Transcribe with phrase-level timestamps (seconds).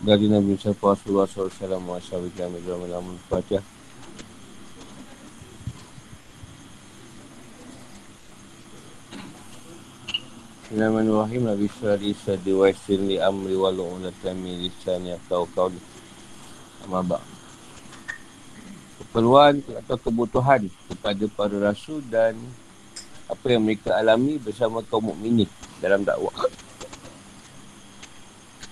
[0.00, 3.60] dari Nabi Muhammad Rasulullah SAW wa sallam wa sallam wa sallam
[10.70, 11.42] Bismillahirrahmanirrahim.
[11.44, 15.68] Nabi Sari Sadi wa Isin li amri wa lu'ulatan min lisan ya kau kau
[16.88, 17.20] Amabak
[19.04, 22.40] Keperluan atau kebutuhan kepada para rasul dan
[23.28, 25.50] apa yang mereka alami bersama kaum mukminin
[25.84, 26.32] dalam dakwah.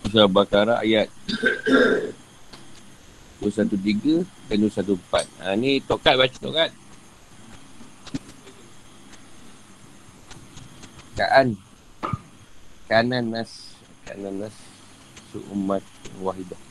[0.09, 1.18] Surah Al-Baqarah ayat
[3.41, 5.27] 213 dan 214.
[5.42, 6.70] Ha, ni tokat baca tokat.
[11.19, 11.59] Kaan.
[12.87, 13.74] Kanan nas.
[14.06, 14.55] Kanan nas.
[15.34, 15.82] Su'umat
[16.23, 16.68] wahidah.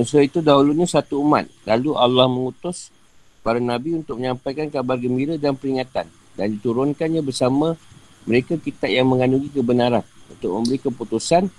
[0.00, 1.44] Manusia itu dahulunya satu umat.
[1.68, 2.88] Lalu Allah mengutus
[3.44, 6.08] para Nabi untuk menyampaikan kabar gembira dan peringatan.
[6.40, 7.76] Dan diturunkannya bersama
[8.24, 10.00] mereka kitab yang mengandungi kebenaran.
[10.32, 11.52] Untuk memberi keputusan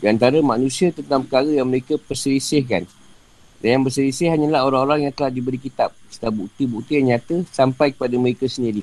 [0.00, 2.88] di antara manusia tentang perkara yang mereka perselisihkan.
[3.60, 5.92] Dan yang berselisih hanyalah orang-orang yang telah diberi kitab.
[6.08, 8.80] Serta bukti-bukti yang nyata sampai kepada mereka sendiri.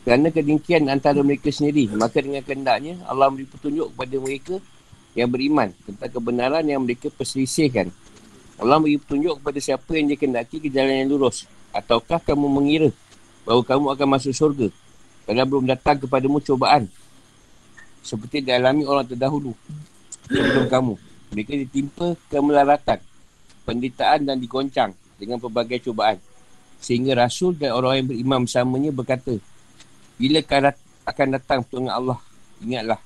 [0.00, 1.92] Kerana kedengkian antara mereka sendiri.
[1.92, 4.54] Maka dengan kehendaknya Allah memberi petunjuk kepada mereka
[5.12, 7.92] yang beriman tentang kebenaran yang mereka perselisihkan.
[8.60, 11.48] Allah beri petunjuk kepada siapa yang dia kendaki ke jalan yang lurus.
[11.72, 12.92] Ataukah kamu mengira
[13.48, 14.68] bahawa kamu akan masuk syurga
[15.24, 16.84] kerana belum datang kepadamu cobaan.
[18.04, 19.56] Seperti dialami orang terdahulu
[20.28, 20.94] sebelum kamu.
[21.32, 23.00] Mereka ditimpa kemelaratan,
[23.64, 26.20] penderitaan dan dikoncang dengan pelbagai cobaan.
[26.80, 29.36] Sehingga Rasul dan orang yang beriman bersamanya berkata,
[30.20, 30.44] Bila
[31.08, 32.18] akan datang pertolongan Allah,
[32.60, 33.00] ingatlah.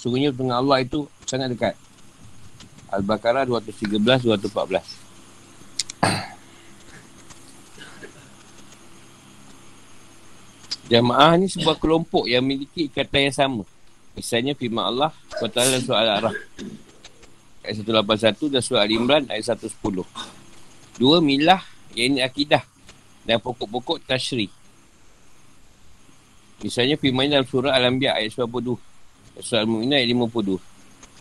[0.00, 1.85] Sungguhnya pertolongan Allah itu sangat dekat.
[2.90, 5.06] Al-Baqarah 213 214.
[10.86, 13.62] Jamaah ni sebuah kelompok yang memiliki ikatan yang sama.
[14.14, 16.34] Misalnya firman Allah SWT dalam surah Al-Araf.
[17.66, 19.74] Ayat 181 dan surah Al-Imran ayat 110.
[20.96, 21.58] Dua milah
[21.98, 22.62] yang ini akidah
[23.26, 24.46] dan pokok-pokok tashri.
[26.62, 28.78] Misalnya firman dalam surah Al-Anbiya ayat 92.
[29.42, 30.62] Surah Al-Mu'minah ayat 52.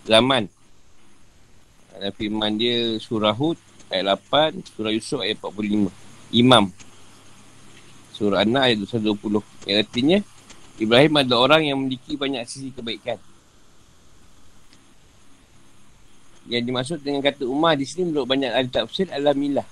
[0.06, 0.48] Zaman
[2.00, 3.58] dan firman dia surah Hud
[3.90, 5.90] ayat 8, surah Yusuf ayat 45.
[6.36, 6.74] Imam.
[8.16, 9.44] Surah An-Nahl ayat 220.
[9.68, 10.18] Yang artinya,
[10.76, 13.20] Ibrahim adalah orang yang memiliki banyak sisi kebaikan.
[16.46, 19.66] Yang dimaksud dengan kata ummah di sini menurut banyak ahli tafsir adalah milah.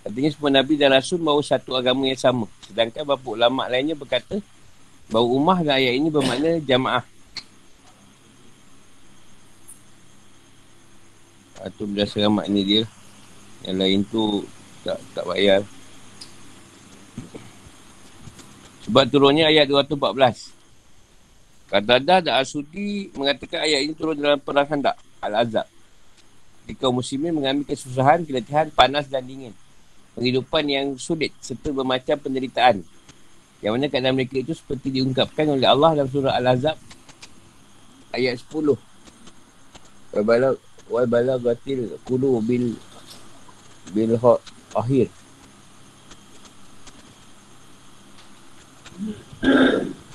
[0.00, 2.46] Artinya semua Nabi dan Rasul bahawa satu agama yang sama.
[2.64, 4.38] Sedangkan beberapa ulama lainnya berkata
[5.10, 7.04] bahawa ummah dan ayat ini bermakna jamaah.
[11.66, 12.82] Itu berdasarkan makna dia.
[13.66, 14.22] Yang lain tu
[14.80, 15.60] Tak tak bayar.
[18.88, 20.56] Sebab turunnya ayat 214
[21.70, 25.68] Kata-kata dan Asudi mengatakan ayat ini turun dalam perang handak Al-Azab
[26.64, 29.54] Ketika muslimin mengalami kesusahan, keletihan, panas dan dingin.
[30.14, 32.82] Penghidupan yang sulit serta bermacam penderitaan.
[33.60, 36.80] Yang mana keadaan mereka itu seperti diungkapkan oleh Allah dalam surah Al-Azab
[38.16, 38.72] Ayat 10
[40.16, 40.56] Wabalau
[40.90, 42.74] wal balagatil kulu bil
[43.94, 44.18] bil
[44.74, 45.06] akhir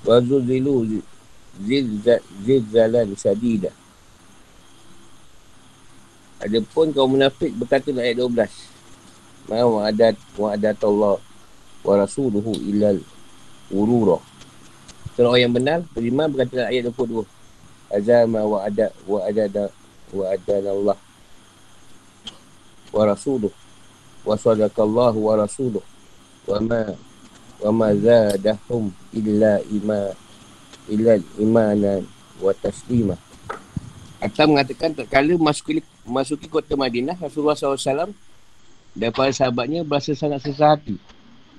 [0.05, 1.01] wa zuzilu
[2.43, 3.71] zilzalan sadida
[6.35, 11.17] Adapun kaum munafik berkata dalam ayat 12 Ma wa'adat wa'adat Allah
[11.81, 12.99] wa rasuluhu ilal
[13.71, 14.19] urura
[15.15, 17.23] Kalau orang yang benar, beriman berkata dalam ayat 22
[17.87, 19.71] Azama wa'adat wa'adat
[20.13, 20.97] wa adana Allah
[22.93, 23.53] wa rasuluh
[24.21, 25.83] wa sadaqallahu wa rasuluh
[26.45, 26.81] wa ma
[27.61, 30.13] wa ma zadahum illa ima
[30.87, 32.05] illa imanan
[32.37, 33.17] wa taslima
[34.15, 38.09] Atta mengatakan tak kala masuki, masuki kota Madinah Rasulullah SAW
[38.95, 40.97] dan para sahabatnya berasa sangat susah hati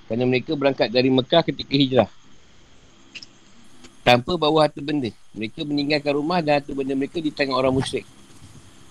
[0.09, 2.11] kerana mereka berangkat dari Mekah ketika hijrah.
[4.03, 5.13] Tanpa bawa harta benda.
[5.37, 8.09] Mereka meninggalkan rumah dan harta benda mereka di tangan orang musyrik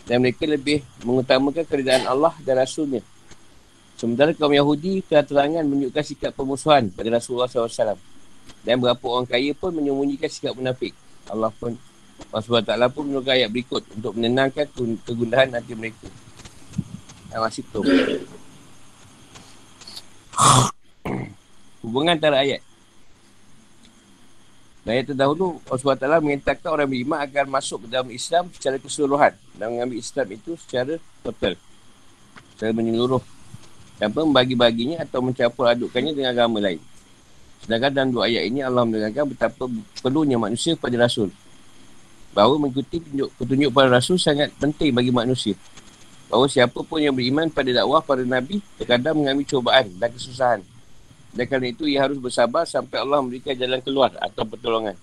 [0.05, 3.01] dan mereka lebih mengutamakan keridaan Allah dan Rasulnya.
[3.95, 7.97] Sementara kaum Yahudi telah terangan menunjukkan sikap pemusuhan pada Rasulullah SAW.
[8.61, 10.93] Dan beberapa orang kaya pun menyembunyikan sikap munafik.
[11.25, 11.73] Allah pun,
[12.29, 14.67] Allah SWT pun menurut ayat berikut untuk menenangkan
[15.05, 16.05] kegundahan hati mereka.
[17.31, 17.63] Dan masih.
[21.81, 22.61] Hubungan antara ayat.
[24.85, 29.33] Dan yang terdahulu, Allah SWT mengatakan orang beriman akan masuk ke dalam Islam secara keseluruhan.
[29.57, 31.57] Dan mengambil Islam itu secara total.
[32.53, 33.25] Secara menyeluruh.
[33.97, 36.77] Tanpa membagi-baginya atau mencampur adukkannya dengan agama lain.
[37.65, 39.65] Sedangkan dalam dua ayat ini Allah menerangkan betapa
[40.05, 41.33] perlunya manusia kepada Rasul.
[42.37, 45.57] Bahawa mengikuti petunjuk, petunjuk para Rasul sangat penting bagi manusia.
[46.29, 50.61] Bahawa siapa pun yang beriman pada dakwah para Nabi terkadang mengalami cobaan dan kesusahan.
[51.35, 54.95] Dan kerana itu ia harus bersabar sampai Allah memberikan jalan keluar atau pertolongan.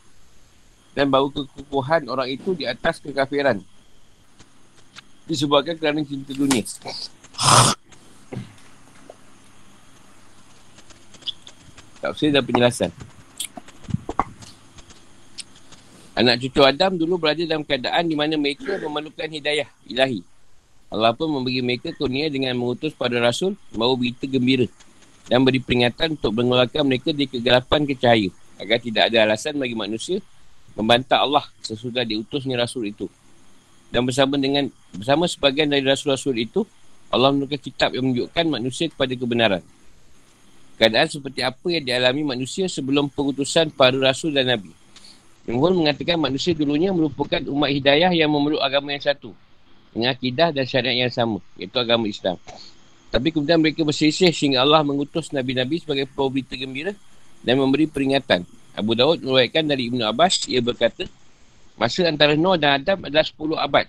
[0.96, 3.60] Dan bahawa kekukuhan orang itu di atas kekafiran.
[5.28, 6.64] Disebabkan kerana cinta dunia.
[12.00, 12.90] Tafsir dan penjelasan.
[16.16, 20.20] Anak cucu Adam dulu berada dalam keadaan di mana mereka memerlukan hidayah ilahi.
[20.92, 24.68] Allah pun memberi mereka kurnia dengan mengutus pada Rasul bahawa berita gembira
[25.30, 29.74] dan beri peringatan untuk mengeluarkan mereka di kegelapan ke cahaya agar tidak ada alasan bagi
[29.74, 30.18] manusia
[30.72, 33.06] membantah Allah sesudah diutusnya Rasul itu.
[33.92, 36.64] Dan bersama dengan bersama sebagian dari Rasul-Rasul itu,
[37.12, 39.62] Allah menurunkan kitab yang menunjukkan manusia kepada kebenaran.
[40.80, 44.72] Keadaan seperti apa yang dialami manusia sebelum pengutusan para Rasul dan Nabi.
[45.44, 49.36] Jumhur mengatakan manusia dulunya merupakan umat hidayah yang memeluk agama yang satu.
[49.92, 52.40] Dengan akidah dan syariat yang sama, iaitu agama Islam.
[53.12, 56.96] Tapi kemudian mereka berselisih sehingga Allah mengutus Nabi-Nabi sebagai pembawa berita gembira
[57.44, 58.48] dan memberi peringatan.
[58.72, 61.04] Abu Daud meruatkan dari Ibn Abbas, ia berkata,
[61.76, 63.86] masa antara Noah dan Adam adalah 10 abad.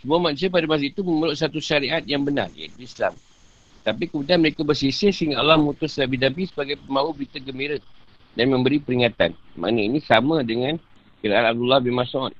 [0.00, 3.12] Semua manusia pada masa itu memeluk satu syariat yang benar, iaitu Islam.
[3.84, 7.76] Tapi kemudian mereka bersisir sehingga Allah mengutus Nabi-Nabi sebagai pembawa berita gembira
[8.32, 9.36] dan memberi peringatan.
[9.60, 10.80] Makna ini sama dengan
[11.20, 12.32] kiraan Abdullah bin Mas'ud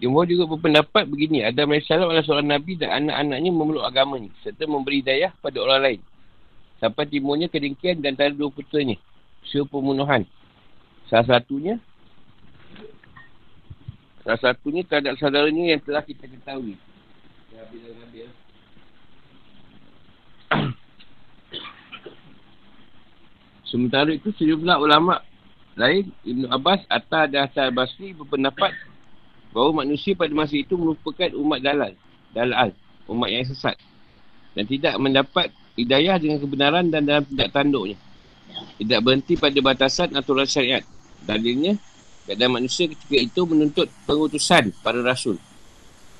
[0.00, 1.44] Jumhur juga berpendapat begini.
[1.44, 4.32] Adam AS adalah seorang Nabi dan anak-anaknya memeluk agama ni.
[4.40, 6.00] Serta memberi daya pada orang lain.
[6.80, 8.96] Sampai timurnya kedengkian dan antara dua putranya.
[9.44, 10.24] Usia pembunuhan.
[11.12, 11.76] Salah satunya.
[14.24, 16.80] Salah satunya terhadap saudaranya yang telah kita ketahui.
[23.68, 25.20] Sementara itu sejumlah ulama
[25.76, 28.72] lain Ibn Abbas, Atta dan Hassan Basri berpendapat
[29.50, 31.92] bahawa manusia pada masa itu merupakan umat dalal,
[32.30, 32.70] dalal,
[33.10, 33.74] umat yang sesat
[34.54, 37.96] dan tidak mendapat hidayah dengan kebenaran dan dalam tindak tanduknya.
[38.80, 40.82] Tidak berhenti pada batasan aturan syariat.
[41.22, 41.78] Dalilnya,
[42.26, 45.38] keadaan manusia ketika itu menuntut pengutusan para rasul.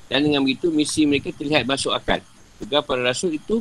[0.07, 2.23] Dan dengan begitu, misi mereka terlihat masuk akal.
[2.61, 3.59] Juga para rasul itu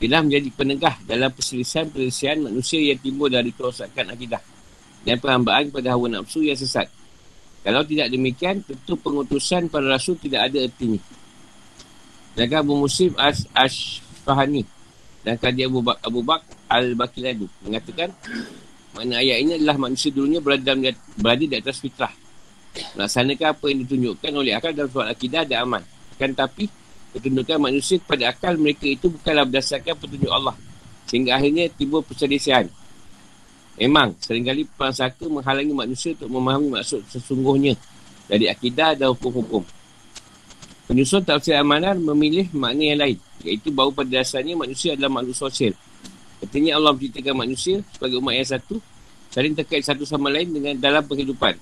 [0.00, 4.40] telah menjadi penegah dalam perselisihan-perselisihan manusia yang timbul dari kerosakan akidah
[5.04, 6.88] dan perhambaan pada hawa nafsu yang sesat.
[7.60, 11.00] Kalau tidak demikian, tentu pengutusan para rasul tidak ada artinya.
[12.38, 14.64] Jaga Abu Muslim As-Ashfahani
[15.20, 16.40] dan Qadi Abu, Bak Abu Bak
[16.70, 18.14] Al-Bakilani mengatakan
[18.96, 20.72] mana ayat ini adalah manusia dulunya berada,
[21.20, 22.10] berada di atas fitrah.
[22.96, 25.82] Melaksanakan apa yang ditunjukkan oleh akal dalam soal akidah dan aman.
[26.16, 26.70] Kan tapi,
[27.12, 30.54] ketundukan manusia kepada akal mereka itu bukanlah berdasarkan petunjuk Allah.
[31.10, 32.70] Sehingga akhirnya timbul perselisihan.
[33.80, 37.80] Memang, seringkali perang saka menghalangi manusia untuk memahami maksud sesungguhnya
[38.28, 39.64] dari akidah dan hukum-hukum.
[40.84, 45.72] Penyusun tafsir amanan memilih makna yang lain, iaitu bahawa pada dasarnya manusia adalah makhluk sosial.
[46.44, 48.76] Artinya Allah menciptakan manusia sebagai umat yang satu,
[49.32, 51.56] saling terkait satu sama lain dengan dalam kehidupan.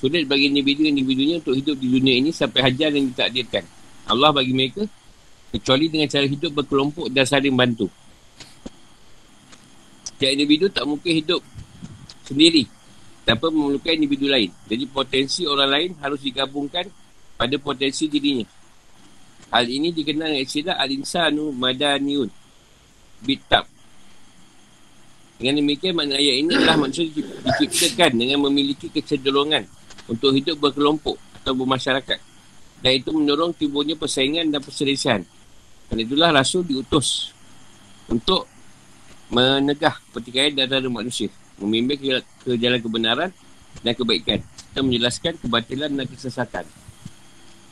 [0.00, 3.66] Sulit bagi individu-individunya untuk hidup di dunia ini sampai hajar yang ditakdirkan.
[4.08, 4.86] Allah bagi mereka,
[5.52, 7.90] kecuali dengan cara hidup berkelompok dan saling bantu.
[10.18, 11.38] Setiap individu tak mungkin hidup
[12.26, 12.66] sendiri
[13.22, 14.50] tanpa memerlukan individu lain.
[14.66, 16.90] Jadi potensi orang lain harus digabungkan
[17.38, 18.42] pada potensi dirinya.
[19.54, 22.26] Hal ini dikenal dengan istilah Al-Insanu Madaniun.
[23.22, 23.62] Bitab.
[25.38, 29.70] Dengan demikian makna ayat ini adalah manusia diciptakan dengan memiliki kecenderungan
[30.10, 32.18] untuk hidup berkelompok atau bermasyarakat.
[32.82, 35.22] Dan itu mendorong timbulnya persaingan dan perselisihan.
[35.86, 37.30] Dan itulah Rasul diutus
[38.10, 38.50] untuk
[39.28, 41.28] menegah pertikaian antara manusia.
[41.58, 43.30] Memimpin ke, jalan kebenaran
[43.84, 44.40] dan kebaikan.
[44.72, 46.64] Dan menjelaskan kebatilan dan kesesatan.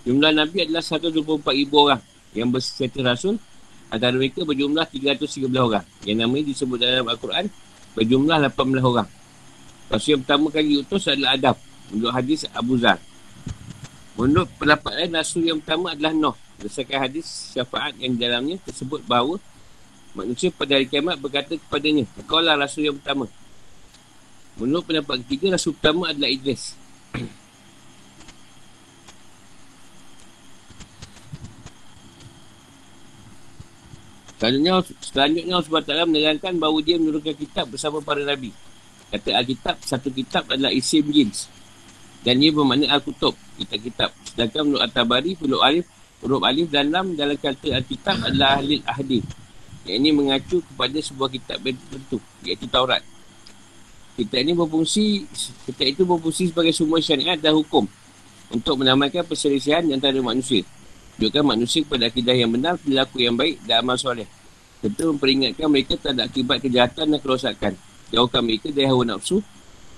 [0.07, 2.03] Jumlah Nabi adalah 124 ribu orang
[2.37, 3.41] yang berserta Rasul.
[3.87, 5.85] Antara mereka berjumlah 313 orang.
[6.03, 7.47] Yang namanya disebut dalam Al-Quran
[7.95, 9.09] berjumlah 18 orang.
[9.87, 11.57] Rasul yang pertama kali diutus adalah Adam.
[11.95, 12.99] Menurut hadis Abu Zar.
[14.19, 16.37] Menurut pendapat lain, Rasul yang pertama adalah Noh.
[16.57, 19.37] Berdasarkan hadis syafaat yang dalamnya tersebut bahawa
[20.17, 23.29] Manusia pada hari kiamat berkata kepadanya, Kau lah rasul yang pertama.
[24.57, 26.73] Menurut pendapat ketiga, rasul pertama adalah Idris.
[34.37, 34.73] Selanjutnya,
[35.05, 38.53] selanjutnya Allah SWT menerangkan bahawa dia menurunkan kitab bersama para Nabi.
[39.13, 41.49] Kata Alkitab, satu kitab adalah isim jins.
[42.25, 44.13] Dan ia bermakna Al-Kutub, kitab-kitab.
[44.29, 45.85] Sedangkan menurut At-Tabari, huruf alif,
[46.25, 49.21] huruf alif dan lam dalam kata Alkitab adalah ahli ahdi.
[49.87, 53.03] Yang ini mengacu kepada sebuah kitab tertentu, iaitu Taurat.
[54.19, 55.31] Kitab ini berfungsi,
[55.71, 57.87] kitab itu berfungsi sebagai sumber syariat dan hukum
[58.51, 60.67] untuk menamakan perselisihan antara manusia.
[61.17, 64.29] Tunjukkan manusia kepada akidah yang benar, perilaku yang baik dan amal soleh.
[64.85, 67.73] Serta memperingatkan mereka tak ada akibat kejahatan dan kerosakan.
[68.13, 69.41] Jauhkan mereka dari hawa nafsu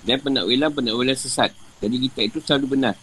[0.06, 1.50] dan penakwilan-penakwilan sesat.
[1.82, 2.94] Jadi kita itu selalu benar.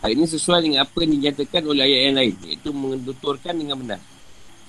[0.00, 2.34] Hal ini sesuai dengan apa yang dinyatakan oleh ayat yang lain.
[2.46, 4.00] Iaitu menuturkan dengan benar.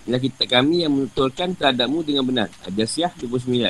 [0.05, 2.49] Inilah kita kami yang menuturkan terhadapmu dengan benar.
[2.65, 3.69] Adjasiah 29.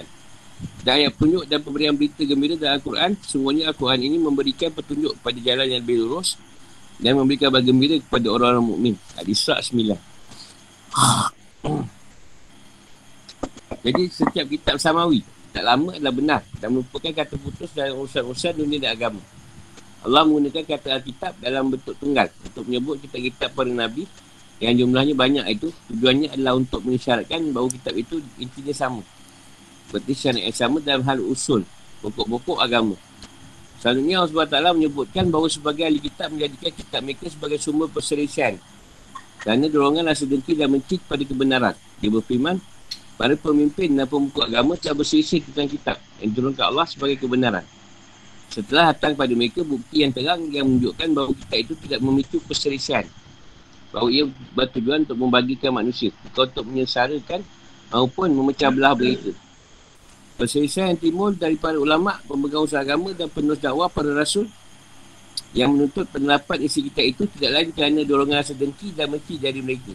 [0.86, 3.18] Dan ayat petunjuk dan pemberian berita gembira dalam Al-Quran.
[3.26, 6.40] Semuanya Al-Quran ini memberikan petunjuk pada jalan yang lebih lurus
[7.02, 8.96] dan memberikan kabar gembira kepada orang-orang mukmin.
[9.20, 9.92] Al-Isra' 9.
[13.82, 18.88] Jadi setiap kitab samawi tak lama adalah benar dan merupakan kata putus dalam urusan-urusan dunia
[18.88, 19.20] dan agama.
[20.02, 24.10] Allah menggunakan kata Alkitab dalam bentuk tunggal untuk menyebut kitab-kitab para Nabi
[24.62, 29.02] yang jumlahnya banyak itu tujuannya adalah untuk mengisyaratkan bahawa kitab itu intinya sama.
[29.90, 31.66] Seperti syariat yang sama dalam hal usul,
[32.06, 32.94] pokok-pokok agama.
[33.82, 38.62] Selanjutnya Allah SWT menyebutkan bahawa sebagai ahli kitab menjadikan kitab mereka sebagai sumber perselisihan.
[39.42, 41.74] Kerana dorongan rasa dengki dan mencik pada kebenaran.
[41.98, 42.62] Dia berfirman,
[43.18, 47.66] para pemimpin dan pembuka agama telah berselisih tentang kitab yang diturunkan Allah sebagai kebenaran.
[48.54, 53.10] Setelah datang pada mereka bukti yang terang yang menunjukkan bahawa kitab itu tidak memicu perselisihan.
[53.92, 54.24] Bahawa ia
[54.56, 56.16] bertujuan untuk membagikan manusia.
[56.32, 57.44] Bukan untuk menyesarakan
[57.92, 59.36] maupun memecah belah mereka.
[60.40, 64.48] Perselisihan yang timbul daripada ulama, pemegang usaha agama dan penulis dakwah para rasul
[65.52, 69.60] yang menuntut pendapat isi kitab itu tidak lain kerana dorongan rasa dengki dan menti dari
[69.60, 69.94] mereka.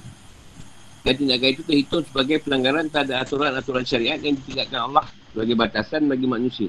[1.01, 6.27] Dan tindakan itu terhitung sebagai pelanggaran terhadap aturan-aturan syariat yang ditinggalkan Allah sebagai batasan bagi
[6.29, 6.69] manusia.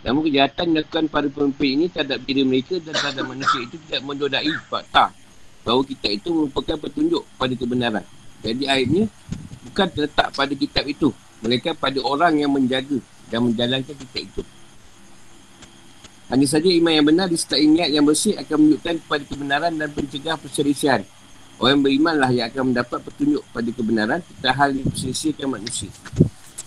[0.00, 4.52] Namun kejahatan dilakukan para pemimpin ini terhadap diri mereka dan terhadap manusia itu tidak mendodai
[4.66, 5.12] fakta
[5.62, 8.04] bahawa kitab itu merupakan petunjuk pada kebenaran.
[8.40, 9.04] Jadi akhirnya
[9.68, 13.00] bukan terletak pada kitab itu mereka pada orang yang menjaga
[13.32, 14.42] dan menjalankan kitab itu.
[16.30, 20.36] Hanya saja iman yang benar disertai niat yang bersih akan menunjukkan kepada kebenaran dan pencegah
[20.38, 21.02] perselisihan.
[21.58, 25.90] Orang berimanlah yang akan mendapat petunjuk pada kebenaran tentang hal yang perselisihkan manusia.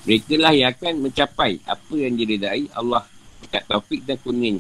[0.04, 3.08] Mereka lah yang akan mencapai apa yang diredai Allah
[3.40, 4.60] dekat taufik dan kuning.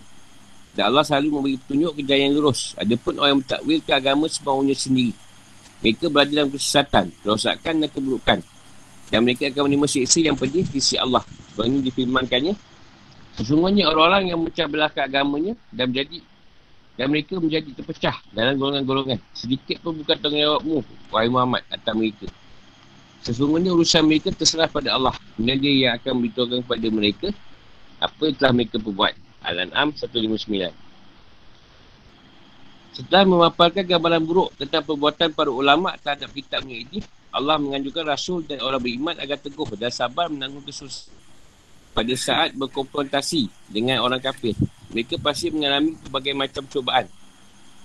[0.73, 2.73] Dan Allah selalu memberi petunjuk ke jalan yang lurus.
[2.81, 5.13] Adapun orang yang mentakwil ke agama semaunya sendiri.
[5.85, 8.39] Mereka berada dalam kesesatan, kerosakan dan keburukan.
[9.13, 11.21] Dan mereka akan menerima siksa yang pedih di sisi Allah.
[11.53, 12.53] Sebab ini difirmankannya.
[13.37, 16.21] Sesungguhnya orang-orang yang memecah belah ke agamanya dan menjadi
[16.93, 19.17] dan mereka menjadi terpecah dalam golongan-golongan.
[19.33, 20.77] Sedikit pun bukan tanggungjawabmu,
[21.09, 22.29] wahai Muhammad, atas mereka.
[23.25, 25.15] Sesungguhnya urusan mereka terserah pada Allah.
[25.33, 27.27] Dan dia yang akan beritahukan kepada mereka
[27.97, 29.13] apa yang telah mereka perbuat.
[29.43, 30.71] Al-An'am 159.
[32.93, 37.01] Setelah memaparkan gambaran buruk tentang perbuatan para ulama terhadap kitabnya ini,
[37.33, 41.09] Allah menganjurkan Rasul dan orang beriman agar teguh dan sabar menanggung kesus
[41.93, 44.53] pada saat berkonfrontasi dengan orang kafir.
[44.93, 47.09] Mereka pasti mengalami berbagai macam cubaan.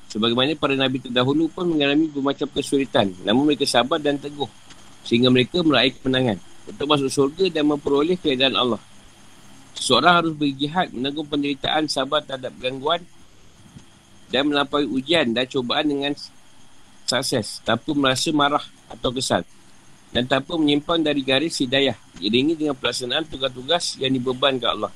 [0.09, 3.13] Sebagaimana para Nabi terdahulu pun mengalami bermacam kesulitan.
[3.25, 4.49] Namun mereka sabar dan teguh.
[5.05, 6.41] Sehingga mereka meraih kemenangan.
[6.69, 8.81] Untuk masuk surga dan memperoleh keadaan Allah.
[9.79, 12.99] Seseorang harus berjihad menanggung penderitaan sabar terhadap gangguan
[14.29, 16.13] dan melampaui ujian dan cubaan dengan
[17.07, 19.47] sukses tanpa merasa marah atau kesal
[20.11, 24.93] dan tanpa menyimpang dari garis hidayah diiringi dengan pelaksanaan tugas-tugas yang dibebankan Allah.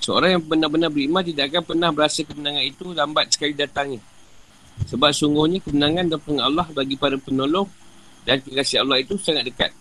[0.00, 4.00] Seorang yang benar-benar beriman tidak akan pernah berasa kemenangan itu lambat sekali datangnya.
[4.88, 7.68] Sebab sungguhnya kemenangan pengen Allah bagi para penolong
[8.24, 9.72] dan kekasih Allah itu sangat dekat.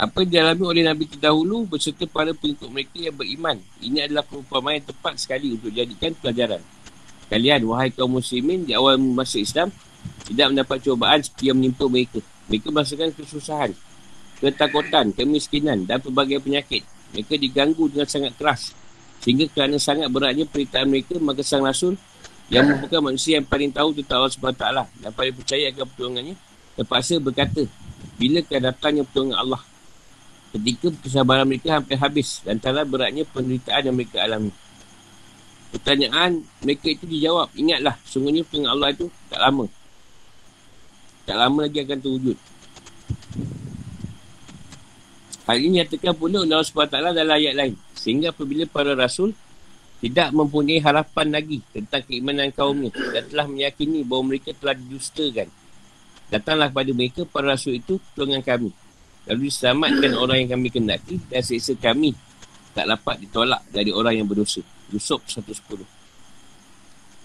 [0.00, 3.60] Apa yang dialami oleh Nabi terdahulu berserta para pengikut mereka yang beriman.
[3.84, 6.64] Ini adalah perumpamaan yang tepat sekali untuk jadikan pelajaran.
[7.28, 9.68] Kalian, wahai kaum muslimin di awal masa Islam,
[10.24, 12.24] tidak mendapat cubaan yang menimpa mereka.
[12.48, 13.76] Mereka merasakan kesusahan,
[14.40, 16.80] ketakutan, kemiskinan dan pelbagai penyakit.
[17.12, 18.72] Mereka diganggu dengan sangat keras.
[19.20, 22.00] Sehingga kerana sangat beratnya peritaan mereka, maka sang Rasul
[22.48, 24.64] yang merupakan manusia yang paling tahu tentang Allah SWT
[25.04, 26.34] dan paling percaya akan pertolongannya,
[26.72, 27.68] terpaksa berkata,
[28.16, 29.62] bila akan datangnya pertolongan Allah?
[30.50, 34.50] Ketika kesabaran mereka hampir habis dan antara beratnya penderitaan yang mereka alami.
[35.70, 37.54] Pertanyaan mereka itu dijawab.
[37.54, 39.66] Ingatlah, sungguhnya pertolongan Allah itu tak lama.
[41.22, 42.38] Tak lama lagi akan terwujud.
[45.46, 47.74] Hal ini nyatakan pula Allah SWT dalam ayat lain.
[47.94, 49.30] Sehingga apabila para rasul
[50.02, 55.52] tidak mempunyai harapan lagi tentang keimanan kaumnya dan telah meyakini bahawa mereka telah didustakan
[56.30, 58.70] Datanglah kepada mereka para rasul itu tolongan kami.
[59.30, 62.18] Lalu diselamatkan orang yang kami kendaki dan seksa kami
[62.74, 64.58] tak dapat ditolak dari orang yang berdosa.
[64.90, 65.86] Yusuf 110.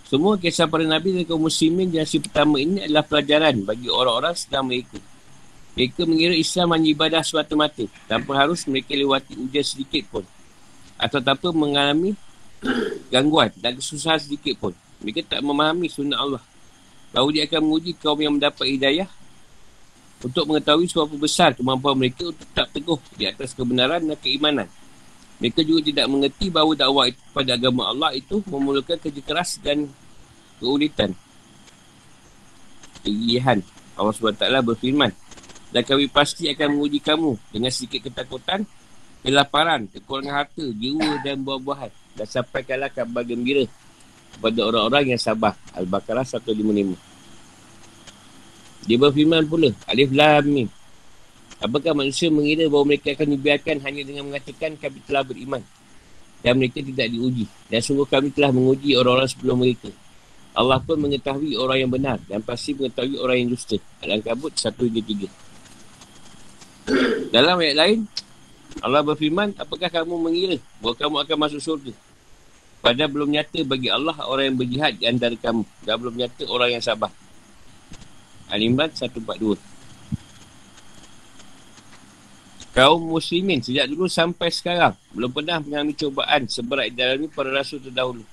[0.05, 4.69] Semua kisah para Nabi dan kaum muslimin generasi pertama ini adalah pelajaran bagi orang-orang sedang
[4.69, 5.01] mereka.
[5.73, 10.23] Mereka mengira Islam hanya ibadah semata-mata tanpa harus mereka lewati ujian sedikit pun.
[11.01, 12.13] Atau tanpa mengalami
[13.09, 14.77] gangguan dan kesusahan sedikit pun.
[15.01, 16.43] Mereka tak memahami sunnah Allah.
[17.09, 19.09] Bahawa dia akan menguji kaum yang mendapat hidayah
[20.23, 24.67] untuk mengetahui seberapa besar kemampuan mereka untuk tetap teguh di atas kebenaran dan keimanan.
[25.43, 29.91] Mereka juga tidak mengerti bahawa dakwah pada agama Allah itu memerlukan kerja keras dan
[30.63, 31.11] keulitan.
[33.03, 33.59] Kegigihan.
[33.99, 35.11] Allah SWT berfirman.
[35.75, 38.63] Dan kami pasti akan menguji kamu dengan sedikit ketakutan,
[39.27, 43.67] kelaparan, kekurangan harta, jiwa dan buah-buahan dan sampaikanlah kabar gembira
[44.35, 45.59] kepada orang-orang yang sabar.
[45.75, 47.14] Al-Baqarah 155.
[48.85, 50.69] Dia berfirman pula, Alif Lam Mim.
[51.57, 55.63] Apakah manusia mengira bahawa mereka akan dibiarkan hanya dengan mengatakan kami telah beriman
[56.45, 57.49] dan mereka tidak diuji.
[57.71, 59.89] Dan sungguh kami telah menguji orang-orang sebelum mereka.
[60.55, 63.81] Allah pun mengetahui orang yang benar dan pasti mengetahui orang yang dusta.
[64.05, 65.01] Al-Ankabut 1 hingga
[66.85, 67.33] 3.
[67.33, 68.05] Dalam ayat lain,
[68.85, 71.93] Allah berfirman, apakah kamu mengira bahawa kamu akan masuk surga?
[72.85, 75.65] Padahal belum nyata bagi Allah orang yang berjihad di antara kamu.
[75.81, 77.09] Dan belum nyata orang yang sabar.
[78.49, 79.57] Al-Imran 142.
[82.75, 88.27] Kaum muslimin sejak dulu sampai sekarang belum pernah mengalami cobaan seberat dalam para rasul terdahulu.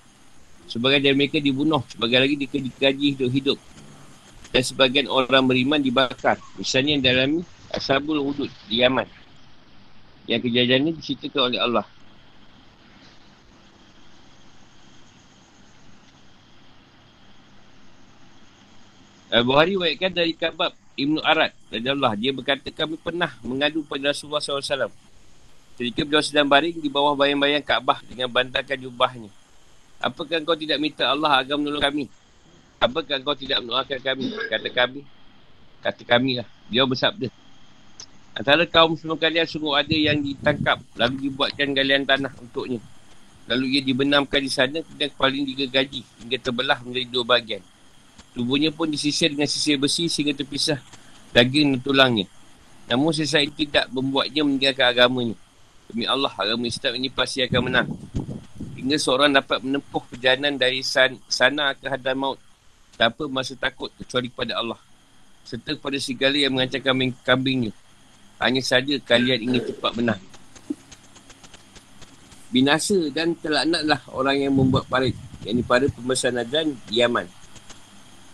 [0.67, 3.59] Sebagian dari mereka dibunuh, sebagian lagi dikaji hidup-hidup.
[4.53, 6.43] Dan sebagian orang beriman dibakar.
[6.59, 7.31] Misalnya yang dalam
[7.73, 9.09] Ashabul Hudud di Yaman.
[10.29, 11.87] Yang kejadian ini diceritakan oleh Allah.
[19.33, 22.13] Al-Bukhari waitkan dari Kabab Ibn Arad dari Allah.
[22.21, 24.93] Dia berkata kami pernah mengadu pada Rasulullah SAW.
[25.81, 29.33] Ketika beliau sedang baring di bawah bayang-bayang Kaabah dengan bantakan jubahnya.
[30.05, 32.05] Apakah kau tidak minta Allah agar menolong kami?
[32.77, 34.27] Apakah kau tidak mendoakan kami?
[34.53, 35.01] Kata kami.
[35.81, 36.49] Kata kami lah.
[36.69, 37.33] Dia bersabda.
[38.37, 42.85] Antara kaum semua kalian sungguh ada yang ditangkap lalu dibuatkan galian tanah untuknya.
[43.49, 47.72] Lalu ia dibenamkan di sana dan kepala ini digergaji hingga terbelah menjadi dua bahagian.
[48.33, 50.81] Tubuhnya pun disisir dengan sisir besi sehingga terpisah
[51.37, 52.27] daging dan tulangnya.
[52.89, 55.37] Namun sisa itu tidak membuatnya meninggalkan agamanya.
[55.89, 57.89] Demi Allah, agama Islam ini pasti akan menang.
[58.77, 62.41] Hingga seorang dapat menempuh perjalanan dari san, sana ke hadar maut
[62.97, 64.81] tanpa masa takut kecuali kepada Allah.
[65.45, 67.73] Serta kepada segala yang mengancam kambing kambingnya.
[68.41, 70.21] Hanya saja kalian ingin cepat menang.
[72.53, 75.17] Binasa dan terlaknatlah orang yang membuat parit.
[75.43, 76.45] Yang ini pada pembesaran
[76.89, 77.42] di Yaman.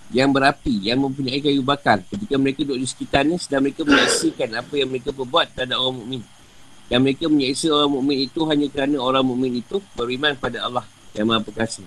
[0.09, 2.01] Yang berapi, yang mempunyai kayu bakar.
[2.09, 6.23] Ketika mereka duduk di sekitarnya, sedang mereka menyaksikan apa yang mereka perbuat terhadap orang mukmin.
[6.89, 11.29] Yang mereka menyeksa orang mukmin itu hanya kerana orang mukmin itu beriman pada Allah yang
[11.29, 11.85] maha perkasa.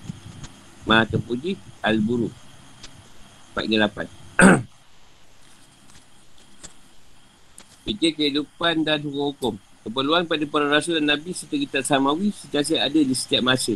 [0.86, 2.30] Maha terpuji, Al-Buru.
[3.58, 4.06] 4 8.
[7.82, 9.58] Fikir kehidupan dan hukum-hukum.
[9.82, 13.74] Keperluan pada para rasul dan nabi serta kitab samawi sentiasa ada di setiap masa.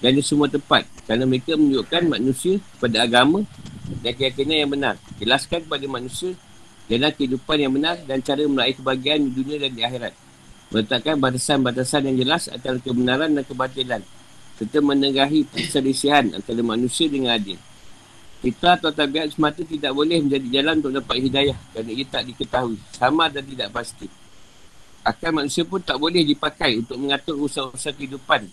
[0.00, 0.84] Dan di semua tempat.
[1.08, 3.42] Kerana mereka menunjukkan manusia pada agama
[4.02, 4.94] dan keyakinan yang benar.
[5.16, 6.36] Jelaskan kepada manusia
[6.86, 10.14] jalan kehidupan yang benar dan cara meraih kebahagiaan di dunia dan di akhirat.
[10.70, 14.02] Meletakkan batasan-batasan yang jelas antara kebenaran dan kebatilan.
[14.56, 17.60] Serta menegahi perselisihan antara manusia dengan adil.
[18.40, 22.78] Kita atau tabiat semata tidak boleh menjadi jalan untuk dapat hidayah kerana ia tak diketahui,
[22.92, 24.06] sama dan tidak pasti.
[25.06, 28.46] Akal manusia pun tak boleh dipakai untuk mengatur usaha-usaha kehidupan.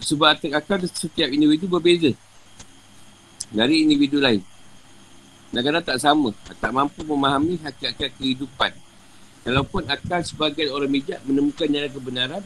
[0.00, 2.12] Sebab akal setiap individu berbeza
[3.50, 4.42] dari individu lain.
[5.54, 6.30] Kadang-kadang tak sama,
[6.60, 8.76] tak mampu memahami hakikat kehidupan.
[9.46, 12.42] Walaupun akal sebagai orang bijak menemukan jalan kebenaran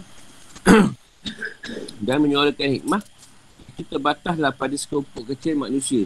[2.06, 3.02] dan menyuarakan hikmah,
[3.72, 6.04] itu terbataslah pada sekelompok kecil manusia.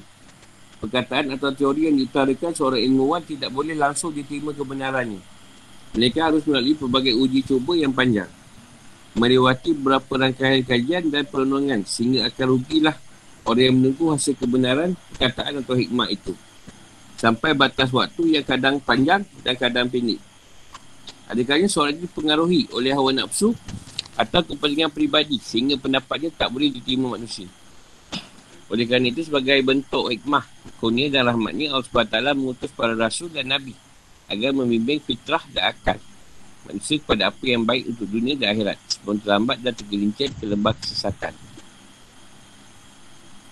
[0.79, 5.19] Perkataan atau teori yang diutarakan seorang ilmuwan tidak boleh langsung diterima kebenarannya.
[5.99, 8.31] Mereka harus melalui pelbagai uji cuba yang panjang.
[9.15, 12.99] Melewati beberapa rangkaian kajian dan perenungan sehingga akan rugilah
[13.47, 16.35] orang yang menunggu hasil kebenaran perkataan atau hikmah itu.
[17.15, 20.19] Sampai batas waktu yang kadang panjang dan kadang pendek.
[21.31, 23.55] Adakahnya seorang itu dipengaruhi oleh hawa nafsu
[24.19, 27.47] atau kepentingan peribadi sehingga pendapatnya tak boleh diterima manusia.
[28.67, 30.43] Oleh kerana itu sebagai bentuk hikmah,
[30.83, 33.79] kurnia dan rahmatnya Allah SWT mengutus para rasul dan nabi
[34.27, 36.03] agar membimbing fitrah dan akal
[36.65, 40.75] manusia kepada apa yang baik untuk dunia dan akhirat sebelum terlambat dan tergelincir ke lembah
[40.77, 41.33] kesesatan.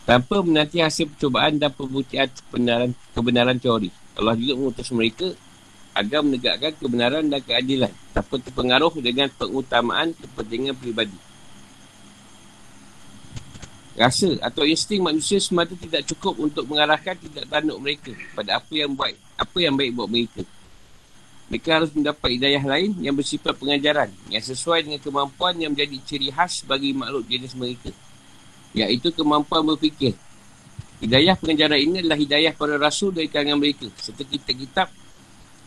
[0.03, 3.89] Tanpa menanti hasil percubaan dan pembuktian kebenaran, kebenaran teori.
[4.19, 5.31] Allah juga mengutus mereka
[5.93, 11.17] agar menegakkan kebenaran dan keadilan tanpa terpengaruh dengan pengutamaan kepentingan peribadi.
[13.93, 18.97] Rasa atau insting manusia semata tidak cukup untuk mengarahkan tidak tanduk mereka pada apa yang
[18.97, 20.43] baik, apa yang baik buat mereka.
[21.53, 26.33] Mereka harus mendapat hidayah lain yang bersifat pengajaran yang sesuai dengan kemampuan yang menjadi ciri
[26.33, 27.93] khas bagi makhluk jenis mereka.
[28.73, 30.17] Iaitu kemampuan berfikir.
[31.05, 34.89] Hidayah pengajaran ini adalah hidayah para rasul dari kalangan mereka serta kitab-kitab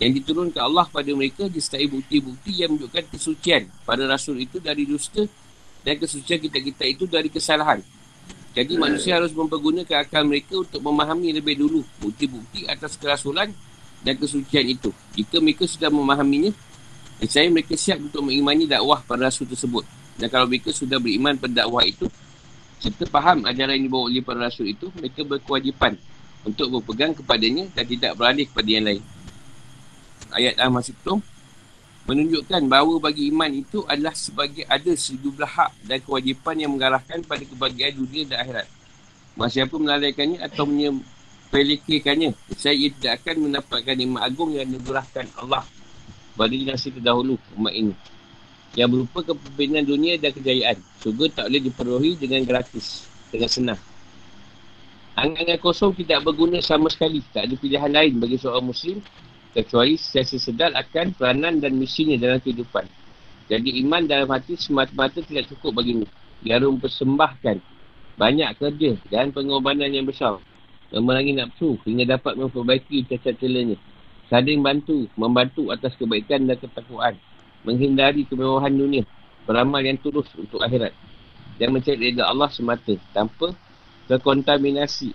[0.02, 5.21] yang diturunkan Allah pada mereka disertai bukti-bukti yang menunjukkan kesucian para rasul itu dari dusta
[5.86, 7.78] dan kesucian kita-kita itu dari kesalahan.
[8.58, 13.54] Jadi manusia harus mempergunakan akal mereka untuk memahami lebih dulu bukti-bukti atas kerasulan
[14.01, 14.89] dan kesucian itu.
[15.15, 16.51] Jika mereka sudah memahaminya,
[17.29, 19.88] saya mereka siap untuk mengimani dakwah pada rasul tersebut.
[20.15, 22.08] Dan kalau mereka sudah beriman pada dakwah itu,
[22.79, 25.95] serta faham ajaran yang dibawa oleh para rasul itu, mereka berkewajipan
[26.45, 29.03] untuk berpegang kepadanya dan tidak beralih kepada yang lain.
[30.36, 31.19] Ayat Al-Masyikum
[32.05, 37.41] menunjukkan bahawa bagi iman itu adalah sebagai ada sejumlah hak dan kewajipan yang mengarahkan pada
[37.41, 38.67] kebahagiaan dunia dan akhirat.
[39.36, 40.69] Masa siapa melalaikannya atau
[41.55, 45.63] menyepelekikannya, saya tidak akan mendapatkan nikmat agung yang diberahkan Allah
[46.35, 47.95] pada dinasti terdahulu umat ini.
[48.75, 50.75] Yang berupa kepimpinan dunia dan kejayaan.
[50.99, 53.79] Surga tak boleh diperohi dengan gratis, dengan senang.
[55.15, 57.23] Angan-angan kosong tidak berguna sama sekali.
[57.31, 58.99] Tak ada pilihan lain bagi seorang Muslim
[59.55, 62.83] kecuali sesi sedar akan peranan dan misinya dalam kehidupan.
[63.47, 66.09] Jadi iman dalam hati semata-mata tidak cukup baginya.
[66.43, 67.57] Dia harus mempersembahkan
[68.19, 70.35] banyak kerja dan pengorbanan yang besar.
[70.93, 73.78] Memerangi nafsu hingga dapat memperbaiki cacat celanya.
[74.30, 77.15] Saling bantu, membantu atas kebaikan dan ketakwaan.
[77.65, 79.04] Menghindari kemewahan dunia.
[79.45, 80.93] Beramal yang tulus untuk akhirat.
[81.58, 83.54] Dan mencari reda Allah semata tanpa
[84.10, 85.13] terkontaminasi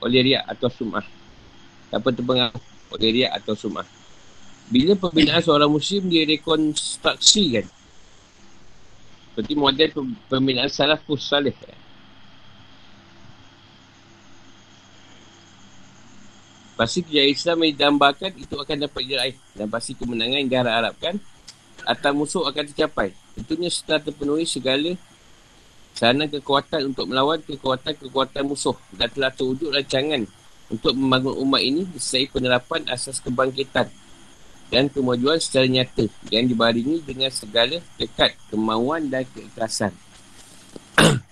[0.00, 1.04] oleh riak atau sum'ah.
[1.92, 2.62] Tanpa terpengaruh
[2.94, 3.84] oleh riak atau sum'ah.
[4.70, 7.66] Bila pembinaan seorang muslim dia rekonstruksikan
[9.40, 9.88] seperti model
[10.26, 11.54] pembinaan salafus salih
[16.80, 21.20] Pasti kejayaan Islam yang didambakan itu akan dapat diraih dan pasti kemenangan yang diharapkan
[21.84, 23.12] atau musuh akan tercapai.
[23.36, 24.96] Tentunya setelah terpenuhi segala
[25.92, 30.24] sana kekuatan untuk melawan kekuatan-kekuatan musuh dan telah terwujud rancangan
[30.72, 33.92] untuk membangun umat ini disertai penerapan asas kebangkitan
[34.72, 39.92] dan kemajuan secara nyata yang dibaringi dengan segala dekat kemauan dan keikhlasan.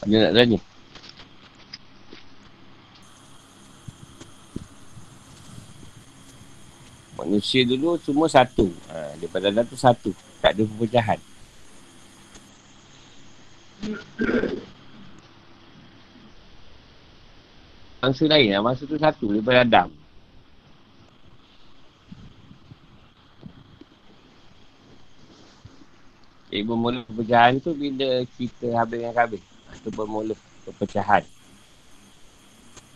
[0.00, 0.58] Ada nak tanya?
[7.20, 8.72] Manusia dulu semua satu.
[8.88, 10.10] Ha, daripada dalam tu satu.
[10.40, 11.20] Tak ada perpecahan.
[18.00, 18.64] Bangsa lain lah.
[18.64, 19.88] Bangsa tu satu daripada Adam.
[26.50, 29.44] Jadi bermula perpecahan tu bila kita habis dengan habis.
[29.80, 30.36] Itu bermula
[30.68, 31.24] perpecahan.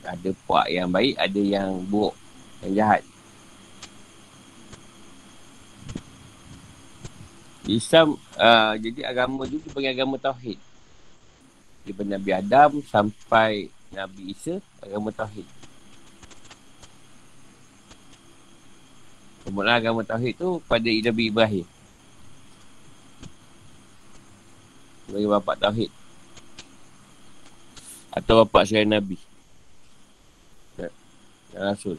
[0.04, 2.12] Ada puak yang baik, ada yang buruk,
[2.60, 3.02] yang jahat.
[7.64, 10.60] Islam, uh, jadi agama tu dipanggil agama Tauhid
[11.84, 15.48] daripada Nabi Adam sampai Nabi Isa agama Tauhid.
[19.48, 21.66] Kemudian agama Tauhid tu pada Nabi Ibrahim.
[25.08, 26.03] Bagi bapak Tauhid.
[28.14, 29.18] Atau bapak saya Nabi.
[30.78, 30.88] Ya.
[31.58, 31.98] Rasul.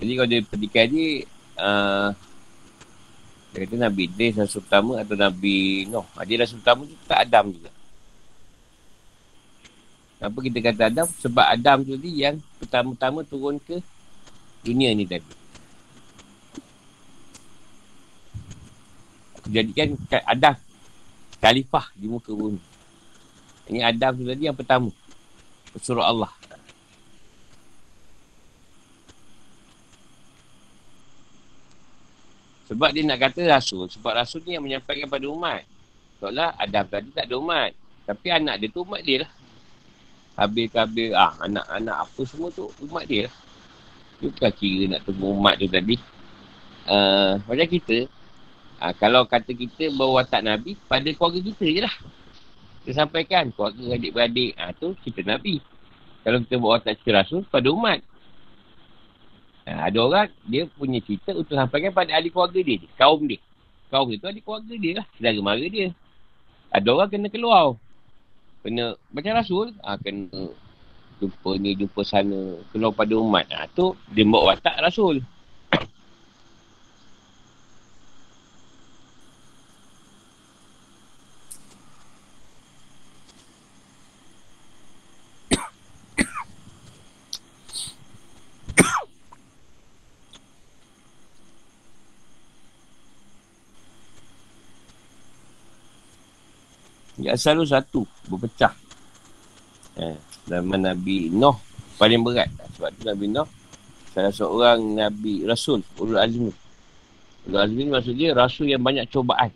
[0.00, 1.24] Jadi kalau dia petikan ni,
[1.60, 2.12] uh,
[3.52, 6.04] dia kata Nabi Idris Rasul pertama atau Nabi Noh.
[6.28, 7.72] Dia Rasul pertama tu tak Adam juga.
[10.20, 11.06] Kenapa kita kata Adam?
[11.24, 13.80] Sebab Adam tu tadi yang pertama-tama turun ke
[14.60, 15.39] dunia ni tadi.
[19.48, 19.96] Jadikan
[20.28, 20.54] Adam
[21.40, 22.60] khalifah di muka bumi.
[23.70, 24.92] Ini Adam tu tadi yang pertama.
[25.80, 26.32] Surah Allah.
[32.70, 33.90] Sebab dia nak kata rasul.
[33.90, 35.66] Sebab rasul ni yang menyampaikan pada umat.
[36.22, 37.74] Seolah Adam tadi tak ada umat.
[38.06, 39.32] Tapi anak dia tu umat dia lah.
[40.38, 43.34] Habis-habis ah, anak-anak apa semua tu umat dia lah.
[44.22, 45.96] Dia bukan kira nak tunggu umat tu tadi.
[46.86, 48.06] Uh, macam kita.
[48.80, 51.94] Uh, kalau kata kita bawa watak Nabi, pada keluarga kita je lah.
[52.80, 54.56] Kita sampaikan keluarga adik-beradik.
[54.56, 55.60] Ah, tu kita Nabi.
[56.24, 58.00] Kalau kita bawa watak cerita rasul, pada umat.
[59.68, 63.36] Ha, ada orang, dia punya cerita untuk sampaikan pada ahli keluarga dia, kaum dia.
[63.92, 65.88] Kaum dia tu ahli keluarga dia lah, saudara mara dia.
[66.72, 67.76] Ada orang kena keluar.
[68.64, 70.56] Kena, macam Rasul, ha, kena
[71.20, 73.44] jumpa ni, jumpa sana, keluar pada umat.
[73.52, 75.20] Ha, tu, dia bawa watak Rasul.
[97.20, 98.72] Ya selalu satu berpecah.
[100.00, 100.16] Eh,
[100.48, 101.60] zaman Nabi Noh
[102.00, 102.48] paling berat.
[102.76, 103.48] Sebab tu Nabi Noh
[104.10, 106.52] salah seorang Nabi Rasul Ulul Azmi.
[107.46, 109.52] Ulul Azmi maksudnya Rasul yang banyak cobaan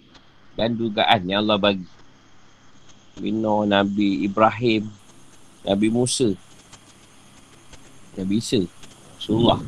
[0.54, 1.88] dan dugaan yang Allah bagi.
[3.14, 4.90] Nabi Noh, Nabi Ibrahim,
[5.62, 6.34] Nabi Musa,
[8.18, 8.66] Nabi Isa,
[9.18, 9.62] Rasulullah.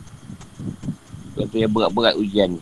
[1.38, 2.59] Itu yang berat-berat ujian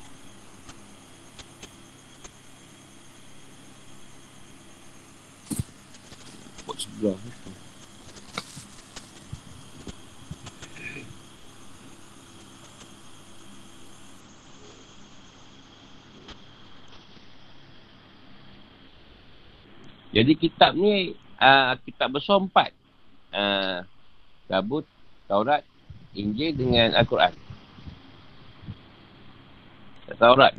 [7.05, 7.21] sebelah.
[20.15, 22.71] Jadi kitab ni uh, kitab besar empat.
[23.35, 23.83] Uh,
[24.47, 24.87] Zabut,
[25.27, 25.67] Taurat,
[26.15, 27.35] Injil dengan Al-Quran.
[30.15, 30.55] Taurat,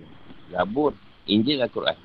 [0.51, 0.91] Zabur,
[1.23, 1.95] Injil, Al-Quran.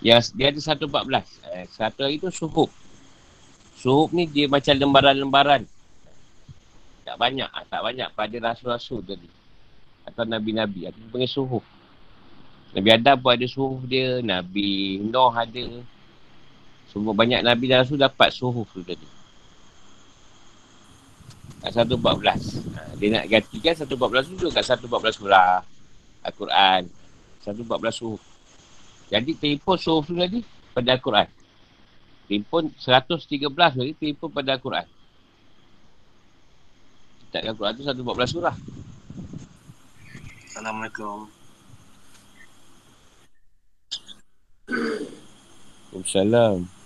[0.00, 1.28] Yang dia ada 114.
[1.52, 2.72] Eh, satu lagi tu suhub.
[3.76, 5.68] Suhub ni dia macam lembaran-lembaran.
[7.04, 7.48] Tak banyak.
[7.52, 9.28] Ah, tak banyak pada rasul-rasul tadi.
[10.08, 10.88] Atau nabi-nabi.
[10.88, 11.64] Itu panggil suhub.
[12.72, 14.24] Nabi Adam pun ada suhub dia.
[14.24, 15.64] Nabi Noh ada.
[16.90, 19.06] Semua banyak nabi dan rasul dapat suhub tu tadi.
[21.60, 21.92] Kat 114.
[22.72, 25.60] Ha, dia nak gantikan 114 tu kat 114 surah.
[26.24, 26.88] Al-Quran.
[27.44, 28.29] 114 suhub.
[29.10, 30.38] Jadi telefon suruh tadi
[30.70, 31.26] pada Al-Quran.
[32.30, 34.86] Telefon 113 lagi telefon pada Al-Quran.
[37.34, 38.56] Tak Al-Quran tu 114 surah.
[40.46, 41.26] Assalamualaikum.
[45.90, 46.79] Assalamualaikum.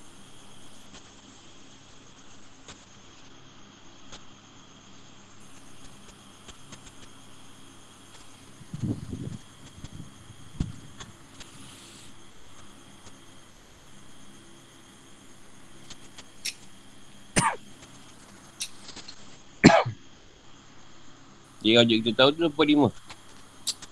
[21.64, 22.92] Dia yang kita tahu tu 25.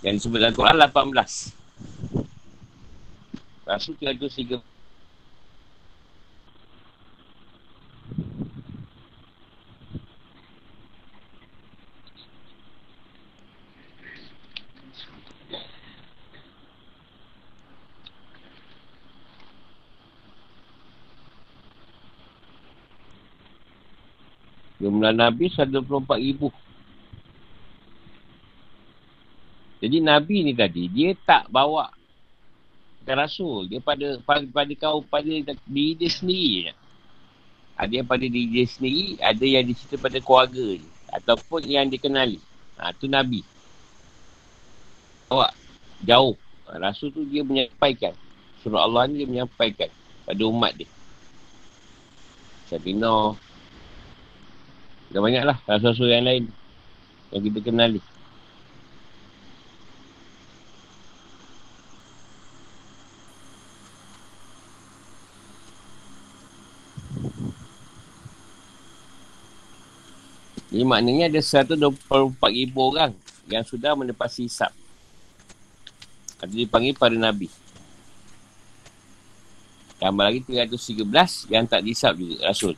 [0.04, 1.56] Yang disebut dalam Quran 18.
[3.64, 4.61] Rasul 303.
[24.82, 26.52] Jumlah Nabi 124 ribu.
[29.82, 31.90] Jadi Nabi ni tadi, dia tak bawa
[33.02, 33.66] ke Rasul.
[33.66, 35.26] Dia pada pada, pada kau, pada
[35.66, 36.74] diri dia sendiri je.
[37.74, 40.88] Ada yang pada diri dia sendiri, ada yang dicerita pada keluarga je.
[41.10, 42.38] Ataupun yang dikenali.
[42.78, 43.42] Ha, tu Nabi.
[45.26, 45.50] Bawa
[46.06, 46.38] jauh.
[46.72, 48.14] Rasul tu dia menyampaikan.
[48.62, 49.90] Surah Allah ni dia menyampaikan
[50.22, 50.88] pada umat dia.
[52.70, 53.34] Sabina.
[55.12, 56.44] Dah banyak lah rasul-rasul yang lain.
[57.34, 58.00] Yang kita kenali.
[70.72, 73.12] Jadi maknanya ada 124 ribu orang
[73.44, 74.72] yang sudah menepasi hisap.
[76.40, 77.52] Ada dipanggil para Nabi.
[80.00, 82.72] Tambah lagi 313 yang tak dihisap juga Rasul.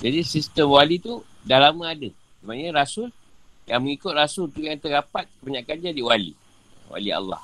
[0.00, 2.10] Jadi sistem wali tu dah lama ada.
[2.42, 3.14] Maksudnya Rasul
[3.70, 6.34] yang mengikut rasul tu yang terdapat kebanyakan jadi wali.
[6.90, 7.38] Wali Allah.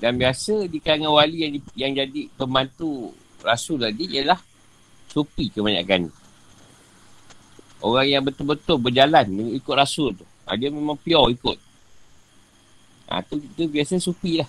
[0.00, 3.12] Dan biasa di kalangan wali yang, yang jadi pembantu
[3.44, 4.40] rasul tadi ialah
[5.12, 6.08] supi kebanyakan.
[7.84, 10.24] Orang yang betul-betul berjalan mengikut rasul tu.
[10.48, 11.58] Ha, dia memang pure ikut.
[13.12, 14.48] Ha, tu, tu biasa supi lah.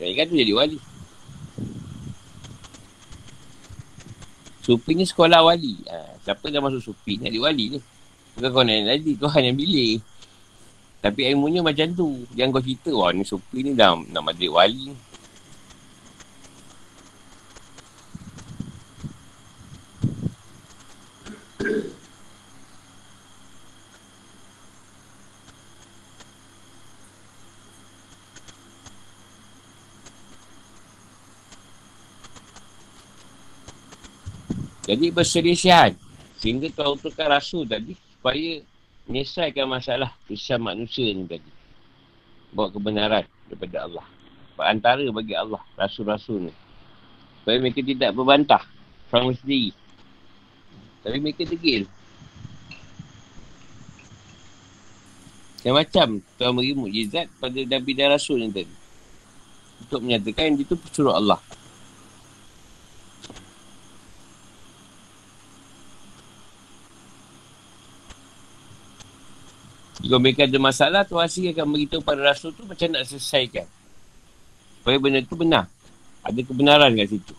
[0.00, 0.93] Yang kan tu jadi wali.
[4.64, 5.76] Sufi ni sekolah wali.
[5.84, 7.78] Ha, siapa dah masuk sufi ni, adik wali ni.
[8.34, 10.00] Bukan kau nak lagi, kau hanya pilih.
[11.04, 12.24] Tapi ilmunya macam tu.
[12.32, 14.96] Yang kau cerita, wah ni sufi ni dah nak adik wali.
[34.94, 35.90] Jadi berselisihan.
[36.38, 38.62] Sehingga Tuhan utuhkan rasul tadi supaya
[39.10, 41.50] menyelesaikan masalah kisah manusia ni tadi.
[42.54, 44.06] Bawa kebenaran daripada Allah.
[44.62, 46.54] Antara bagi Allah, rasul-rasul ni.
[47.42, 48.62] Supaya mereka tidak berbantah
[49.10, 49.74] sama sendiri.
[51.02, 51.90] Tapi mereka degil.
[55.66, 58.74] Macam-macam Tuhan beri mujizat pada Nabi dan Rasul ni tadi.
[59.82, 61.42] Untuk menyatakan yang itu pesuruh Allah.
[70.04, 73.64] Jika mereka ada masalah, Tuhan Asyik akan beritahu pada Rasul tu macam nak selesaikan.
[74.76, 75.64] Supaya benda tu benar.
[76.20, 77.34] Ada kebenaran kat situ.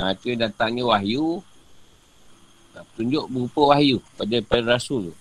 [0.00, 1.44] Ha, itu datangnya wahyu.
[2.72, 5.14] Ha, tunjuk berupa wahyu pada, pada Rasul tu.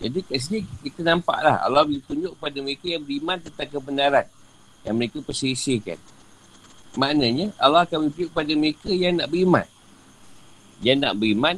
[0.00, 4.26] Jadi kat sini kita nampak lah Allah boleh tunjuk pada mereka yang beriman tentang kebenaran
[4.88, 6.00] yang mereka perselisihkan.
[6.96, 9.66] Maknanya Allah akan tunjuk pada mereka yang nak beriman.
[10.80, 11.56] Yang nak beriman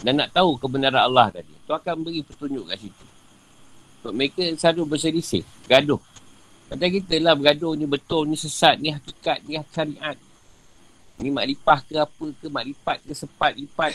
[0.00, 1.52] dan nak tahu kebenaran Allah tadi.
[1.52, 3.06] Tu akan beri petunjuk kat situ.
[4.00, 6.00] Untuk mereka selalu berselisih, gaduh.
[6.72, 10.16] Kata kita lah bergaduh ni betul, ni sesat, ni hakikat, ni syariat.
[11.20, 13.92] Ni mak lipah ke apa ke, mak lipat ke sepat lipat.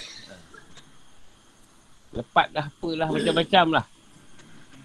[2.10, 3.86] Lepat lah apalah macam-macam lah.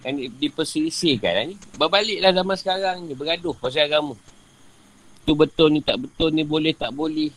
[0.04, 1.56] Yang diperselisihkan ni.
[1.80, 3.16] Berbaliklah zaman sekarang ni.
[3.16, 4.12] Bergaduh pasal agama.
[5.24, 7.32] Tu betul ni tak betul ni boleh tak boleh.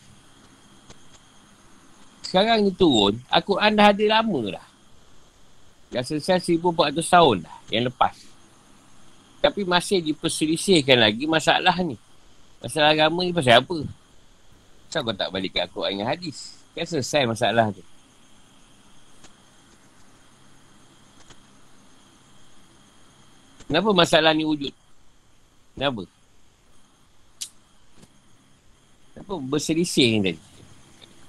[2.20, 3.16] Sekarang ni turun.
[3.32, 4.66] Al-Quran dah ada lama lah.
[5.88, 7.58] Yang selesai 1400 tahun dah.
[7.72, 8.16] Yang lepas.
[9.40, 11.96] Tapi masih diperselisihkan lagi masalah ni.
[12.60, 13.78] Masalah agama ni pasal apa?
[14.88, 16.60] Kenapa kau tak balik ke Al-Quran dengan hadis?
[16.76, 17.80] Kan selesai masalah tu.
[23.68, 24.72] Kenapa masalah ni wujud?
[25.76, 26.08] Kenapa?
[29.12, 30.40] Kenapa berselisih ni tadi?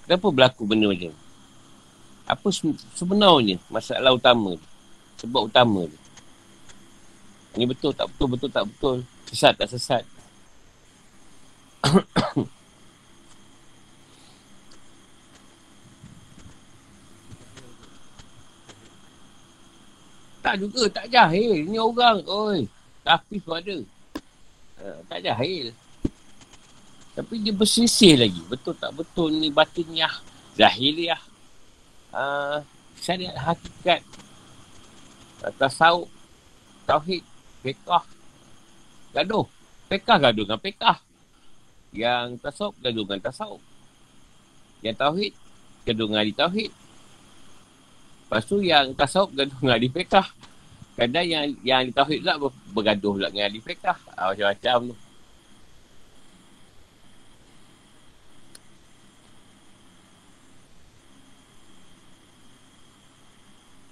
[0.08, 1.20] Kenapa berlaku benda macam ni?
[2.24, 2.48] Apa
[2.96, 4.66] sebenarnya masalah utama ni?
[5.20, 5.98] Sebab utama ni?
[7.60, 9.04] Ini betul tak betul, betul tak betul?
[9.28, 10.04] Sesat tak sesat?
[20.40, 21.68] Tak juga, tak jahil.
[21.68, 22.66] Ni orang, oi.
[23.04, 23.78] Tapi pun ada.
[24.80, 25.76] Uh, tak jahil.
[27.18, 28.40] Tapi dia bersisih lagi.
[28.48, 30.14] Betul tak betul ni batiniah.
[30.56, 31.20] Zahiliah.
[32.16, 32.64] Uh,
[32.96, 34.00] syariat hakikat.
[35.44, 36.08] Uh, tasawuf.
[36.88, 37.24] Tauhid.
[37.60, 38.08] Pekah.
[39.12, 39.48] Gaduh.
[39.92, 40.98] Pekah gaduh dengan pekah.
[41.92, 43.64] Yang tasawuf gaduh dengan tasawuf.
[44.80, 45.34] Yang tauhid
[45.84, 46.72] gaduh dengan ahli tauhid.
[48.30, 50.28] Lepas tu yang tasawuf gaduh dengan ahli fiqah.
[50.94, 52.36] Kadang yang yang ahli tauhid pula
[52.78, 53.98] bergaduh pula dengan ahli fiqah.
[54.14, 54.96] Ha, macam-macam tu.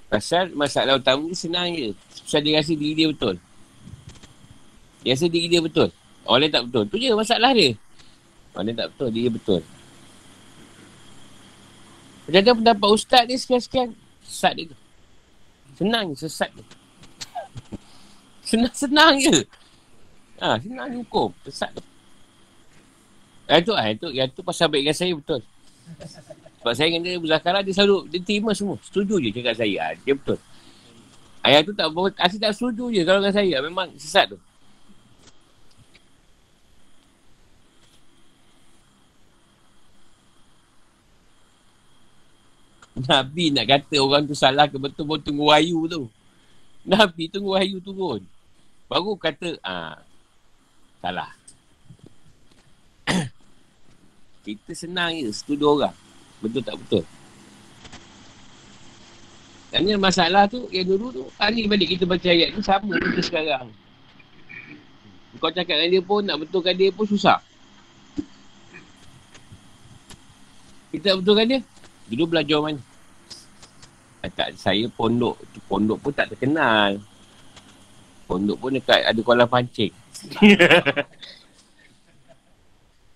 [0.08, 1.98] Pasal masalah utama ni senang je.
[2.22, 3.36] Pasal dia rasa diri dia betul.
[5.02, 5.90] Dia rasa diri dia betul.
[6.30, 6.84] Orang lain tak betul.
[6.94, 7.74] Tu je masalah dia.
[8.54, 9.62] Orang lain tak betul, dia betul.
[12.30, 14.06] Macam pendapat ustaz ni sekian-sekian.
[14.28, 14.78] Sesat dia tu.
[15.80, 16.66] Senang je sesat dia.
[18.44, 19.48] Senang-senang je.
[20.44, 21.32] Ha, senang je hukum.
[21.48, 21.84] Sesat tu.
[23.48, 25.42] Yang tu, ah, itu, yang tu pasal baik dengan saya betul.
[26.60, 28.76] Sebab saya dengan dia berzakaran, dia selalu, dia terima semua.
[28.84, 29.76] Setuju je cakap saya.
[29.80, 30.38] Ha, dia betul.
[31.48, 31.88] Ayat tu tak,
[32.20, 33.56] asyik tak setuju je kalau dengan saya.
[33.64, 34.38] Memang sesat tu.
[42.98, 46.10] Nabi nak kata orang tu salah ke betul-betul tunggu wahyu tu.
[46.82, 48.26] Nabi tunggu wahyu turun.
[48.90, 50.02] Baru kata, ah
[50.98, 51.30] salah.
[54.48, 55.96] Kita senang je, setuju orang.
[56.42, 57.04] Betul tak betul.
[59.68, 63.68] Tanya masalah tu, yang dulu tu, hari balik kita baca ayat tu, sama kita sekarang.
[65.44, 67.44] Kau cakap dengan dia pun, nak betulkan dia pun susah.
[70.96, 71.60] Kita betulkan dia.
[72.08, 72.80] Dulu belajar mana?
[74.24, 75.38] Ah, tak, saya pondok.
[75.68, 77.00] Pondok pun tak terkenal.
[78.28, 79.94] Pondok pun dekat ada kolam pancing.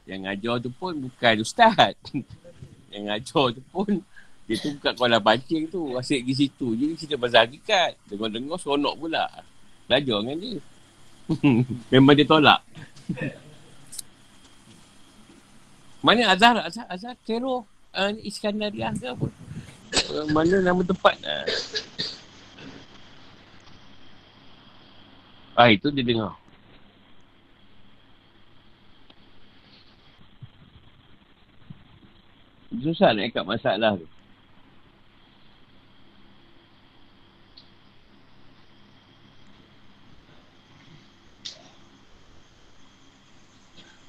[0.10, 1.96] Yang ngajar tu pun bukan ustaz.
[2.92, 4.04] Yang ngajar tu pun
[4.48, 5.96] dia tu bukan kolam pancing tu.
[5.96, 7.96] Asyik pergi situ je cerita pasal hakikat.
[8.12, 9.26] Dengar-dengar seronok pula.
[9.88, 10.60] Belajar dengan dia.
[11.92, 12.60] Memang dia tolak.
[16.02, 16.56] Mana Azhar?
[16.66, 17.64] Azhar, Azhar, Kero,
[17.96, 19.28] uh, Iskandariah ke apa?
[20.12, 21.16] Uh, mana nama tempat?
[21.24, 21.46] Uh.
[25.56, 26.34] Ah, itu dia dengar.
[32.72, 34.08] Susah nak ikat masalah tu.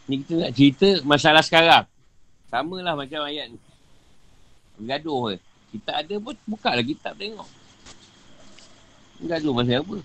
[0.07, 1.85] Ni kita nak cerita masalah sekarang.
[2.47, 3.72] Sama lah macam ayat ni.
[4.83, 5.35] Bergaduh ke.
[5.78, 7.47] Kita ada pun buka lah kitab tengok.
[9.22, 9.97] Bergaduh masa apa.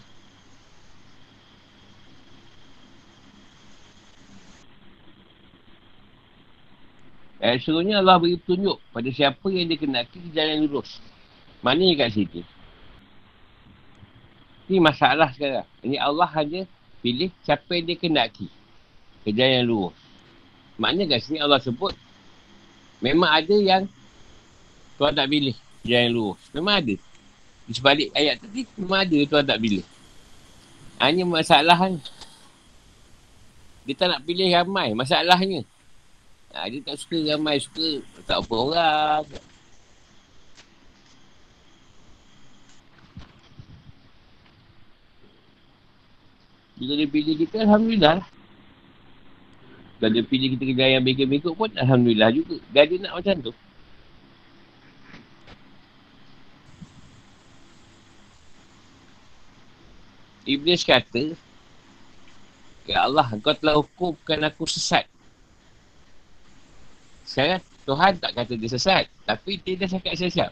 [7.38, 11.02] Eh, seluruhnya Allah beri petunjuk pada siapa yang dia kenaki ke jalan lurus.
[11.66, 12.42] Mana yang kat sini?
[14.70, 15.66] Ini masalah sekarang.
[15.86, 16.66] Ini Allah hanya
[17.02, 18.50] pilih siapa yang dia kenaki
[19.26, 19.98] ke jalan lurus.
[20.82, 21.94] Maknanya kat sini Allah sebut
[23.02, 23.86] memang ada yang
[24.98, 26.42] Tuhan tak pilih jalan lurus.
[26.52, 26.96] Memang ada.
[27.68, 29.86] Di sebalik ayat tadi memang ada Tuhan tak pilih.
[30.98, 32.02] Hanya masalah ni.
[33.88, 34.92] Dia tak nak pilih ramai.
[34.92, 35.64] Masalahnya.
[36.52, 39.24] Ha, dia tak suka ramai, suka tak apa orang.
[46.78, 48.28] Bila dia pilih kita, Alhamdulillah lah.
[49.98, 52.62] Kalau dia pilih kita kerja yang bengkok-bengkok pun, Alhamdulillah juga.
[52.70, 53.54] Dia ada nak macam tu.
[60.48, 61.36] Iblis kata,
[62.88, 65.04] Ya Allah, kau telah hukumkan aku sesat.
[67.28, 69.12] Sekarang Tuhan tak kata dia sesat.
[69.28, 70.52] Tapi dia dah cakap siap-siap.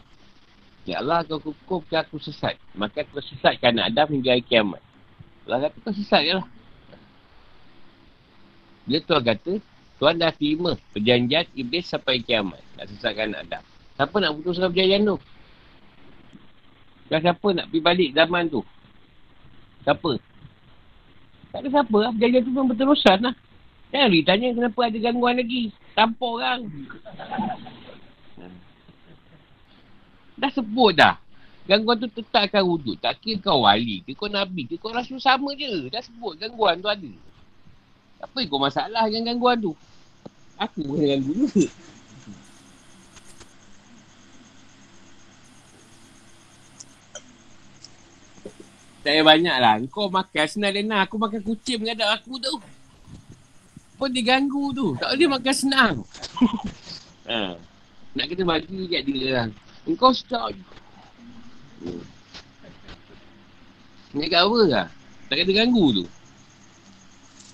[0.84, 2.60] Ya Allah kau hukumkan aku sesat.
[2.76, 4.84] Maka kau sesatkan Adam hingga hari kiamat.
[5.48, 6.46] Allah kata kau sesat je lah.
[8.84, 9.52] Dia Tuhan kata,
[9.96, 12.60] Tuhan dah terima perjanjian Iblis sampai kiamat.
[12.76, 13.64] Nak sesatkan Adam.
[13.96, 15.16] Siapa nak putuskan perjanjian tu?
[17.08, 18.60] Dan siapa nak pergi balik zaman tu?
[19.86, 20.18] Siapa?
[21.54, 22.10] Tak ada siapa lah.
[22.10, 23.34] Perjanjian tu memang berterusan lah.
[23.94, 25.70] Jangan ditanya kenapa ada gangguan lagi.
[25.94, 26.60] Tanpa orang.
[30.34, 31.14] Dah sebut dah.
[31.70, 32.98] Gangguan tu tetapkan wujud.
[32.98, 35.86] Tak kira kau wali ke kau nabi ke kau rasul sama je.
[35.86, 37.12] Dah sebut gangguan tu ada.
[38.26, 39.72] Apa kau masalah dengan gangguan tu?
[40.58, 41.70] Aku pun ganggu juga.
[49.06, 49.74] Tak payah banyak lah.
[49.86, 51.06] Kau makan senang lena.
[51.06, 52.58] Aku makan kucing mengadap aku tu
[53.96, 54.98] pun diganggu tu.
[54.98, 55.94] Tak boleh makan senang.
[57.30, 57.54] ha.
[58.18, 59.46] Nak kena bagi kat dia lah.
[59.86, 60.50] Engkau stop.
[61.86, 62.02] Hmm.
[64.18, 64.86] Nak kat apa lah?
[65.30, 66.04] Tak kena ganggu tu.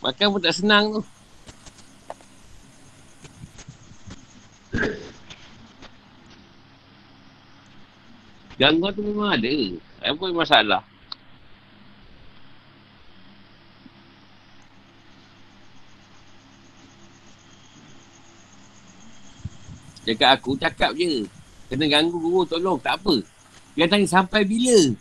[0.00, 1.02] Makan pun tak senang tu.
[8.56, 9.52] Gangguan tu memang ada.
[10.00, 10.91] Apa masalah?
[20.02, 21.26] Cakap aku, cakap je.
[21.70, 22.78] Kena ganggu guru, tolong.
[22.82, 23.22] Tak apa.
[23.78, 24.92] Dia tanya sampai bila?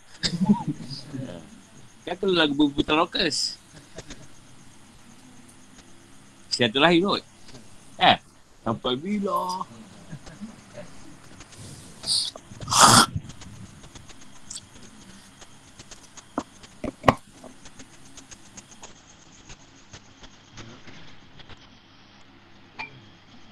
[2.06, 3.58] kan kalau lagu berputar rockers.
[6.52, 7.22] Siapa lahir kot?
[7.98, 8.16] Eh?
[8.62, 9.66] Sampai bila?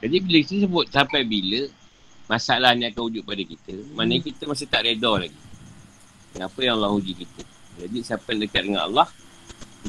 [0.01, 1.69] Jadi bila kita sebut sampai bila
[2.25, 3.93] masalah ni akan wujud pada kita, hmm.
[3.97, 5.41] maknanya kita masih tak reda lagi.
[6.33, 7.43] Kenapa yang Allah uji kita?
[7.81, 9.07] Jadi siapa yang dekat dengan Allah,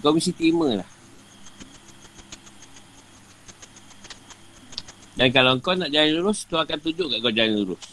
[0.02, 0.90] kau mesti terima lah.
[5.16, 7.84] Dan kalau kau nak jalan lurus, tu akan tunjuk kat kau jalan lurus.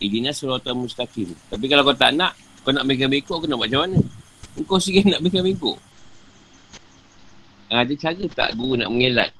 [0.00, 1.28] Idina suratan mustaqim.
[1.52, 2.32] Tapi kalau kau tak nak,
[2.64, 3.98] kau nak bengkok-bengkok, kau nak buat macam mana?
[4.64, 5.76] Kau sikit nak bengkok-bengkok.
[7.70, 9.30] Ada cara tak guru nak mengelat?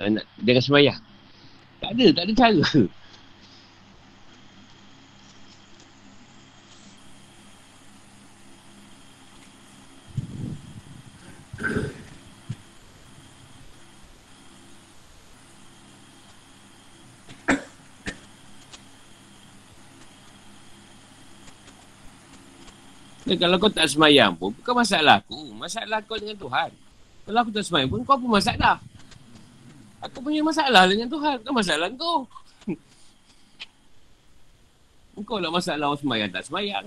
[0.00, 0.98] Uh, nak, dengan semayang?
[1.78, 2.64] Tak ada, tak ada cara.
[23.38, 25.54] kalau kau tak semayang pun, bukan masalah aku.
[25.54, 26.70] Masalah kau dengan Tuhan.
[27.24, 28.82] Kalau aku tak semayang pun, kau pun masalah.
[29.98, 31.42] Aku punya masalah dengan Tuhan.
[31.42, 32.26] Bukan masalah kau.
[35.26, 36.86] Kau lah masalah orang semayang tak semayang.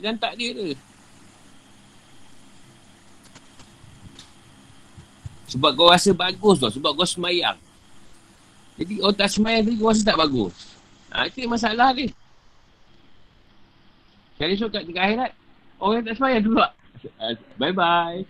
[0.00, 0.72] Dan tak dia tu.
[5.52, 6.72] Sebab kau rasa bagus tau.
[6.72, 7.58] Sebab kau semayang.
[8.80, 10.54] Jadi orang tak semayang tu kau rasa tak bagus.
[11.12, 12.08] Ha, itu masalah dia.
[14.40, 15.32] Sekali so kat dekat akhirat.
[15.76, 16.72] Orang tak semayang dulu tak?
[17.60, 18.24] Bye bye.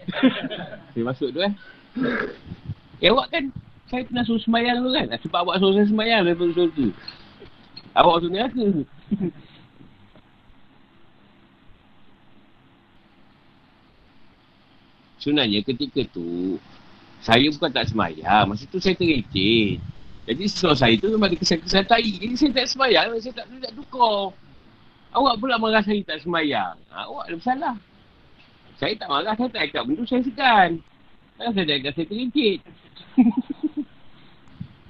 [0.90, 1.54] Saya masuk tu eh.
[3.06, 3.44] Awak kan.
[3.91, 5.11] Saya pernah suruh semayang tu kan.
[5.18, 6.95] Sebab awak suruh saya semayang daripada suruh tu.
[7.99, 8.86] Awak suruh neraka.
[15.20, 16.57] Sebenarnya ketika tu
[17.20, 18.47] saya bukan tak semayang.
[18.47, 19.82] Masa tu saya terikit.
[20.24, 22.07] Jadi sesuatu saya tu memang ada kesan-kesan tai.
[22.07, 23.11] Jadi saya tak semayang.
[23.18, 24.30] Saya tak tak tukar.
[25.11, 26.78] Awak pula marah saya tak semayang.
[26.95, 27.74] Ha, awak ada masalah.
[28.78, 29.34] Saya tak marah.
[29.34, 30.70] Saya tak ikat benda saya segan.
[31.43, 32.59] Saya dah ikat saya terikit.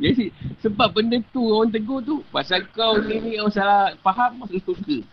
[0.01, 0.33] Jadi
[0.65, 2.25] sebab benda tu orang tegur tu.
[2.33, 5.05] Pasal kau ni ni orang salah faham masuk surga.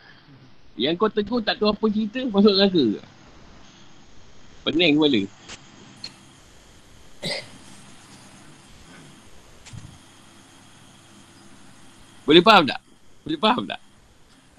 [0.79, 2.85] Yang kau tegur tak tahu apa cerita masuk neraka.
[4.63, 5.21] Pening kepala.
[12.27, 12.79] Boleh faham tak?
[13.23, 13.79] Boleh faham tak?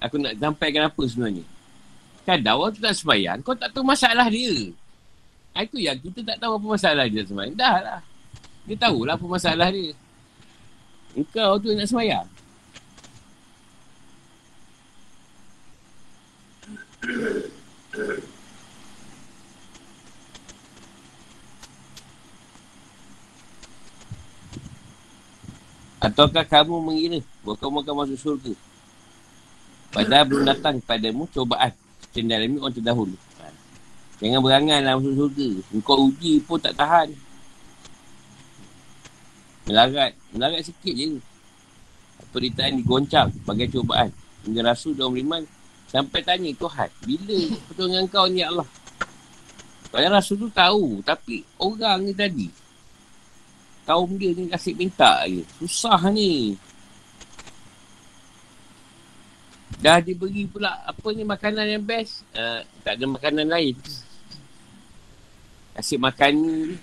[0.01, 1.45] Aku nak sampaikan apa sebenarnya.
[2.25, 4.53] Kadang orang tu tak sembahyang, kau tak tahu masalah dia.
[5.53, 7.57] Itu yang kita tak tahu apa masalah dia sembahyang.
[7.57, 7.99] Dah lah.
[8.65, 9.93] Dia tahulah apa masalah dia.
[11.19, 12.27] Engkau tu nak sembahyang.
[25.99, 28.53] Ataukah kamu mengira bahawa kamu akan masuk syurga?
[29.91, 31.75] Padahal belum datang kepadamu cobaan.
[32.15, 33.17] Cendalami orang terdahulu.
[34.23, 35.49] Jangan berangan lah masuk syurga.
[35.75, 37.11] Engkau uji pun tak tahan.
[39.67, 40.18] Melarat.
[40.35, 41.17] Melarat sikit je.
[42.29, 44.13] Peritaan digoncang sebagai cobaan.
[44.45, 45.43] Hingga Rasul dan Beriman
[45.89, 46.89] sampai tanya Tuhan.
[47.03, 48.67] Bila pertolongan kau ni Allah?
[49.89, 51.01] Padahal Rasul tu tahu.
[51.01, 52.47] Tapi orang ni tadi
[53.89, 55.41] kaum dia ni kasih minta je.
[55.57, 56.53] Susah ni.
[59.81, 62.21] Dah diberi pula apa ni makanan yang best.
[62.37, 63.73] Uh, tak ada makanan lain.
[65.73, 66.77] Kasih makan ni.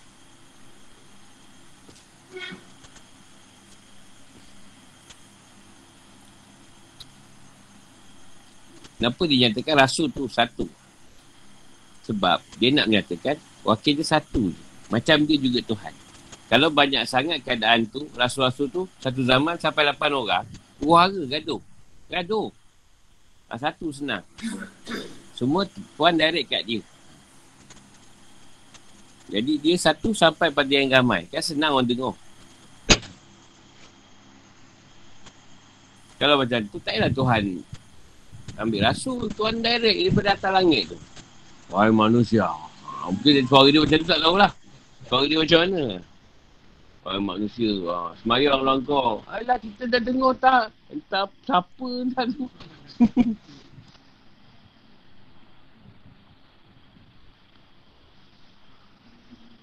[8.96, 10.64] Kenapa dia nyatakan rasul tu satu?
[12.08, 13.36] Sebab dia nak menyatakan
[13.66, 14.54] wakil dia satu
[14.88, 15.94] Macam dia juga Tuhan.
[16.46, 20.46] Kalau banyak sangat keadaan tu, rasul-rasul tu, satu zaman sampai lapan orang,
[20.78, 21.58] wara gaduh.
[22.06, 22.54] Gaduh.
[23.50, 24.22] Ha, satu senang.
[25.34, 25.66] Semua
[25.98, 26.80] puan direct kat dia.
[29.26, 31.26] Jadi dia satu sampai pada yang ramai.
[31.26, 32.14] Kan senang orang dengar.
[36.16, 37.42] Kalau macam tu, tak Tuhan
[38.60, 39.28] ambil rasul.
[39.32, 40.96] Tuhan direct daripada atas langit tu.
[41.70, 42.46] Wahai manusia.
[42.46, 44.50] Ha, mungkin suara dia macam tu tak tahulah.
[45.06, 45.84] Suara dia macam mana.
[47.06, 47.70] Orang manusia.
[47.86, 49.22] Ha, semayang lah kau.
[49.28, 50.64] Alah kita dah dengar tak?
[50.90, 52.46] Entah siapa entah tu.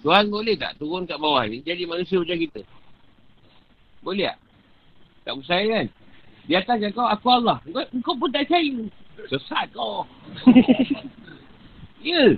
[0.03, 2.59] Tuhan boleh tak turun kat bawah ni jadi manusia macam kita?
[4.03, 4.37] Boleh tak?
[5.23, 5.87] Tak percaya kan?
[6.43, 7.57] Di atas kau, aku Allah.
[7.63, 8.83] Kau, kau pun tak percaya.
[9.31, 10.03] Sesat kau.
[12.03, 12.35] ya.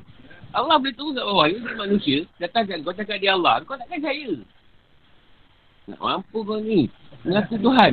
[0.56, 2.18] Allah boleh turun kat bawah ni jadi manusia.
[2.40, 3.66] Datang kan kau cakap dia Allah.
[3.66, 4.32] Kau takkan percaya.
[5.90, 6.88] Nak mampu kau ni.
[7.26, 7.92] Mengaku Tuhan.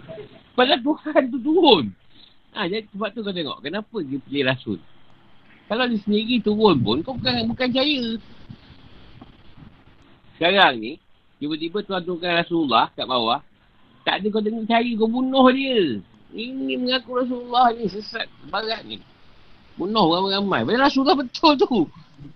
[0.58, 1.84] Padahal Tuhan tu turun.
[2.54, 3.58] Ha, jadi sebab tu kau tengok.
[3.62, 4.78] Kenapa dia pilih rasul?
[5.64, 8.02] Kalau dia sendiri turun pun, kau bukan bukan percaya.
[10.36, 11.00] Sekarang ni,
[11.40, 13.40] tiba-tiba tuan turunkan Rasulullah kat bawah.
[14.04, 15.98] Tak ada kau dengar cari, kau bunuh dia.
[16.34, 19.00] Ini mengaku Rasulullah ni sesat barat ni.
[19.80, 20.60] Bunuh orang ramai.
[20.62, 21.88] Padahal Rasulullah betul tu.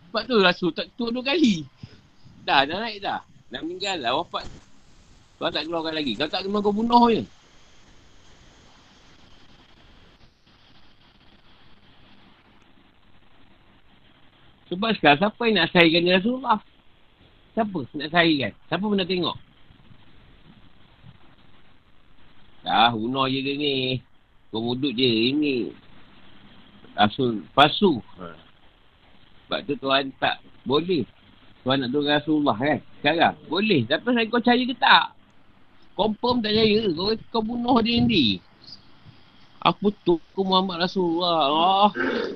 [0.08, 1.68] Sebab tu Rasul tak turun dua kali.
[2.48, 3.20] Dah, dah naik dah.
[3.52, 4.48] Dah meninggal lah, wafat.
[5.36, 6.16] Kau tak keluarkan lagi.
[6.16, 7.22] Kau tak memang kau bunuh je.
[14.68, 16.58] Sebab sekarang siapa yang nak sahihkan Rasulullah?
[17.56, 18.52] Siapa nak sahihkan?
[18.68, 19.36] Siapa pun tengok?
[22.68, 23.96] Dah, bunuh je dia ni.
[24.52, 25.32] Kau mudut je.
[25.32, 25.72] Ini.
[26.92, 28.04] Rasul palsu.
[28.20, 28.36] Ha.
[29.48, 31.08] Sebab tu Tuhan tak boleh.
[31.64, 32.84] Tuhan nak tunggu Rasulullah kan?
[33.00, 33.40] Sekarang.
[33.48, 33.88] Boleh.
[33.88, 35.16] Tapi saya kau percaya ke tak?
[35.96, 36.92] Confirm tak percaya.
[36.92, 38.44] Kau, kau bunuh dia sendiri.
[39.64, 40.20] Apa tu?
[40.36, 41.48] Aku Muhammad Rasulullah.
[41.48, 41.88] Oh,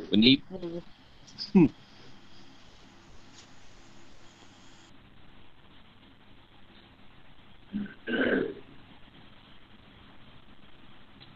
[0.09, 0.81] penipu.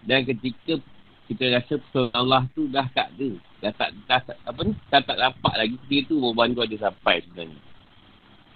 [0.06, 0.78] Dan ketika
[1.26, 3.30] kita rasa pertolongan Allah tu dah tak ada.
[3.58, 4.72] Dah tak, dah, tak apa ni?
[4.86, 5.74] Dah tak dapat lagi.
[5.82, 7.60] Ketika tu bantu ada sampai sebenarnya.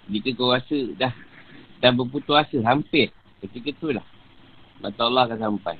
[0.07, 1.13] Jika kau rasa dah
[1.83, 3.11] dah berputus asa hampir.
[3.43, 4.05] Ketika tu lah.
[4.79, 5.75] Bantu Allah akan sampai.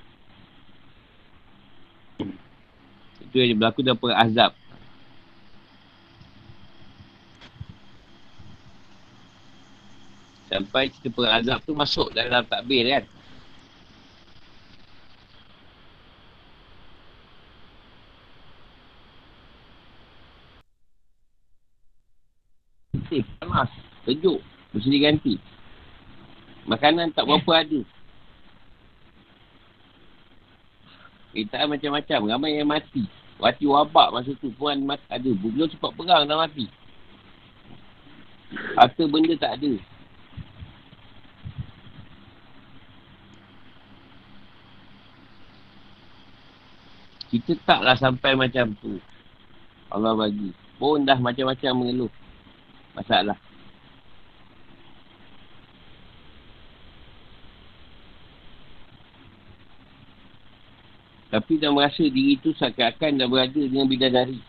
[3.24, 4.51] Itu yang berlaku dalam perang azab.
[10.51, 13.03] Sampai cerita perang azab tu masuk dalam takbir kan.
[23.12, 23.68] Eh, panas.
[24.07, 24.39] Sejuk.
[24.72, 25.36] Mesti diganti.
[26.64, 27.80] Makanan tak berapa ada.
[31.36, 32.20] Kita macam-macam.
[32.32, 33.03] Ramai yang mati.
[33.36, 35.32] Mati wabak masa tu pun ada.
[35.36, 36.72] Beliau cepat perang dah mati.
[38.80, 39.74] Harta benda tak ada.
[47.32, 48.99] Kita taklah sampai macam tu.
[49.91, 50.51] Allah bagi.
[50.80, 52.12] Pun dah macam-macam mengeluh.
[52.91, 53.39] Masalah.
[61.31, 64.43] Tapi dah merasa diri tu seakan-akan dah berada dengan bidadari.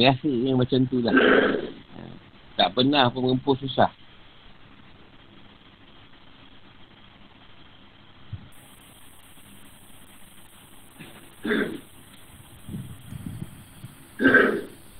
[0.00, 1.12] Rasa yang macam tu lah.
[2.56, 3.92] Tak pernah pun mengempuh susah.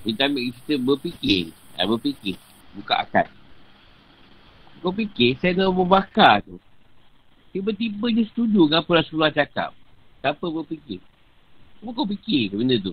[0.05, 1.57] Kita ambil kita berfikir.
[1.87, 2.35] Ha, berfikir.
[2.75, 3.31] Buka akal.
[4.83, 6.59] Kau fikir, saya nak berbakar tu.
[7.55, 9.71] Tiba-tiba je setuju dengan apa Rasulullah cakap.
[10.19, 10.99] Siapa berfikir?
[11.79, 12.91] Apa kau fikir ke benda tu?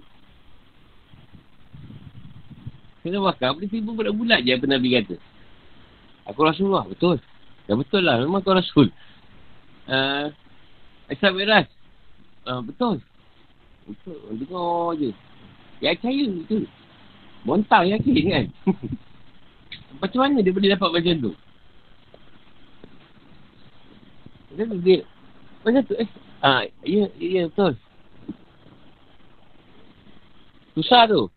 [3.01, 5.17] Kena bakar, boleh tiba bulat-bulat je apa Nabi kata.
[6.29, 7.17] Aku Rasulullah, betul.
[7.65, 8.93] Ya betul lah, memang kau Rasul.
[9.89, 10.31] Uh,
[11.09, 11.67] Aisyah Miras.
[12.45, 13.01] Uh, betul.
[13.89, 15.09] Betul, dengar je.
[15.81, 16.63] Ya percaya betul.
[17.43, 18.45] Bontang yakin kan?
[20.01, 21.31] macam mana dia boleh dapat macam tu?
[24.51, 24.99] Macam tu dia.
[25.63, 26.09] Macam tu eh.
[26.43, 27.73] Ah, ya, ya betul.
[30.75, 31.31] Susah tu.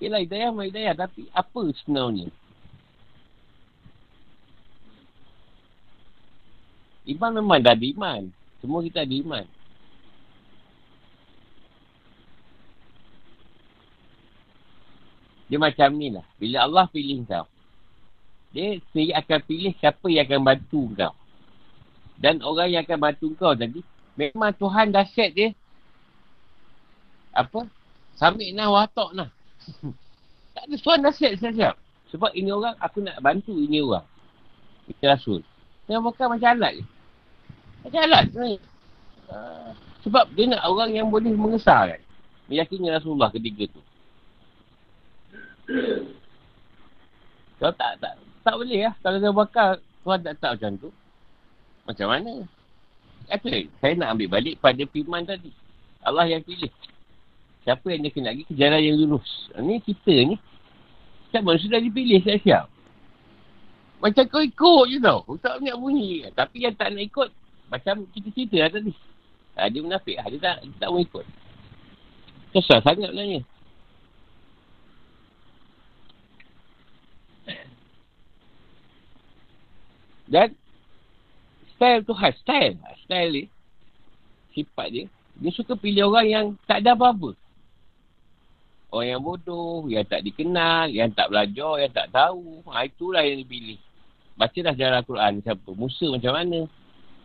[0.00, 0.94] Yelah hidayah mah hidayah.
[0.96, 2.32] Tapi apa sebenarnya?
[7.08, 8.22] Iman memang dah ada iman.
[8.60, 9.44] Semua kita ada iman.
[15.50, 16.22] Dia macam ni lah.
[16.38, 17.44] Bila Allah pilih kau.
[18.54, 21.14] Dia sendiri akan pilih siapa yang akan bantu kau.
[22.22, 23.82] Dan orang yang akan bantu kau tadi.
[24.14, 25.50] Memang Tuhan dah set dia.
[27.34, 27.66] Apa?
[28.14, 29.30] Samik nah watok nah.
[30.54, 31.74] tak ada Tuhan dah set siap-siap.
[32.14, 34.06] Sebab ini orang aku nak bantu ini orang.
[34.86, 35.42] Ini Rasul.
[35.90, 36.84] Dia bukan macam alat je.
[37.82, 38.58] Macam alat sebenarnya.
[39.30, 39.70] Uh,
[40.06, 41.98] sebab dia nak orang yang boleh mengesahkan.
[42.50, 43.82] Meyakini Rasulullah ketika tu.
[47.60, 48.94] Kalau tak, tak, tak boleh lah.
[49.04, 49.68] Kalau dia bakal,
[50.02, 50.90] Tuhan tak tahu macam tu.
[51.84, 52.32] Macam mana?
[53.28, 55.52] Kata, saya nak ambil balik pada firman tadi.
[56.00, 56.72] Allah yang pilih.
[57.62, 59.28] Siapa yang dia kena lagi ke jalan yang lurus.
[59.52, 60.36] Ini kita ni.
[61.28, 62.66] Siapa manusia dah dipilih siap-siap.
[64.00, 65.20] Macam kau ikut je tau.
[65.28, 66.24] Kau tak nak bunyi.
[66.32, 67.28] Tapi yang tak nak ikut,
[67.68, 68.92] macam kita cerita lah tadi.
[69.60, 70.26] Ha, dia menafik lah.
[70.32, 71.26] Dia tak, dia tak mau ikut.
[72.56, 73.44] Susah sangat sebenarnya.
[80.30, 80.54] Dan
[81.74, 82.38] style tu khas.
[82.38, 82.78] Style.
[83.04, 83.44] Style ni.
[84.54, 85.04] Sifat dia.
[85.40, 87.34] Dia suka pilih orang yang tak ada apa-apa.
[88.90, 92.62] Orang yang bodoh, yang tak dikenal, yang tak belajar, yang tak tahu.
[92.70, 93.78] Ha, itulah yang dipilih.
[94.34, 95.32] Baca dah sejarah Al-Quran.
[95.42, 95.70] Siapa?
[95.74, 96.58] Musa macam mana?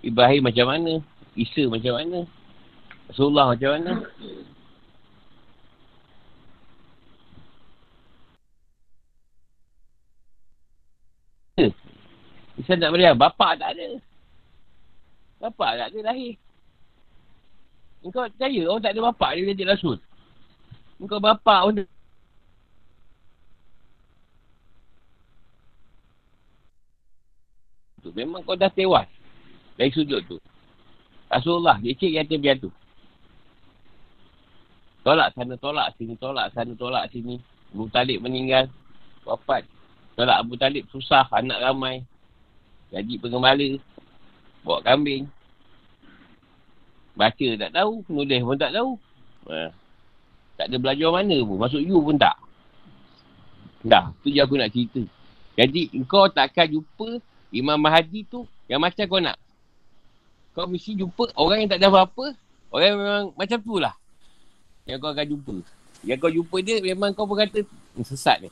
[0.05, 0.93] Ibrahim macam mana?
[1.33, 2.19] Isa macam mana?
[3.09, 3.91] Rasulullah macam mana?
[12.55, 13.99] Isa nak beri Bapak tak ada.
[15.43, 16.39] Bapak tak ada lahir.
[18.05, 19.97] Engkau percaya orang tak ada bapak dia jadi rasul.
[21.01, 21.81] Engkau bapak pun
[28.05, 28.11] tu.
[28.13, 29.09] Memang kau dah tewas.
[29.75, 30.37] Dari sudut tu.
[31.27, 32.69] Rasulullah, dia cik yang biar tu.
[35.03, 37.41] Tolak sana, tolak sini, tolak sana, tolak sini.
[37.75, 38.71] Abu Talib meninggal.
[39.27, 39.67] Wafat.
[40.15, 42.05] Tolak Abu Talib susah, anak ramai.
[42.93, 43.69] Gaji pengembala.
[44.65, 45.25] Bawa kambing.
[47.15, 48.03] Baca tak tahu.
[48.11, 48.91] Nulis pun tak tahu.
[49.49, 49.71] Ha.
[50.55, 51.57] Tak ada belajar mana pun.
[51.59, 52.35] Masuk you pun tak.
[53.85, 54.09] Dah.
[54.25, 55.01] Tu je aku nak cerita.
[55.55, 57.21] Jadi kau takkan jumpa
[57.55, 59.37] Imam Mahdi tu yang macam kau nak.
[60.51, 62.35] Kau mesti jumpa orang yang tak ada apa-apa.
[62.71, 63.95] Orang yang memang macam tu lah.
[64.87, 65.55] Yang kau akan jumpa.
[66.03, 68.49] Yang kau jumpa dia memang kau pun kata hmm, sesat ni.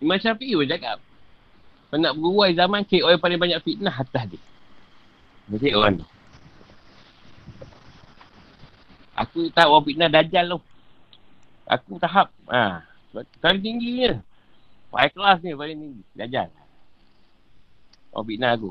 [0.00, 0.98] Imam Syafi'i pun cakap.
[1.90, 4.40] Kau nak beruai zaman, cik orang paling banyak fitnah atas dia.
[5.50, 6.06] Cik orang tu.
[9.18, 10.58] Aku tak orang fitnah Dajjal tu.
[11.68, 12.32] Aku tahap.
[12.48, 12.86] Ha.
[13.42, 14.14] Paling tinggi je.
[14.94, 16.02] High class ni paling tinggi.
[16.16, 16.48] Dajjal.
[18.14, 18.70] Orang fitnah aku.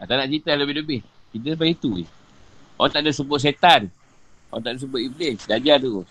[0.00, 1.04] Ha, tak nak cerita lebih-lebih.
[1.36, 2.06] Kita sampai itu je.
[2.80, 3.92] Orang tak ada sebut setan.
[4.48, 5.44] Orang tak ada sebut iblis.
[5.44, 6.02] Dajjal tu.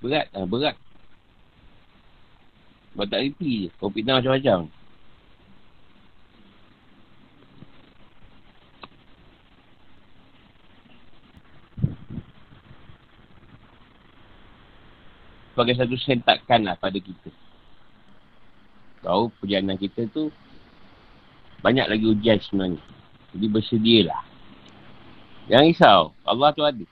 [0.00, 0.76] Berat lah, berat.
[2.96, 3.68] Kau tak reti je.
[3.76, 4.68] Kau fitnah macam-macam.
[15.52, 17.28] Sebagai satu sentakan lah pada kita.
[19.04, 20.32] Kau perjalanan kita tu
[21.60, 22.80] banyak lagi ujian sebenarnya.
[23.36, 24.22] Jadi bersedialah.
[25.52, 26.00] Jangan risau.
[26.24, 26.84] Allah tu ada.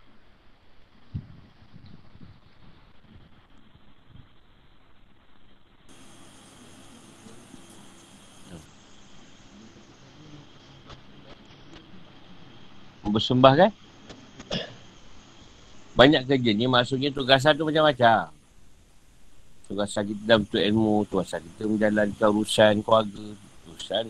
[13.13, 13.71] Bersembah kan?
[15.99, 18.31] Banyak kerja ni maksudnya tugasan tu macam-macam.
[19.67, 23.25] Tugasan kita dalam betul ilmu tugasan kita menjalankan urusan keluarga
[23.67, 24.05] urusan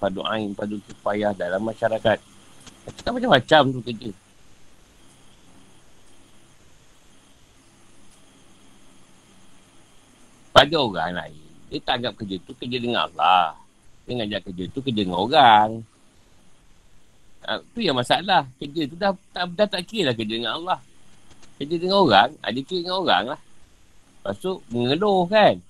[0.00, 2.18] padu ain padu kepayah dalam masyarakat.
[2.88, 4.10] Kita macam-macam tu kerja.
[10.54, 13.58] Pada orang lain dia tak anggap kerja tu kerja dengan Allah.
[14.08, 15.84] Dia ngajak kerja tu kerja dengan orang
[17.44, 18.48] Uh, tu yang masalah.
[18.56, 20.78] Kerja tu dah, dah, dah tak kira lah kerja dengan Allah.
[21.60, 23.40] Kerja dengan orang, ada kira dengan orang lah.
[24.24, 25.60] Lepas tu, mengeluh kan.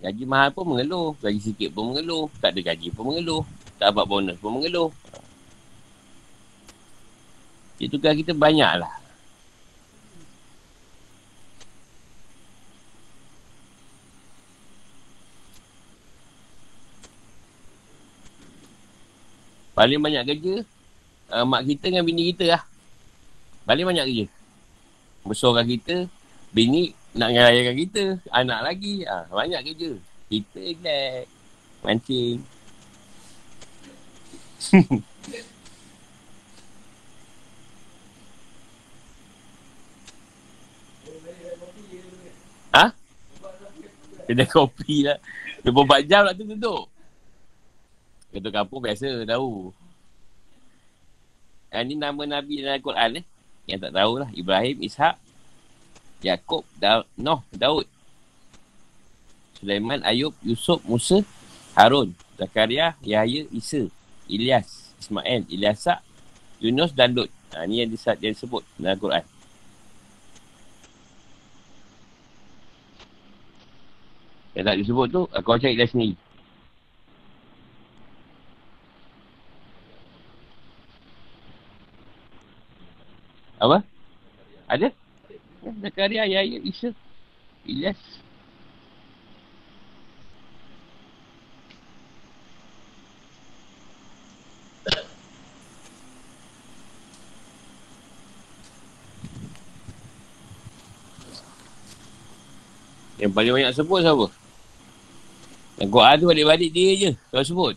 [0.00, 1.12] Gaji mahal pun mengeluh.
[1.20, 2.32] Gaji sikit pun mengeluh.
[2.40, 3.44] Tak ada gaji pun mengeluh.
[3.76, 4.88] Tak dapat bonus pun mengeluh.
[7.76, 8.99] Itu kan kita banyak lah.
[19.80, 20.60] Paling banyak kerja
[21.32, 22.60] uh, mak kita dengan bini kita lah.
[23.64, 24.28] Paling banyak kerja.
[25.24, 26.04] Besarkan kita,
[26.52, 29.08] bini nak ngerayakan kita, anak lagi.
[29.08, 29.96] Uh, banyak kerja.
[30.28, 31.32] Kita relax.
[31.80, 32.44] Mancing.
[42.76, 42.92] ha?
[44.28, 45.16] Kedai kopi lah.
[45.64, 46.89] 24 jam lah tu duduk.
[48.30, 49.74] Ketua kampung biasa tahu.
[51.70, 53.24] Yang ni nama Nabi dalam Al-Quran eh.
[53.66, 54.30] Yang tak tahulah.
[54.34, 55.14] Ibrahim, Ishak,
[56.22, 57.86] Yaakob, da- Noh, Daud.
[59.58, 61.20] Sulaiman, Ayub, Yusuf, Musa,
[61.76, 63.86] Harun, Zakaria, Yahya, Isa,
[64.24, 66.00] Ilyas, Ismail, Ilyasa,
[66.58, 67.28] Yunus dan Lut.
[67.52, 69.24] Ha, ni yang, disat, yang disebut dalam Al-Quran.
[74.54, 76.29] Yang tak disebut tu, kau cari dah sendiri.
[83.60, 83.84] Apa?
[84.64, 84.88] Ada?
[85.84, 86.96] Zakaria, Yahya, Isa,
[87.68, 88.00] Ilyas.
[103.20, 104.26] Yang paling banyak sebut siapa?
[105.76, 107.10] Yang Quran tu balik-balik dia je.
[107.28, 107.76] Kau sebut.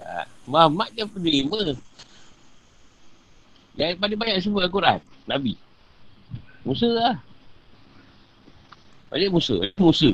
[0.00, 0.26] Tak.
[0.48, 1.76] Muhammad je penerima.
[3.74, 4.98] Yang paling banyak sebut Al-Quran.
[5.26, 5.58] Nabi.
[6.62, 7.16] Musa lah.
[9.10, 9.54] Balik Musa.
[9.78, 10.10] Musa.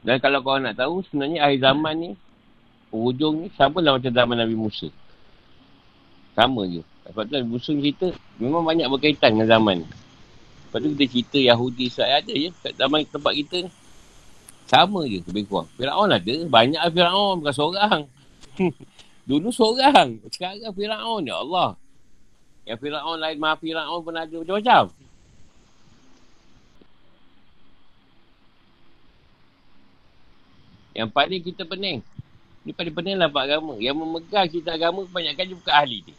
[0.00, 2.10] Dan kalau kau nak tahu, sebenarnya akhir zaman ni,
[2.88, 4.88] hujung ni, sama lah macam zaman Nabi Musa.
[6.32, 6.80] Sama je.
[7.04, 8.08] Lepas tu Nabi Musa cerita,
[8.40, 9.88] memang banyak berkaitan dengan zaman ni.
[10.70, 12.50] Lepas tu kita cerita Yahudi Israel ada je.
[12.62, 13.70] Kat zaman tempat kita ni.
[14.70, 15.66] Sama je lebih kurang.
[15.74, 16.34] Fir'aun ada.
[16.46, 17.42] Banyak Fir'aun.
[17.42, 18.00] Bukan seorang.
[19.28, 20.20] Dulu seorang.
[20.28, 21.22] Sekarang Fir'aun.
[21.24, 21.76] Ya Allah.
[22.68, 24.84] Yang Fir'aun lain maha Fir'aun pun ada macam-macam.
[30.90, 31.98] Yang paling kita pening.
[32.60, 33.74] Ini paling pening lah Pak Agama.
[33.80, 36.14] Yang memegang kita agama kebanyakan dia bukan ahli ni.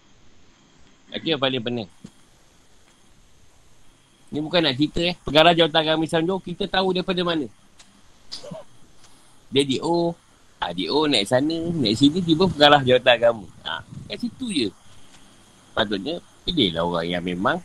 [1.11, 1.89] Itu yang paling pening.
[4.31, 5.15] Ini bukan nak cerita eh.
[5.21, 7.45] Pegara jawatan agama Islam tu kita tahu daripada mana.
[9.51, 10.15] Jadi oh
[10.61, 13.45] Ha, DO naik sana, naik sini, tiba pengarah jawatan agama.
[13.65, 14.69] Ha, kat situ je.
[15.73, 17.57] Patutnya, pilihlah orang yang memang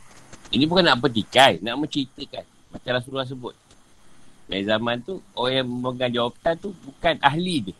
[0.54, 2.44] ini bukan nak petikai, nak menceritakan.
[2.72, 3.54] Macam Rasulullah sebut.
[4.46, 7.76] Dari zaman tu, orang yang memegang jawatan tu bukan ahli dia.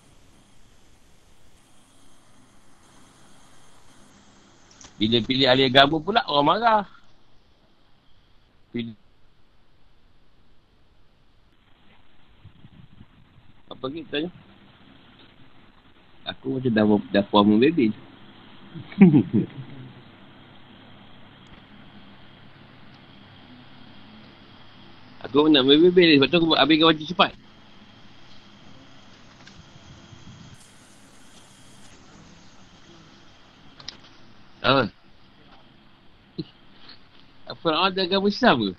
[4.97, 6.85] Bila pilih ahli agama pula, orang marah.
[8.75, 8.97] Pilih.
[13.71, 14.31] Apa kita tanya?
[16.27, 17.95] Aku macam dah, dah puan membebel.
[25.27, 27.35] Aku nak bebel sebab tu aku habiskan wajib cepat.
[34.63, 34.85] Apa?
[37.51, 38.73] Apa nak ada agama Islam ke?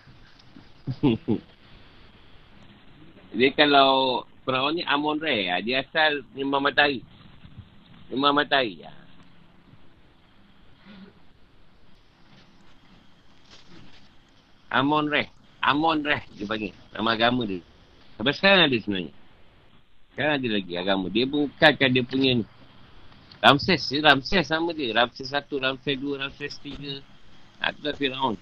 [3.38, 7.04] dia kalau Firaun ni Amon Re, ah, dia asal Imam Matahari.
[8.08, 8.88] Imam Matahari.
[8.88, 8.92] Ya.
[14.72, 15.28] Amon Re.
[15.64, 16.74] Amon Reh dia panggil.
[16.96, 17.64] Nama agama dia.
[18.16, 19.14] Sampai sekarang ada sebenarnya.
[20.12, 21.06] Sekarang ada lagi agama.
[21.12, 22.46] Dia bukankan dia punya ni.
[23.44, 23.82] Ramses.
[23.92, 24.96] Dia Ramses sama dia.
[24.96, 27.04] Ramses 1, Ramses 2, Ramses 3.
[27.62, 28.36] Ha, tu dah Fir'aun.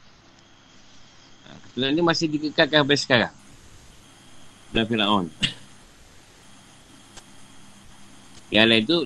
[1.45, 3.33] Ha, keturunan dia masih dikekalkan sampai sekarang.
[4.71, 5.27] Dan Fir'aun.
[8.53, 8.97] Yang lain tu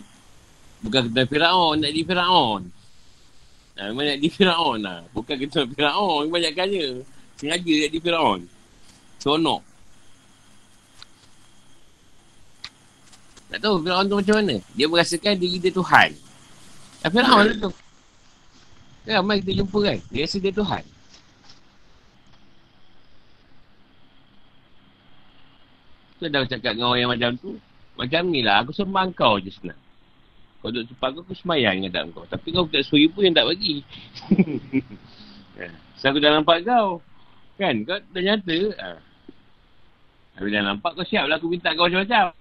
[0.83, 1.75] bukan keturunan Fir'aun.
[1.81, 2.61] Nak di Fir'aun.
[3.79, 4.99] Ha, memang nak di Fir'aun lah.
[5.15, 6.23] Bukan keturunan Fir'aun.
[6.31, 6.85] Banyak kaya.
[7.39, 8.47] Sengaja jadi Fir'aun.
[9.19, 9.61] Seronok.
[13.49, 14.55] Tak tahu Fir'aun tu macam mana.
[14.77, 16.09] Dia merasakan diri dia Tuhan.
[17.01, 17.71] Dan Fir'aun tu.
[19.07, 19.97] Kan ramai kita jumpa kan.
[20.11, 20.83] Dia rasa dia Tuhan.
[26.19, 27.55] Tu dah cakap dengan orang yang macam tu.
[27.95, 28.61] Macam ni lah.
[28.61, 29.79] Aku sembah kau je senang.
[30.59, 32.27] Kau duduk tempat aku, aku semayang dengan kau.
[32.27, 33.79] Tapi kau tak suri pun yang tak bagi.
[36.03, 36.99] Sebab aku dah nampak kau.
[37.55, 37.87] Kan?
[37.87, 38.59] Kau dah nyata.
[38.75, 38.87] Ha.
[40.35, 42.35] Tapi dah nampak kau siap lah aku minta kau macam-macam.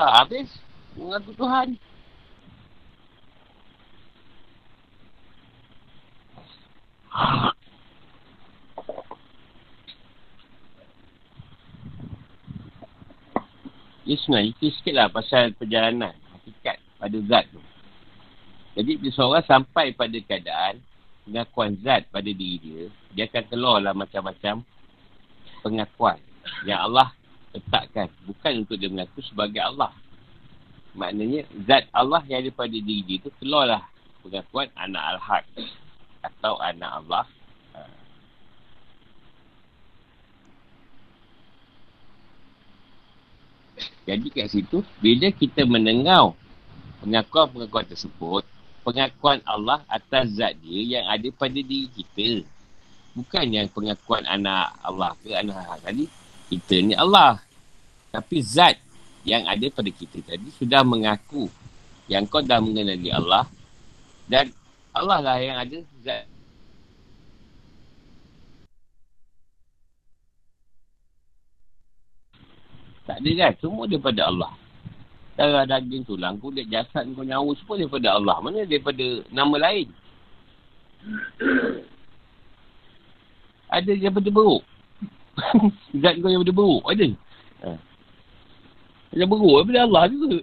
[0.00, 0.48] Ha, habis.
[0.96, 1.76] Mengaku Tuhan.
[14.08, 17.60] Dia sebenarnya sikit lah pasal perjalanan hakikat pada zat tu.
[18.72, 20.80] Jadi bila seorang sampai pada keadaan
[21.28, 22.82] pengakuan zat pada diri dia,
[23.12, 24.64] dia akan keluarlah macam-macam
[25.60, 26.16] pengakuan
[26.64, 27.12] yang Allah
[27.52, 28.08] letakkan.
[28.24, 29.92] Bukan untuk dia mengaku sebagai Allah.
[30.96, 33.84] Maknanya zat Allah yang ada pada diri dia tu keluarlah
[34.24, 35.44] pengakuan anak al-haq
[36.24, 37.28] atau anak Allah.
[44.08, 46.32] Jadi kat situ, bila kita mendengar
[47.04, 48.40] pengakuan-pengakuan tersebut,
[48.80, 52.48] pengakuan Allah atas zat dia yang ada pada diri kita.
[53.12, 56.08] Bukan yang pengakuan anak Allah ke anak Allah tadi.
[56.48, 57.36] Kita ni Allah.
[58.08, 58.80] Tapi zat
[59.28, 61.52] yang ada pada kita tadi sudah mengaku
[62.08, 63.44] yang kau dah mengenali Allah
[64.24, 64.48] dan
[64.96, 66.24] Allah lah yang ada zat
[73.08, 73.52] Tak ada kan?
[73.64, 74.52] Semua daripada Allah.
[75.40, 78.36] Darah daging tulang kulit jasad kau nyawa semua daripada Allah.
[78.44, 79.88] Mana daripada nama lain?
[83.72, 84.60] Ada daripada beruk.
[86.04, 87.08] Zat kau daripada beruk ada.
[87.62, 87.70] Ha.
[89.14, 90.40] ada beruk daripada Allah juga.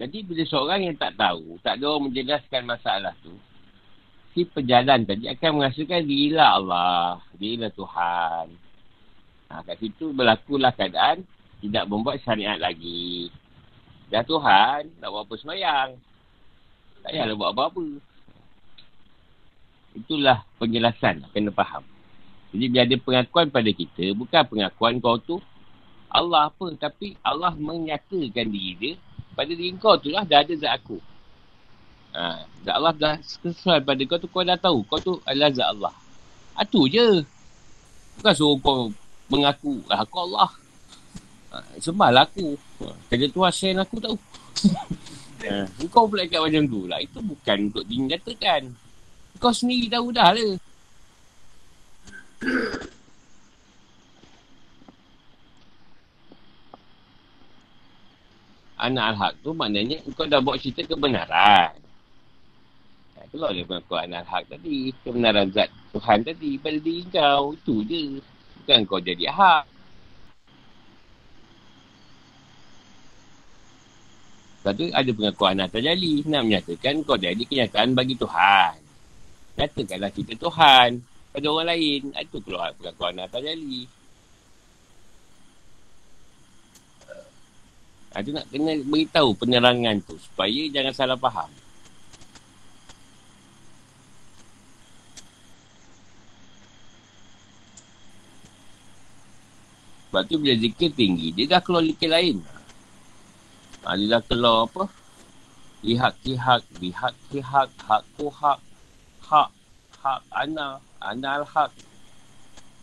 [0.00, 3.30] Jadi bila seorang yang tak tahu tak ada orang menjelaskan masalah tu
[4.32, 8.48] si pejalan tadi akan merasakan dirilah Allah dirilah Tuhan
[9.52, 11.28] Ha, kat situ berlakulah keadaan
[11.60, 13.28] tidak membuat syariat lagi.
[14.08, 15.90] Dah Tuhan, nak buat apa semayang.
[17.04, 17.84] Tak payahlah buat apa-apa.
[19.92, 21.84] Itulah penjelasan, kena faham.
[22.56, 25.36] Jadi bila ada pengakuan pada kita, bukan pengakuan kau tu
[26.08, 28.92] Allah apa, tapi Allah menyatakan diri dia
[29.36, 30.96] pada diri kau tu lah, dah ada zat aku.
[32.12, 34.84] Ha, zat Allah dah sesuai pada kau tu, kau dah tahu.
[34.84, 35.94] Kau tu adalah zat Allah.
[36.60, 37.08] Itu ha, je.
[38.20, 38.92] Bukan suruh kau
[39.32, 40.50] mengaku ah, aku Allah.
[41.52, 42.60] Ha, sembahlah aku.
[43.08, 44.16] Kerja tu hasil aku tahu.
[45.48, 47.00] ha, kau pula ikat macam tu lah.
[47.00, 48.68] Itu bukan untuk dinyatakan.
[49.40, 50.52] Kau sendiri tahu dah lah.
[58.82, 61.72] Anak al-haq tu maknanya kau dah buat cerita kebenaran.
[63.32, 68.04] Kalau dia pengakuan al-haq tadi, kebenaran zat Tuhan tadi pada diri kau, itu je.
[68.60, 69.64] Bukan kau jadi hak.
[74.62, 76.22] Tu ada pengakuan anak terjali.
[76.22, 78.78] Nak menyatakan kau jadi kenyataan bagi Tuhan.
[79.58, 81.02] Nyatakanlah kita Tuhan
[81.34, 82.14] pada orang lain.
[82.14, 83.90] Itu keluar pengakuan anak terjali.
[88.12, 91.50] Itu nak kena beritahu penerangan tu supaya jangan salah faham.
[100.12, 102.44] Sebab tu bila zikir tinggi, dia dah keluar zikir lain.
[103.80, 104.84] Ha, dia dah keluar apa?
[105.80, 108.60] Lihat kihak, lihat kihak, hak ku hak,
[109.24, 109.48] hak,
[110.04, 111.72] hak ana, ana al hak.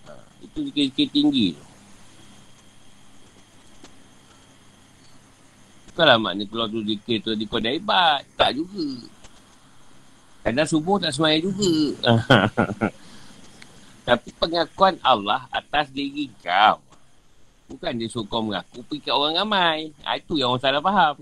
[0.10, 0.12] Ha,
[0.42, 1.62] itu zikir-zikir tinggi tu.
[5.94, 8.26] Bukanlah makna keluar tu zikir tu di kau hebat.
[8.34, 9.06] Tak juga.
[10.42, 11.94] Kadang subuh tak semayang juga.
[14.10, 16.89] Tapi pengakuan Allah atas diri kau.
[17.70, 19.94] Bukan dia suruh kau mengaku pergi kat orang ramai.
[20.02, 21.22] Ha, itu yang orang salah faham.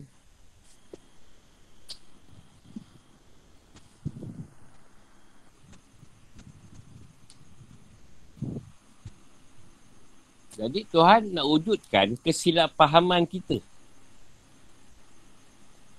[10.57, 13.61] Jadi Tuhan nak wujudkan kesilapfahaman kita.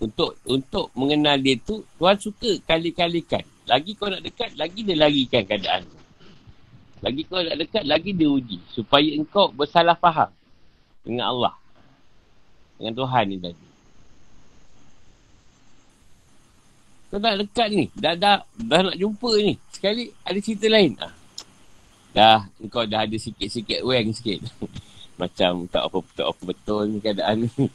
[0.03, 3.45] Untuk untuk mengenal dia tu, Tuhan suka kali-kalikan.
[3.69, 5.85] Lagi kau nak dekat, lagi dia larikan keadaan
[7.05, 8.59] Lagi kau nak dekat, lagi dia uji.
[8.73, 10.38] Supaya engkau bersalah faham
[11.09, 11.55] dengan Allah.
[12.77, 13.67] Dengan Tuhan ni tadi.
[17.09, 17.89] Kau dah dekat ni.
[17.97, 19.57] Dah, dah, dah nak jumpa ni.
[19.73, 20.93] Sekali ada cerita lain.
[21.01, 21.17] Ah.
[22.13, 22.39] Dah,
[22.69, 24.45] kau dah ada sikit-sikit weng sikit.
[25.21, 27.67] Macam tak apa, tak apa betul ni keadaan ni.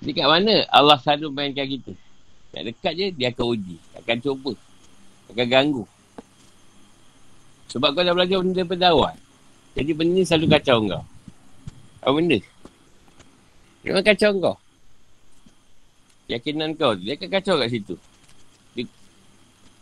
[0.00, 1.92] Jadi kat mana Allah selalu mainkan kita?
[2.56, 3.76] Nak dekat je, dia akan uji.
[3.92, 4.52] Akan cuba.
[5.28, 5.84] Akan ganggu.
[7.68, 9.14] Sebab kau dah belajar benda daripada awal.
[9.78, 11.02] Jadi benda ni selalu kacau kau.
[12.02, 12.38] Apa benda?
[13.86, 14.56] Memang kacau kau.
[16.26, 17.94] Keyakinan kau tu, dia akan kacau kat situ.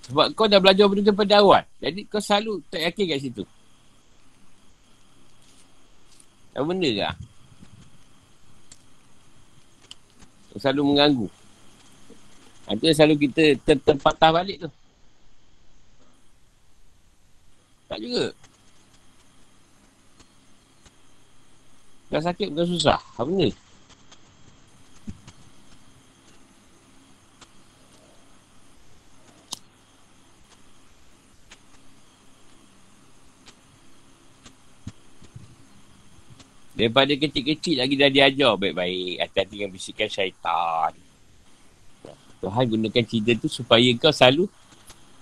[0.07, 1.65] Sebab kau dah belajar benda daripada awal.
[1.83, 3.43] Jadi kau selalu tak yakin kat situ.
[6.53, 7.11] Apa benda ke?
[10.53, 11.29] Kau selalu mengganggu.
[12.67, 14.71] Itu yang selalu kita ter- terpatah balik tu.
[17.91, 18.31] Tak juga.
[22.07, 23.03] Dah sakit bukan susah.
[23.19, 23.51] Apa ni?
[36.77, 39.17] Daripada kecil-kecil lagi dah diajar baik-baik.
[39.25, 40.93] Hati-hati dengan bisikan syaitan.
[42.37, 44.45] Tuhan gunakan cerita tu supaya kau selalu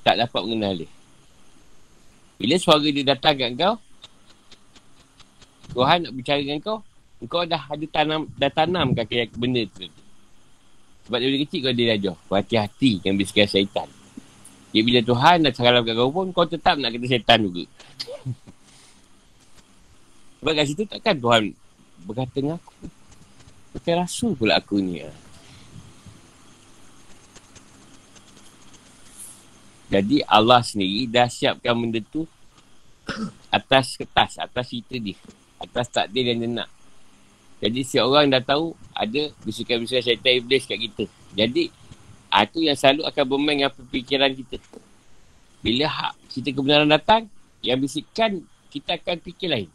[0.03, 0.91] tak dapat mengenal dia.
[2.37, 3.79] Bila suara dia datang kat kau,
[5.75, 6.79] Tuhan nak bicara dengan kau,
[7.27, 9.91] kau dah ada tanam, dah tanam kaki benda tu.
[11.05, 12.15] Sebab dari kecil kau dia ajar.
[12.31, 13.91] Hati-hati dengan bisikan syaitan.
[14.71, 17.67] Ya, bila Tuhan nak cakap kau pun, kau tetap nak kata syaitan juga.
[20.39, 21.43] Sebab kat situ takkan Tuhan
[22.07, 22.75] berkata dengan aku.
[23.75, 25.03] Bukan rasul pula aku ni.
[29.91, 32.23] Jadi Allah sendiri dah siapkan benda tu
[33.57, 35.19] atas kertas, atas cerita dia
[35.65, 36.69] atas takdir yang dia nak.
[37.65, 41.05] Jadi si orang dah tahu ada bisikan-bisikan syaitan iblis kat kita.
[41.33, 41.73] Jadi
[42.35, 44.59] itu yang selalu akan bermain dengan fikiran kita.
[45.65, 47.31] Bila hak cerita kebenaran datang,
[47.65, 49.71] yang bisikan kita akan fikir lain.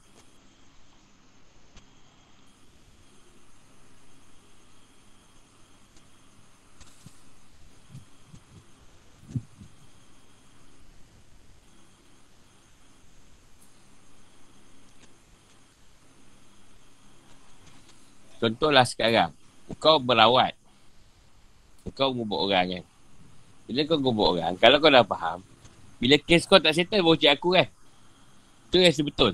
[18.40, 19.36] Contohlah sekarang.
[19.78, 20.56] Kau berawat.
[21.94, 22.84] Kau ngubuk orang kan.
[23.70, 25.46] Bila kau ngubuk orang, kalau kau dah faham,
[26.02, 27.68] bila kes kau tak settle, baru cik aku kan.
[28.72, 29.34] Itu yang sebetul.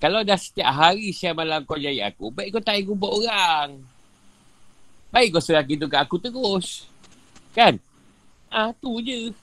[0.00, 3.84] Kalau dah setiap hari siap malam kau jaya aku, baik kau tak ngubuk orang.
[5.12, 6.86] Baik kau serah gitu kat aku terus.
[7.52, 7.76] Kan?
[8.48, 9.34] Ah, tu je.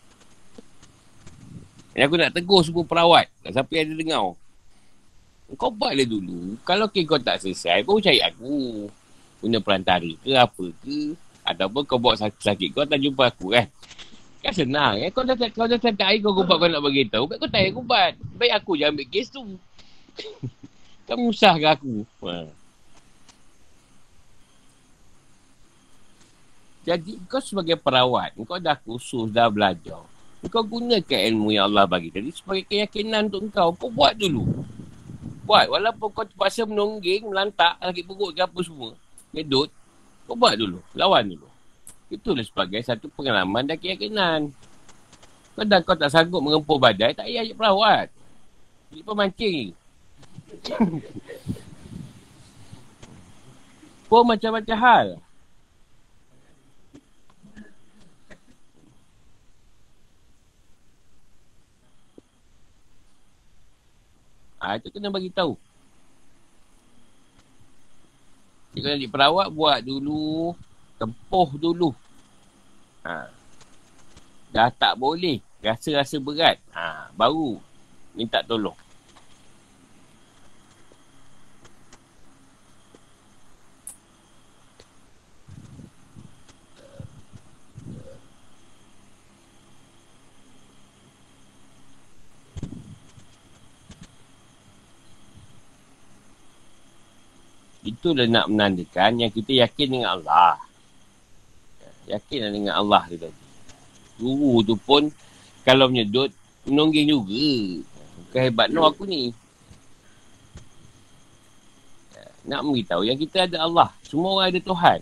[1.93, 3.25] Yang aku nak tegur semua perawat.
[3.43, 4.25] Siapa yang ada dengar.
[5.55, 6.59] Kau buatlah dulu.
[6.67, 8.91] Kalau kes kau tak selesai, kau cari aku.
[9.39, 11.15] Punya perantara ke apa ke.
[11.47, 13.71] Ataupun kau buat sakit-sakit kau tak jumpa aku kan.
[14.43, 14.99] Kan senang.
[14.99, 15.07] Eh?
[15.07, 17.31] Kau dah kau dah cakap air kau kubat kau nak bagi tahu.
[17.31, 18.11] Baik kau tak kubat.
[18.35, 19.43] Baik aku je ambil kes tu.
[21.07, 22.03] kau musah ke aku?
[22.27, 22.51] Ha.
[26.87, 30.07] Jadi kau sebagai perawat, kau dah khusus, dah belajar.
[30.47, 33.75] Kau gunakan ilmu yang Allah bagi tadi sebagai keyakinan untuk kau.
[33.75, 34.47] Kau buat dulu.
[35.47, 35.71] Buat.
[35.71, 38.91] Walaupun kau terpaksa menongging, melantak, lagi perut ke apa semua.
[39.31, 39.71] Medut.
[40.27, 40.83] Kau buat dulu.
[40.91, 41.47] Lawan dulu.
[42.11, 44.51] Itulah sebagai satu pengalaman dan keyakinan.
[45.55, 48.11] Kau dah kau tak sanggup mengempur badai, tak payah perawat.
[48.91, 49.67] Jadi pemancing.
[54.07, 55.07] Kau macam-macam hal.
[64.67, 65.55] Ha, itu kena bagi tahu.
[68.75, 70.51] Jika nak diperawat, buat dulu.
[70.99, 71.95] Tempuh dulu.
[73.07, 73.31] Ha.
[74.51, 75.39] Dah tak boleh.
[75.63, 76.59] Rasa-rasa berat.
[76.75, 77.07] Ha.
[77.15, 77.63] Baru
[78.11, 78.75] minta tolong.
[97.87, 100.59] Itulah nak menandakan yang kita yakin dengan Allah.
[102.11, 103.43] Yakin dengan Allah tu tadi.
[104.19, 105.07] Guru tu pun
[105.63, 106.35] kalau menyedut,
[106.67, 107.47] menongging juga.
[108.27, 109.31] Bukan hebat no aku ni.
[112.43, 113.91] Nak beritahu yang kita ada Allah.
[114.03, 114.99] Semua orang ada Tuhan.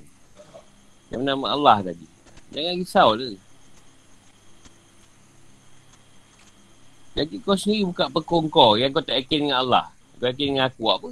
[1.09, 2.05] Yang nama Allah tadi.
[2.53, 3.33] Jangan risau tu.
[7.15, 9.85] Jadi kau sendiri buka pekong kau yang kau tak yakin dengan Allah.
[10.21, 11.09] Kau yakin dengan aku apa?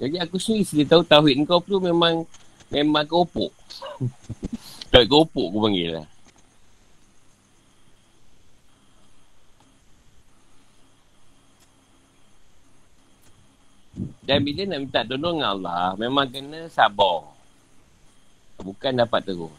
[0.00, 2.24] Jadi aku sendiri sudah tahu tauhid kau tu memang
[2.72, 3.52] memang keropok.
[4.92, 6.06] tak keropok aku panggil lah.
[14.24, 17.28] Dan bila nak minta tolong Allah, memang kena sabar.
[18.62, 19.52] Bukan dapat terus.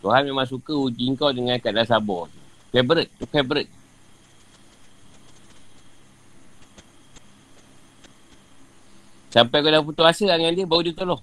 [0.00, 2.30] Tuhan memang suka uji kau dengan keadaan sabar.
[2.72, 3.10] Favorite.
[3.18, 3.75] Tu favorite.
[9.36, 11.20] Sampai kau dah putus asa dengan dia, baru dia tolong.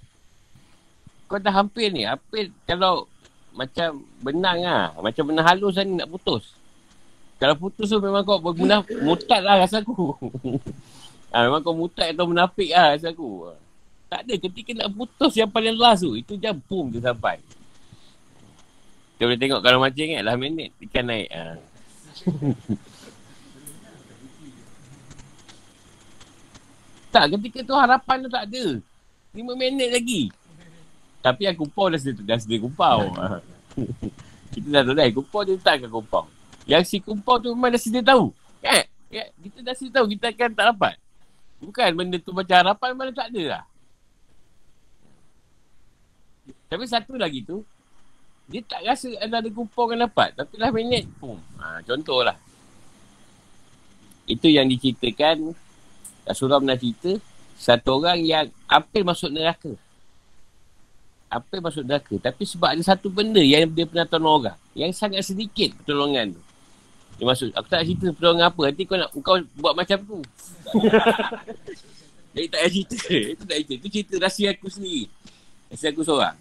[1.25, 2.05] Kau dah hampir ni.
[2.05, 3.09] Hampir kalau
[3.57, 4.93] macam benang lah.
[5.01, 6.53] Macam benang halus lah ni nak putus.
[7.41, 10.13] Kalau putus tu memang kau berguna mutat lah rasa aku.
[11.33, 13.49] ha, memang kau mutat atau menafik lah rasa aku.
[14.13, 14.33] Tak ada.
[14.37, 17.41] Ketika nak putus yang paling last tu, itu je boom dia sampai.
[19.17, 20.69] Kita boleh tengok kalau macam ingat lah minit.
[20.85, 21.33] Ikan naik.
[21.33, 21.57] Ha.
[27.13, 28.65] Tak, ketika tu harapan tu tak ada.
[29.37, 30.33] Lima minit lagi.
[31.21, 33.05] Tapi yang kupau dah sedia, dah sedia kupau.
[34.53, 36.25] kita dah tahu dah, kupau dia letakkan kupau.
[36.65, 38.33] Yang si kupau tu memang dah sedia tahu.
[38.65, 38.89] Kan?
[39.13, 40.95] Ya, kita dah sedia tahu, kita akan tak dapat.
[41.61, 43.63] Bukan benda tu macam harapan mana tak ada lah.
[46.67, 47.61] Tapi satu lagi tu,
[48.49, 50.33] dia tak rasa ada ada kupau kan dapat.
[50.33, 51.37] Tapi lah minit, pum.
[51.61, 52.35] Ha, contohlah.
[54.25, 55.55] Itu yang diceritakan
[56.23, 57.11] Rasulullah pernah cerita
[57.59, 59.71] satu orang yang hampir masuk neraka.
[61.31, 62.15] Hampir masuk neraka.
[62.19, 64.57] Tapi sebab ada satu benda yang dia pernah tolong orang.
[64.73, 66.41] Yang sangat sedikit pertolongan tu.
[67.19, 67.53] Dia masuk.
[67.53, 68.61] Aku tak cerita pertolongan apa.
[68.67, 70.19] Nanti kau nak kau buat macam tu.
[72.33, 73.15] Jadi tak payah cerita.
[73.37, 73.73] Itu tak cerita.
[73.77, 75.05] Itu cerita rahsia aku sendiri.
[75.71, 76.37] Rahsia aku seorang.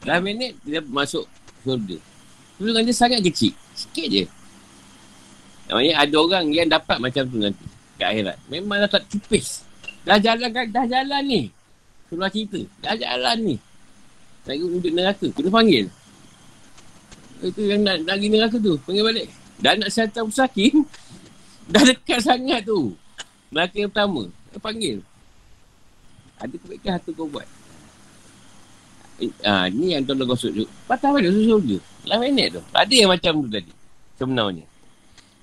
[0.00, 1.28] Dah minit dia masuk
[1.66, 1.98] surga.
[2.56, 3.52] Pertolongan dia sangat kecil.
[3.76, 4.24] Sikit je.
[5.70, 7.69] Namanya ada orang yang dapat macam tu nanti
[8.00, 8.36] ke akhirat.
[8.48, 9.68] Memang dah tak tipis.
[10.08, 11.42] Dah jalan kan, dah jalan ni.
[12.08, 12.56] Keluar cerita.
[12.80, 13.56] Dah jalan ni.
[14.48, 15.26] Lagi untuk neraka.
[15.36, 15.86] Kena panggil.
[17.44, 18.80] Itu yang nak lagi neraka tu.
[18.88, 19.26] Panggil balik.
[19.60, 20.80] Dah nak siapa usakin.
[21.72, 22.96] Dah dekat sangat tu.
[23.52, 24.22] Neraka yang pertama.
[24.48, 24.96] Kena panggil.
[26.40, 27.44] Ada kebaikan hati kau buat.
[29.44, 30.64] Ah, ni yang tolong kau sujud.
[30.88, 31.78] Patah balik susul je.
[32.08, 32.60] Lah minit tu.
[32.72, 33.72] Ada yang macam tu tadi.
[34.16, 34.64] Sebenarnya.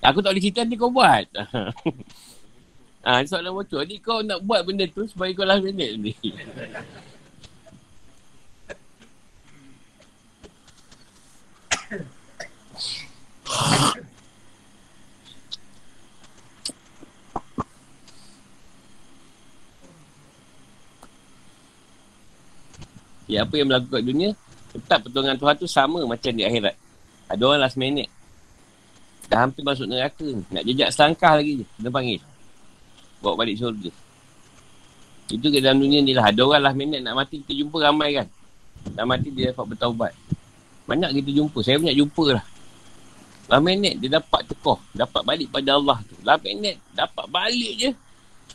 [0.02, 1.24] Aku tak boleh cerita nanti kau buat.
[3.06, 3.86] Ha, soalan bocor.
[3.86, 6.12] Jadi kau nak buat benda tu supaya kau last minute ni.
[23.28, 24.30] Ya, apa yang berlaku kat dunia,
[24.72, 26.72] tetap pertolongan Tuhan tu sama macam di akhirat.
[27.28, 28.08] Ada orang last minute.
[29.28, 30.24] Dah hampir masuk neraka.
[30.48, 31.66] Nak jejak selangkah lagi je.
[31.76, 32.24] Dia panggil
[33.20, 33.90] bawa balik syurga.
[35.28, 36.32] Itu ke dalam dunia ni lah.
[36.32, 38.26] Ada orang lah minat nak mati, kita jumpa ramai kan.
[38.96, 40.12] Dah mati dia dapat bertaubat.
[40.88, 41.58] Banyak kita jumpa.
[41.60, 42.44] Saya banyak jumpa lah.
[43.48, 44.80] 8 minit dia dapat tekoh.
[44.96, 46.16] Dapat balik pada Allah tu.
[46.20, 47.90] 8 minit dapat balik je.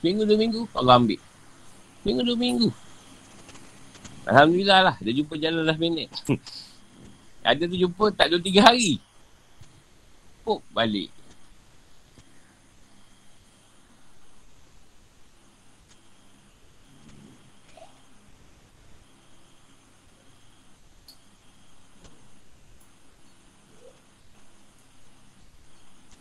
[0.02, 1.22] Seminggu dua minggu Allah ambil.
[2.02, 2.70] Seminggu dua minggu.
[4.26, 4.96] Alhamdulillah lah.
[5.02, 6.10] Dia jumpa jalan last minit.
[7.50, 8.98] Ada tu jumpa tak dua tiga hari.
[10.42, 11.13] Puk balik.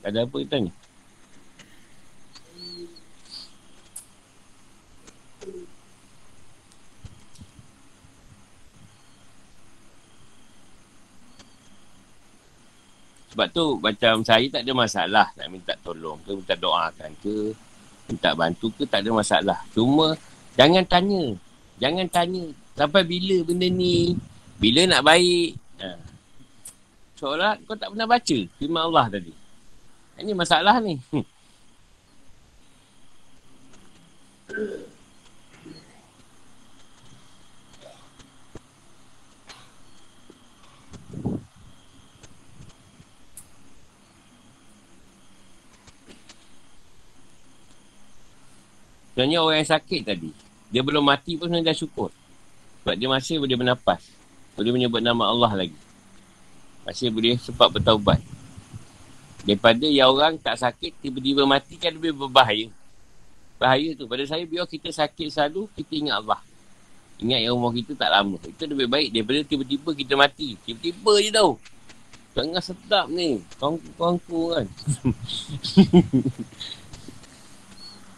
[0.03, 0.71] Ada apa kita ni?
[13.33, 17.57] Sebab tu macam saya tak ada masalah nak minta tolong ke, minta doakan ke,
[18.05, 19.59] minta bantu ke, tak ada masalah.
[19.73, 20.13] Cuma
[20.53, 21.33] jangan tanya.
[21.81, 22.45] Jangan tanya
[22.77, 24.13] sampai bila benda ni,
[24.61, 25.57] bila nak baik.
[25.81, 25.97] Ha.
[27.17, 29.42] Seolah kau tak pernah baca firman Allah tadi.
[30.23, 31.03] Ini masalah ni.
[31.11, 31.27] Hmm.
[49.13, 50.31] Sebenarnya orang yang sakit tadi,
[50.73, 52.11] dia belum mati pun sebenarnya dah syukur.
[52.83, 54.07] Sebab dia masih boleh bernafas.
[54.55, 55.79] Boleh menyebut nama Allah lagi.
[56.87, 58.23] Masih boleh sempat bertaubat.
[59.43, 62.71] Daripada yang orang tak sakit, tiba-tiba mati kan lebih berbahaya.
[63.59, 64.07] Bahaya tu.
[64.07, 66.41] Pada saya, biar kita sakit selalu, kita ingat Allah.
[67.23, 68.39] Ingat yang umur kita tak lama.
[68.43, 70.59] Itu lebih baik daripada tiba-tiba kita mati.
[70.67, 71.51] Tiba-tiba je tau.
[72.33, 73.39] Tengah sedap ni.
[73.63, 74.67] Kongku-kongku kan.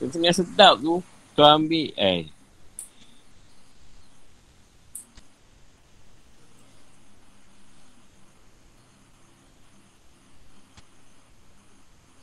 [0.14, 1.04] Tengah sedap tu.
[1.36, 1.92] Kau ambil.
[1.98, 2.30] Eh.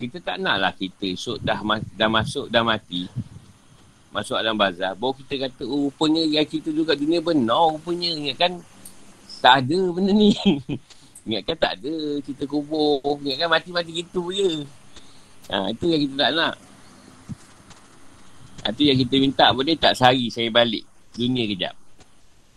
[0.01, 1.61] Kita tak nak lah kita esok dah,
[1.93, 3.05] dah masuk, dah mati.
[4.09, 4.97] Masuk alam bazar.
[4.97, 8.09] Baru kita kata, oh rupanya yang kita juga dunia benar rupanya.
[8.09, 8.51] Ingat kan,
[9.45, 10.33] tak ada benda ni.
[11.29, 11.93] Ingat kan tak ada
[12.25, 12.97] kita kubur.
[13.21, 14.65] Ingat kan mati-mati gitu je.
[15.53, 16.55] Ha, itu yang kita tak nak.
[18.73, 20.81] Itu yang kita minta boleh tak sehari saya balik
[21.13, 21.75] dunia kejap.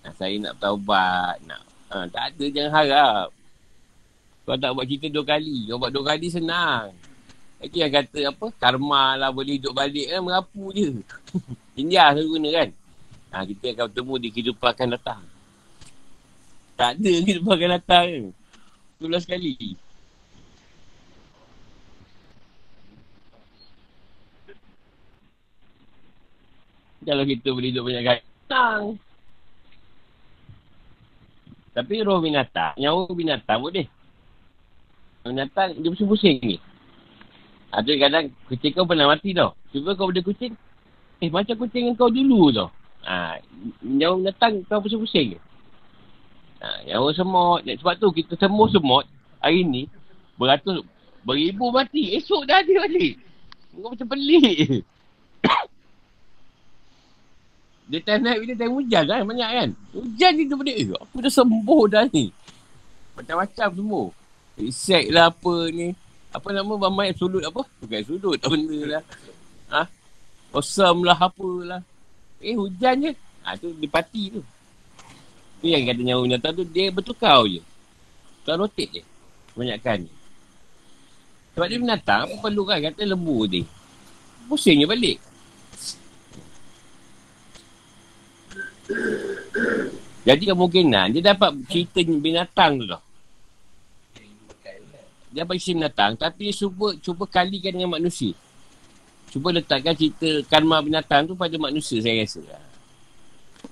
[0.00, 1.36] Nah, saya nak taubat.
[1.44, 1.62] Nak,
[1.92, 3.28] ha, tak ada jangan harap.
[4.44, 5.68] Kau tak buat cerita dua kali.
[5.68, 6.92] Kau buat dua kali senang.
[7.64, 11.00] Lagi yang kata apa, karma lah boleh hidup balik kan, merapu je.
[11.80, 12.68] India selalu guna kan.
[13.32, 15.22] Ha, kita akan bertemu di kehidupan akan datang.
[16.76, 18.08] Tak ada kehidupan akan datang.
[19.00, 19.56] Tulah sekali.
[27.00, 28.20] Kalau kita boleh hidup banyak kali.
[28.44, 28.82] Senang.
[31.72, 33.88] Tapi roh binatang, nyawa binatang boleh.
[35.24, 36.56] Binatang dia pusing-pusing ni.
[37.74, 39.58] Ada kadang kucing kau pernah mati tau.
[39.74, 40.54] Cuba kau benda kucing.
[41.18, 42.70] Eh macam kucing kau dulu tau.
[43.02, 43.42] Ha,
[43.82, 45.34] nyawa binatang kau pusing-pusing.
[46.62, 47.66] Ha, nyawa semut.
[47.66, 49.04] Sebab tu kita semua semut
[49.42, 49.90] hari ni
[50.38, 50.86] beratus
[51.26, 52.14] beribu mati.
[52.14, 53.18] Esok dah ada balik.
[53.74, 54.86] Kau macam pelik.
[57.90, 59.68] Dia time naik bila time hujan kan banyak kan.
[59.92, 60.72] Hujan ni tu benda.
[60.72, 62.30] Eh, aku dah sembuh dah ni.
[63.18, 64.08] Macam-macam sembuh.
[64.62, 66.03] Insect lah apa ni.
[66.34, 67.62] Apa nama bamai sulut apa?
[67.78, 69.04] Bukan sulut apa benda lah.
[69.70, 69.82] Ha?
[70.50, 71.78] Osam lah apalah.
[72.42, 73.10] Eh hujan je.
[73.46, 74.42] Ha tu dia pati tu.
[75.62, 77.62] Tu yang kata nyawa binatang tu dia bertukar je.
[78.42, 79.02] Tukar rotate je.
[79.54, 80.12] Kebanyakan ni.
[81.54, 83.62] Sebab dia binatang apa perlu kan kata lembu dia.
[84.50, 85.22] Pusingnya balik.
[90.26, 93.13] Jadi kemungkinan dia dapat cerita binatang tu tau.
[95.34, 98.38] Dia dapat cerita binatang tapi cuba, cuba kalikan dengan manusia.
[99.34, 102.38] Cuba letakkan cerita karma binatang tu pada manusia saya rasa.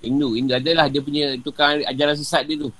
[0.02, 2.74] Hindu, Hindu adalah dia punya tukang ajaran sesat dia tu.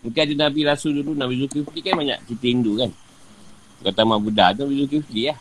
[0.00, 2.90] Mungkin ada Nabi Rasul dulu, Nabi Zulkifli kan banyak cerita Hindu kan.
[3.84, 5.38] Kata Mak Buddha tu Nabi Zulkifli lah.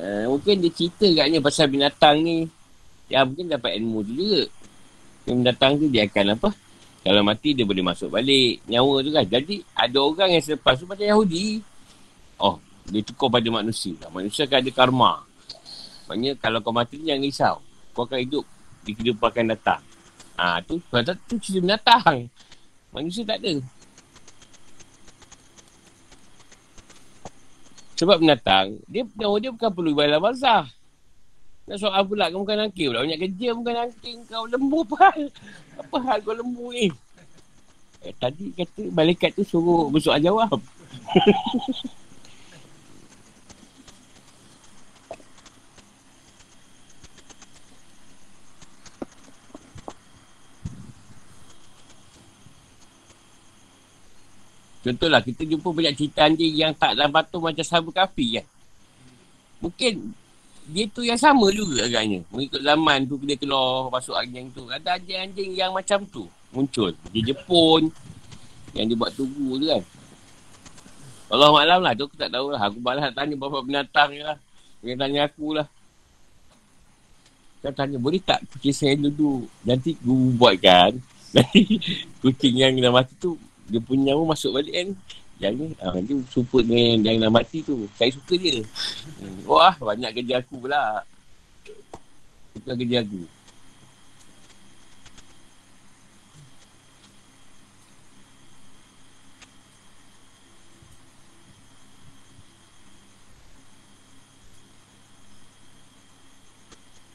[0.00, 2.48] Uh, mungkin dia cerita katnya pasal binatang ni
[3.08, 4.44] Ya mungkin dapat ilmu juga.
[5.24, 6.48] Yang datang tu dia akan apa?
[7.08, 8.60] Kalau mati dia boleh masuk balik.
[8.68, 9.24] Nyawa tu kan.
[9.24, 11.64] Jadi ada orang yang selepas tu macam Yahudi.
[12.36, 13.96] Oh, dia tukar pada manusia.
[14.12, 15.12] Manusia akan ada karma.
[16.04, 17.56] Maksudnya kalau kau mati jangan risau.
[17.96, 18.44] Kau akan hidup
[18.84, 19.80] di kehidupan akan datang.
[20.36, 21.00] Ha, tu, tu,
[21.32, 22.28] tu cerita binatang.
[22.92, 23.56] Manusia tak ada.
[27.96, 30.68] Sebab binatang, dia nyawa dia bukan perlu ibadah bazah.
[31.68, 33.04] Nak soal pula kau bukan angking pula.
[33.04, 35.20] Banyak kerja bukan angking kau lembu apa hal?
[35.84, 36.88] Apa hal kau lembu ni?
[38.02, 40.56] Eh, tadi kata malaikat tu suruh bersoal jawab.
[54.88, 58.46] Contohlah kita jumpa banyak cerita anjing yang tak dalam patung macam sahabat kafi kan.
[59.60, 60.16] Mungkin
[60.68, 62.20] dia tu yang sama juga agaknya.
[62.28, 64.68] Mengikut zaman tu dia keluar masuk anjing tu.
[64.68, 66.92] Ada anjing-anjing yang macam tu muncul.
[67.08, 67.88] Di Jepun
[68.76, 69.82] yang dia buat tugu tu kan.
[71.28, 72.60] Allah maklum lah tu aku tak tahulah.
[72.68, 74.38] Aku balas nak tanya beberapa binatang je lah.
[74.84, 75.66] Dia tanya aku lah.
[77.64, 79.48] Dia tanya boleh tak kucing saya duduk.
[79.64, 81.00] Nanti aku buatkan.
[81.36, 81.80] Nanti
[82.20, 84.88] kucing yang dah mati tu dia punya nyawa masuk balik kan.
[85.38, 87.86] Yang ni, ah, dia support dengan yang dah mati tu.
[87.94, 88.58] Saya suka dia.
[89.22, 89.46] Hmm.
[89.46, 91.06] Wah, banyak kerja aku pula.
[92.58, 93.22] Itu kerja aku.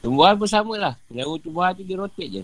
[0.04, 0.94] Tumbuhan pun sama lah.
[1.12, 2.42] Yang tumbuhan tu dia rotate je.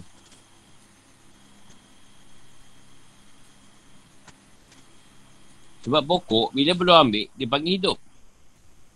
[5.81, 7.97] Sebab pokok, bila belum ambil, dia panggil hidup.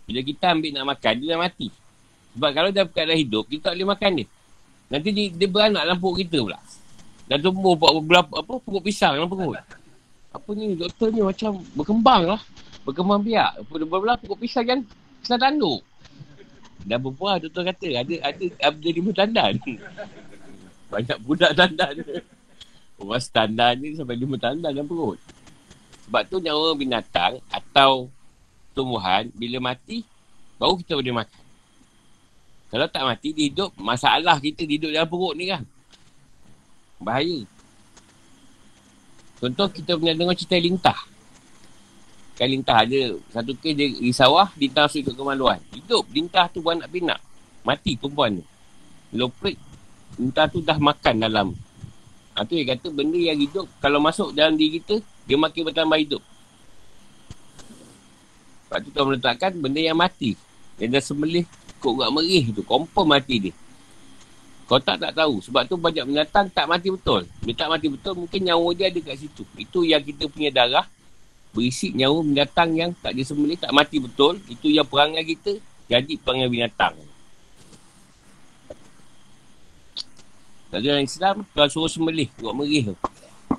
[0.05, 1.67] Bila kita ambil nak makan, dia dah mati.
[2.37, 4.27] Sebab kalau dia keadaan hidup, kita tak boleh makan dia.
[4.85, 6.59] Nanti dia, dia beranak dalam perut kita pula.
[7.25, 9.57] Dan tumbuh berapa, apa, pokok pisang dalam perut.
[10.29, 12.41] Apa ni, doktor ni macam berkembang lah.
[12.85, 13.65] Berkembang biak.
[13.65, 14.79] Berbelah pokok pisang kan,
[15.25, 15.81] pisang tanduk.
[16.85, 19.57] Dan berbuah doktor kata, ada ada ada lima tandan.
[20.93, 21.97] Banyak budak tandan.
[23.01, 25.17] Rumah standar ni sampai lima tandan dalam perut.
[26.05, 28.13] Sebab tu nyawa binatang atau
[28.77, 30.05] tumbuhan bila mati
[30.61, 31.43] baru kita boleh makan.
[32.69, 35.63] Kalau tak mati dia hidup masalah kita hidup dalam perut ni kan.
[37.01, 37.41] Bahaya.
[39.39, 40.99] Contoh kita pernah dengar cerita lintah.
[42.35, 45.55] Kan lintah ada satu kes dia di sawah, lintah ikut kemaluan.
[45.71, 47.19] Hidup lintah tu buat nak pinak.
[47.63, 48.45] Mati perempuan tu.
[49.15, 49.55] Loprik,
[50.19, 51.47] lintah tu dah makan dalam.
[52.35, 55.97] Ha, tu dia kata benda yang hidup kalau masuk dalam diri kita, dia makin bertambah
[55.97, 56.23] hidup.
[58.65, 60.37] Sebab tu Tuhan meletakkan benda yang mati.
[60.81, 61.45] Yang dah sembelih
[61.81, 62.61] kok urat merih tu.
[62.65, 63.53] Confirm mati dia.
[64.65, 65.41] Kau tak tak tahu.
[65.45, 67.29] Sebab tu banyak binatang tak mati betul.
[67.45, 69.45] Dia tak mati betul, mungkin nyawa dia ada kat situ.
[69.57, 70.85] Itu yang kita punya darah
[71.53, 74.41] berisi nyawa binatang yang tak disembelih, tak mati betul.
[74.49, 76.97] Itu yang perangai kita jadi perangai binatang.
[80.73, 82.95] Tak ada Islam, Tuhan suruh sembelih, buat merih tu.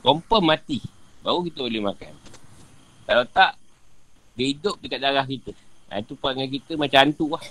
[0.02, 0.95] Confirm mati.
[1.26, 2.14] Baru kita boleh makan.
[3.02, 3.58] Kalau tak,
[4.38, 5.50] dia hidup dekat darah kita.
[5.90, 7.42] Ha, itu perangai kita macam hantu lah.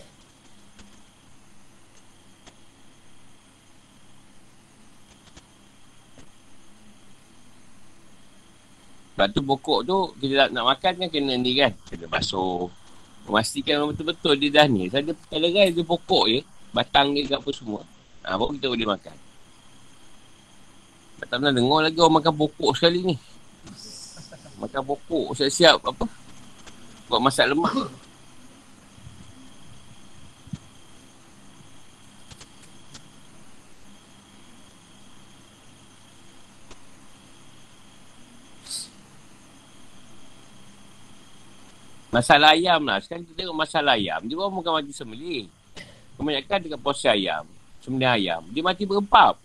[9.12, 11.76] Sebab tu pokok tu kita nak, nak makan kan kena ni kan.
[11.92, 12.72] Kena basuh.
[13.28, 14.88] Memastikan betul-betul dia dah ni.
[14.88, 16.40] Saya kalau kan dia pokok je.
[16.72, 17.84] Batang dia ke apa semua.
[18.24, 19.16] Ha, baru kita boleh makan.
[21.28, 23.35] Tak pernah dengar lagi orang makan pokok sekali ni.
[24.56, 26.06] Makan pokok siap-siap apa
[27.12, 27.92] Buat masak lemak
[42.16, 43.04] Masalah ayam lah.
[43.04, 44.24] Sekarang kita tengok masalah ayam.
[44.24, 45.52] Dia orang bukan mati sembelih.
[46.16, 47.44] Kebanyakan dekat pos ayam.
[47.84, 48.42] Sembelih ayam.
[48.56, 49.36] Dia mati berempap.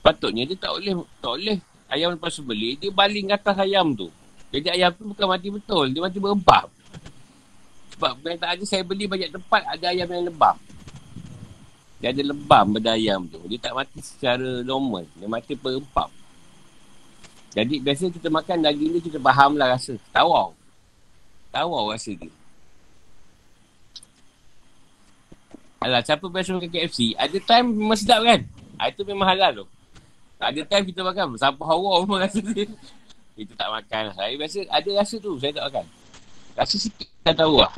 [0.00, 1.58] Patutnya dia tak boleh tak boleh
[1.94, 4.10] ayam lepas sebeli, dia baling atas ayam tu.
[4.50, 6.66] Jadi ayam tu bukan mati betul, dia mati berempap.
[7.94, 10.56] Sebab tak ada saya beli banyak tempat, ada ayam yang lebam.
[12.02, 13.40] Dia ada lebam pada ayam tu.
[13.48, 15.08] Dia tak mati secara normal.
[15.16, 16.12] Dia mati berempap.
[17.54, 19.94] Jadi biasa kita makan daging ni kita faham lah rasa.
[20.10, 20.52] Tawau.
[21.54, 22.28] Tawau rasa dia.
[25.80, 28.40] Alah, siapa biasa makan KFC, ada time memang sedap kan?
[28.80, 29.66] Ah, itu memang halal tu.
[30.38, 31.38] Tak ada time kita makan.
[31.38, 32.66] Sampah hawa pun rasa dia.
[33.34, 34.02] Kita tak makan.
[34.14, 35.32] Saya biasa ada rasa tu.
[35.38, 35.84] Saya tak makan.
[36.54, 37.72] Rasa sikit tak tahu lah.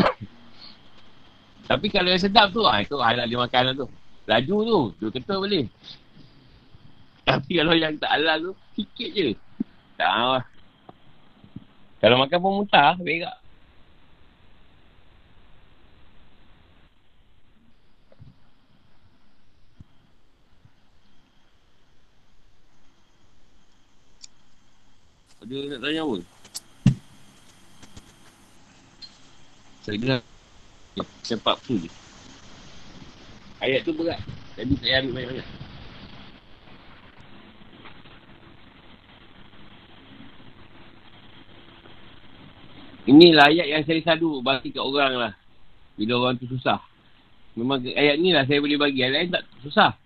[1.68, 3.86] Tapi kalau yang sedap tu, ah, itu halal dia makan lah tu.
[4.26, 4.78] Laju tu.
[5.02, 5.64] Tu kata boleh.
[7.26, 9.28] Tapi kalau yang tak halal tu, sikit je.
[9.98, 10.44] Tak lah.
[11.98, 13.34] Kalau makan pun muntah, berak.
[25.46, 26.16] Dia nak tanya apa?
[29.86, 30.16] Saya kena
[31.22, 31.90] Sepak tu je
[33.62, 34.18] Ayat tu berat.
[34.58, 35.48] Jadi tak payah ambil banyak-banyak.
[43.06, 45.32] Inilah ayat yang saya sadu bagi kat orang lah.
[45.96, 46.82] Bila orang tu susah.
[47.56, 49.00] Memang ayat ni lah saya boleh bagi.
[49.00, 49.96] Ayat lain tak susah.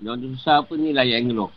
[0.00, 1.52] Bila orang tu susah apa ni lah ayat yang ngeluh.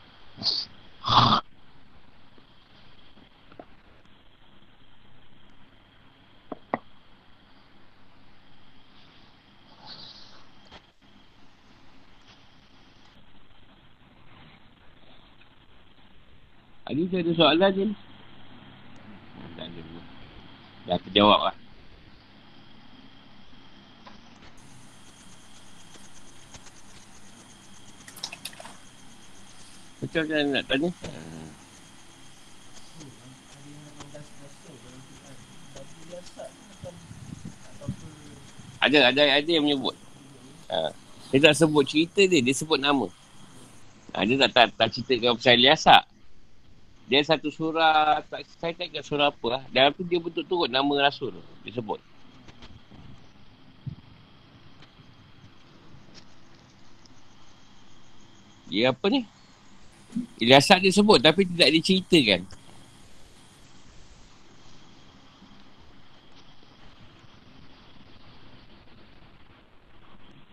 [16.95, 17.85] Adi tu ada soalan je.
[19.59, 19.81] Tak ada.
[20.87, 21.55] Dah terjawab lah.
[29.99, 30.89] Macam mana nak tanya?
[38.79, 39.99] Ada, ada, ada yang menyebut.
[40.71, 40.95] Ha.
[41.35, 43.11] Dia tak sebut cerita dia, dia sebut nama.
[44.15, 46.14] Ha, dia tak, tak, tak ceritakan pasal Eliasak.
[47.05, 49.61] Dia satu surah, tak, saya tak ingat surah apa lah.
[49.69, 52.01] Dalam tu dia betul turut nama Rasul disebut.
[58.73, 59.21] Dia apa ni?
[60.41, 62.41] Ilyasat dia sebut tapi tidak diceritakan.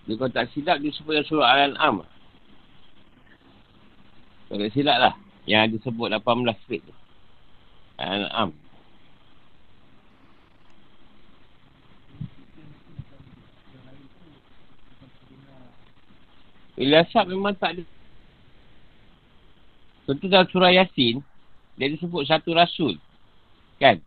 [0.05, 2.05] Dia kalau tak silap dia sebut surah Al-An'am.
[4.53, 5.22] Kalau tak silap lah.
[5.47, 6.95] Yang ada sebut 18 straight tu.
[7.99, 8.51] Al-Am.
[16.83, 17.85] Asap memang tak ada.
[20.03, 21.23] Tentu dalam surah Yasin,
[21.79, 22.99] dia disebut satu rasul.
[23.79, 24.03] Kan?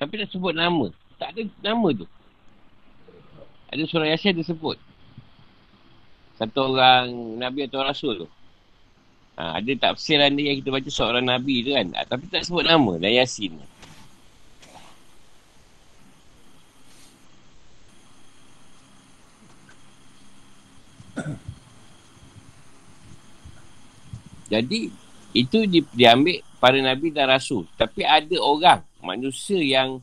[0.00, 0.88] Tapi tak sebut nama.
[1.20, 2.08] Tak ada nama tu.
[3.68, 4.80] Ada surah Yasin disebut.
[6.36, 8.28] Satu orang Nabi atau Rasul tu.
[9.36, 11.92] Ha, ada tafsiran dia yang kita baca seorang Nabi tu kan.
[11.92, 13.52] Ha, tapi tak sebut nama dan Yasin.
[24.52, 24.88] Jadi,
[25.36, 27.68] itu di, diambil para Nabi dan Rasul.
[27.76, 30.00] Tapi ada orang, manusia yang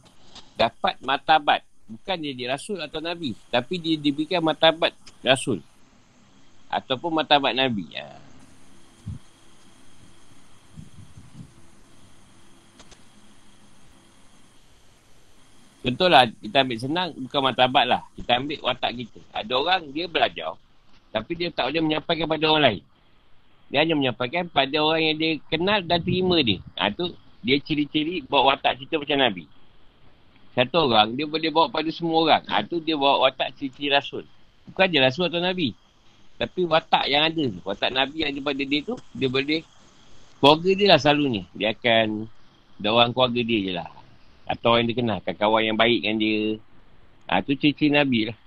[0.53, 1.65] dapat matabat.
[1.89, 3.33] Bukan dia jadi Rasul atau Nabi.
[3.49, 4.93] Tapi dia diberikan matabat
[5.25, 5.59] Rasul.
[6.69, 7.97] Ataupun matabat Nabi.
[7.97, 8.22] Ha.
[15.83, 18.01] Contohlah, kita ambil senang, bukan matabat lah.
[18.15, 19.19] Kita ambil watak kita.
[19.35, 20.55] Ada orang, dia belajar.
[21.11, 22.81] Tapi dia tak boleh menyampaikan pada orang lain.
[23.67, 26.63] Dia hanya menyampaikan pada orang yang dia kenal dan terima dia.
[26.79, 27.11] Ha, tu
[27.43, 29.43] dia ciri-ciri bawa watak cerita macam Nabi.
[30.55, 32.43] Satu orang, dia boleh bawa pada semua orang.
[32.47, 34.23] Ha, tu dia bawa watak ciri-ciri Rasul.
[34.71, 35.75] Bukan je Rasul atau Nabi.
[36.39, 37.45] Tapi watak yang ada.
[37.67, 39.67] Watak Nabi yang ada pada dia tu, dia boleh...
[40.39, 41.43] Keluarga dia lah selalunya.
[41.51, 42.31] Dia akan...
[42.79, 43.89] Ada orang keluarga dia je lah.
[44.43, 45.19] Atau yang dia kenal.
[45.23, 46.59] Kawan yang baik dengan dia.
[47.31, 48.37] Ha, tu ciri-ciri Nabi lah.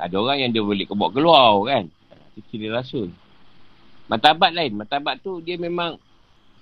[0.00, 1.84] Ada orang yang dia boleh bawa keluar kan.
[2.32, 3.12] Itu ciri Rasul.
[4.08, 4.72] Matabat lain.
[4.74, 6.00] Matabat tu dia memang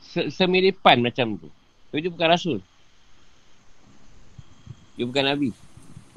[0.02, 1.48] se- semiripan macam tu.
[1.88, 2.58] Tapi dia bukan Rasul.
[4.98, 5.54] Dia bukan Nabi.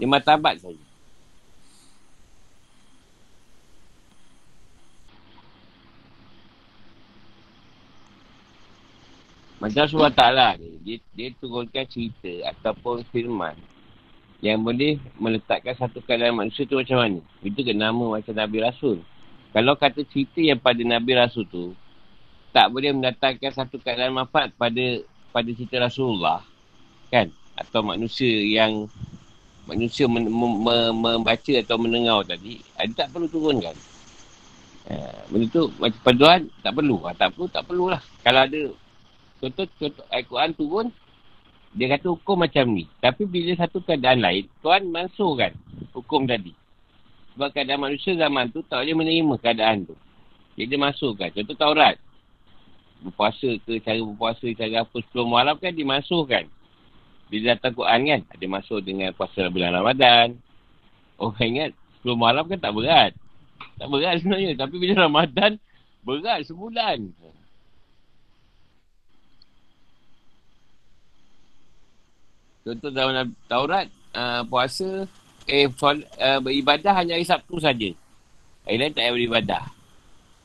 [0.02, 0.91] Dia matabat saja.
[9.62, 13.54] Macam surah Ta'ala dia, dia turunkan cerita ataupun firman
[14.42, 17.22] yang boleh meletakkan satu keadaan manusia tu macam mana.
[17.46, 19.06] Itu ke nama macam Nabi Rasul.
[19.54, 21.78] Kalau kata cerita yang pada Nabi Rasul tu,
[22.50, 26.42] tak boleh mendatangkan satu keadaan manfaat pada pada cerita Rasulullah.
[27.14, 27.30] Kan?
[27.54, 28.90] Atau manusia yang
[29.70, 33.78] manusia men, mem, mem, membaca atau mendengar tadi, ada tak perlu turunkan.
[34.90, 36.02] Ha, benda tu macam
[36.66, 36.98] tak perlu.
[37.06, 38.02] Ha, tak perlu, tak perlulah.
[38.26, 38.62] Kalau ada
[39.42, 40.88] Contoh, contoh Al-Quran turun,
[41.74, 42.86] dia kata hukum macam ni.
[43.02, 45.58] Tapi bila satu keadaan lain, Tuhan mansuhkan
[45.98, 46.54] hukum tadi.
[47.34, 49.96] Sebab keadaan manusia zaman tu tak boleh menerima keadaan tu.
[50.60, 51.32] Jadi dia masukkan.
[51.32, 51.96] Contoh Taurat.
[53.02, 54.98] Berpuasa ke, cara berpuasa, cara apa.
[55.10, 56.46] Sebelum malam kan dimasukkan.
[57.32, 60.38] Bila datang Quran kan, ada masuk dengan puasa bulan Ramadan.
[61.18, 63.16] Orang ingat, sebelum malam kan tak berat.
[63.80, 64.54] Tak berat sebenarnya.
[64.60, 65.56] Tapi bila Ramadan,
[66.04, 67.10] berat sebulan.
[72.62, 75.10] Contoh dalam Taurat, uh, puasa,
[75.50, 77.90] eh, soal, uh, beribadah hanya hari Sabtu saja.
[78.70, 79.64] Hari lain tak payah beribadah.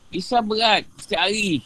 [0.09, 1.61] Islam berat setiap hari.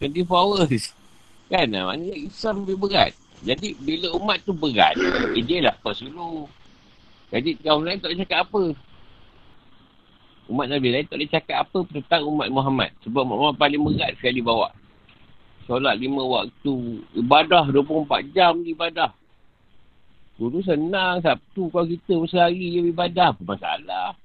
[0.00, 0.84] 24 hours.
[1.52, 1.68] Kan?
[1.68, 3.12] Maknanya Islam lebih berat.
[3.44, 4.96] Jadi, bila umat tu berat,
[5.36, 6.48] eh, dia lah apa dulu.
[7.28, 8.72] Jadi, kaum lain tak cakap apa.
[10.48, 12.88] Umat Nabi lain tak boleh cakap apa tentang umat Muhammad.
[13.04, 14.72] Sebab umat Muhammad paling berat sekali bawa.
[15.68, 17.04] Solat lima waktu.
[17.16, 19.12] Ibadah 24 jam ibadah.
[20.34, 23.30] Dulu senang Sabtu kalau kita sehari je ibadah.
[23.30, 24.18] Apa masalah?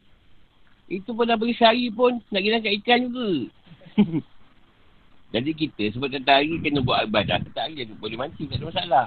[0.89, 3.29] Itu pun dah beri sehari pun nak kena kat ikan juga.
[5.37, 7.37] Jadi kita sebab tak hari kena buat ibadah.
[7.53, 9.05] Tak hari boleh mati tak ada masalah.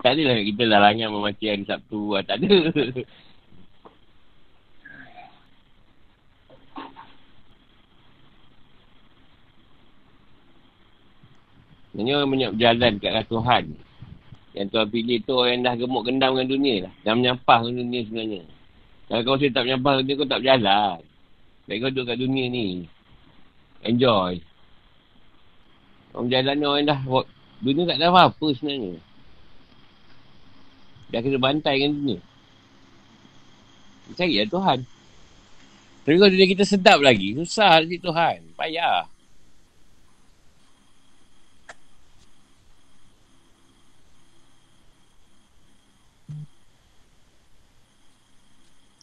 [0.00, 2.16] Tak adalah kita larangan hari Sabtu.
[2.16, 2.48] Ah, tak ada.
[11.90, 13.64] Ini orang banyak berjalan kat arah Tuhan.
[14.54, 16.92] Yang Tuhan pilih tu orang yang dah gemuk gendam dengan dunia lah.
[17.02, 18.42] Dah menyampah dengan dunia sebenarnya.
[19.10, 20.98] Kalau kau tak menyampah dunia, kau tak berjalan.
[21.66, 22.66] Baik kau duduk kat dunia ni.
[23.82, 24.38] Enjoy.
[26.14, 27.00] Orang berjalan ni orang dah...
[27.60, 28.96] Dunia tak ada apa-apa sebenarnya.
[31.12, 32.18] Dah kena bantai dengan dunia.
[34.16, 34.78] Cari lah Tuhan.
[36.02, 38.38] Tapi kalau dunia kita sedap lagi, susah lagi Tuhan.
[38.56, 39.06] Payah.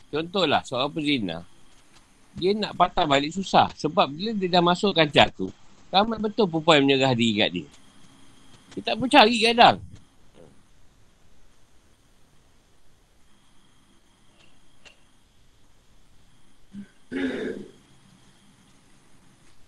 [0.07, 1.37] Contohlah, seorang pezina.
[2.37, 3.67] Dia nak patah balik susah.
[3.75, 5.51] Sebab bila dia dah masuk kancah tu,
[5.89, 7.67] ramai betul perempuan menyerah diri kat dia.
[8.77, 9.77] Dia tak pun cari kadang.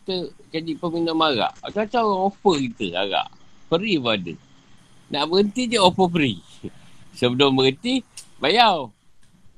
[0.09, 1.53] kita jadi peminat marak.
[1.61, 3.29] Macam-macam orang offer kita arak.
[3.69, 4.33] Free pun ada.
[5.13, 6.41] Nak berhenti je offer free.
[7.21, 8.01] Sebelum berhenti,
[8.41, 8.89] bayar.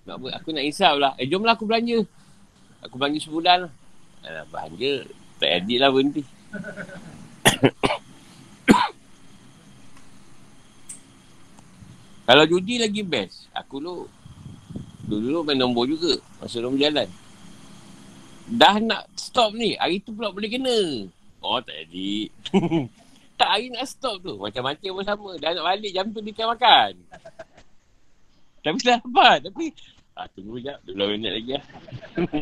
[0.07, 1.13] Nak ber- aku nak insaf lah.
[1.21, 2.05] Eh, jomlah aku belanja.
[2.85, 3.71] Aku belanja sebulan lah.
[4.25, 5.05] Alah, belanja.
[5.37, 6.23] Tak edit lah berhenti.
[12.29, 13.49] Kalau judi lagi best.
[13.53, 14.07] Aku dulu,
[15.05, 16.17] dulu main nombor juga.
[16.39, 17.09] Masa nombor jalan
[18.51, 19.79] dah nak stop ni.
[19.79, 21.07] Hari tu pula boleh kena.
[21.39, 22.27] Oh, tak jadi.
[23.39, 24.35] tak, hari nak stop tu.
[24.35, 25.29] Macam-macam pun sama.
[25.39, 26.91] Dah nak balik jam tu dia kan makan.
[28.61, 29.37] Tapi dapat.
[29.49, 29.65] Tapi,
[30.17, 30.77] ah, tunggu sekejap.
[30.85, 31.65] 12 minit lagi lah.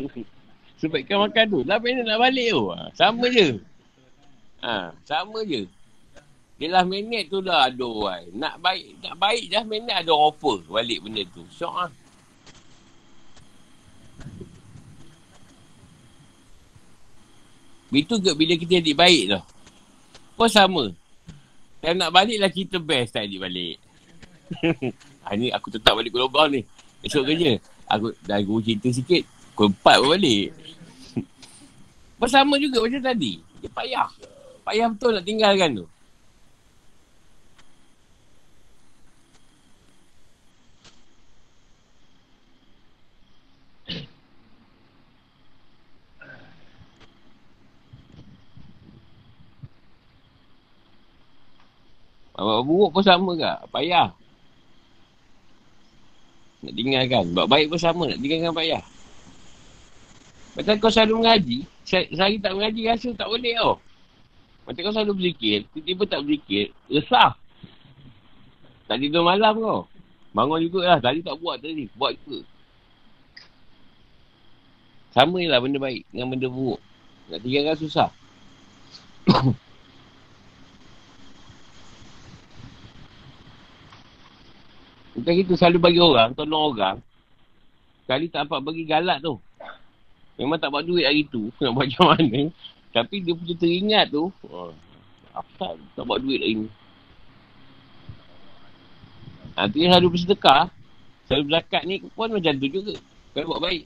[0.80, 1.60] Sebab ikan makan tu.
[1.64, 2.64] 8 minit nak balik tu.
[2.72, 3.48] Ah, sama je.
[4.60, 5.64] Ha, sama je.
[6.60, 8.04] Dia lah minit tu dah aduh.
[8.12, 8.28] Ay.
[8.36, 11.40] Nak baik, nak baik dah minit ada offer balik benda tu.
[11.56, 11.92] Syok lah.
[17.90, 19.42] Itu ke bila kita jadi baik tu.
[20.36, 20.84] Pun sama.
[21.80, 23.76] Kalau nak balik lah kita best tak jadi balik.
[25.24, 26.64] ha, ni aku tetap balik Pulau Bau ni.
[27.04, 27.58] Esok kerja.
[27.90, 29.24] Aku dah guru cerita sikit.
[29.52, 30.52] Pukul empat pun balik.
[32.20, 33.40] Pun sama juga macam tadi.
[33.60, 34.08] Dia payah.
[34.64, 35.88] Payah betul nak tinggalkan tu.
[52.64, 53.52] Buruk pun sama ke?
[53.72, 54.19] Payah.
[56.60, 57.24] Nak tinggalkan.
[57.32, 58.04] Buat baik pun sama.
[58.10, 58.82] Nak tinggalkan payah.
[60.58, 61.58] Macam kau selalu mengaji.
[61.86, 63.80] Sehari tak mengaji rasa tak boleh tau.
[64.68, 65.64] Macam kau selalu berzikir.
[65.72, 66.64] Tiba-tiba tak berzikir.
[66.92, 67.32] Resah.
[68.90, 69.80] Tak tidur malam kau.
[70.36, 70.98] Bangun juga lah.
[71.00, 71.88] Tadi tak buat tadi.
[71.96, 72.44] Buat juga.
[75.10, 76.78] Sama je lah benda baik dengan benda buruk.
[77.32, 78.10] Nak tinggalkan susah.
[85.20, 86.96] Bukan kita selalu bagi orang, tolong orang.
[88.08, 89.36] Sekali tak dapat bagi galak tu.
[90.40, 91.52] Memang tak buat duit hari tu.
[91.60, 92.48] Nak buat macam mana.
[92.96, 94.32] Tapi dia punya teringat tu.
[94.48, 94.72] Oh,
[95.36, 96.68] apa tak buat duit hari ni.
[99.60, 100.72] Nanti ha, selalu bersedekah.
[101.28, 102.96] Selalu berzakat ni pun macam tu juga.
[103.36, 103.84] Kalau buat baik.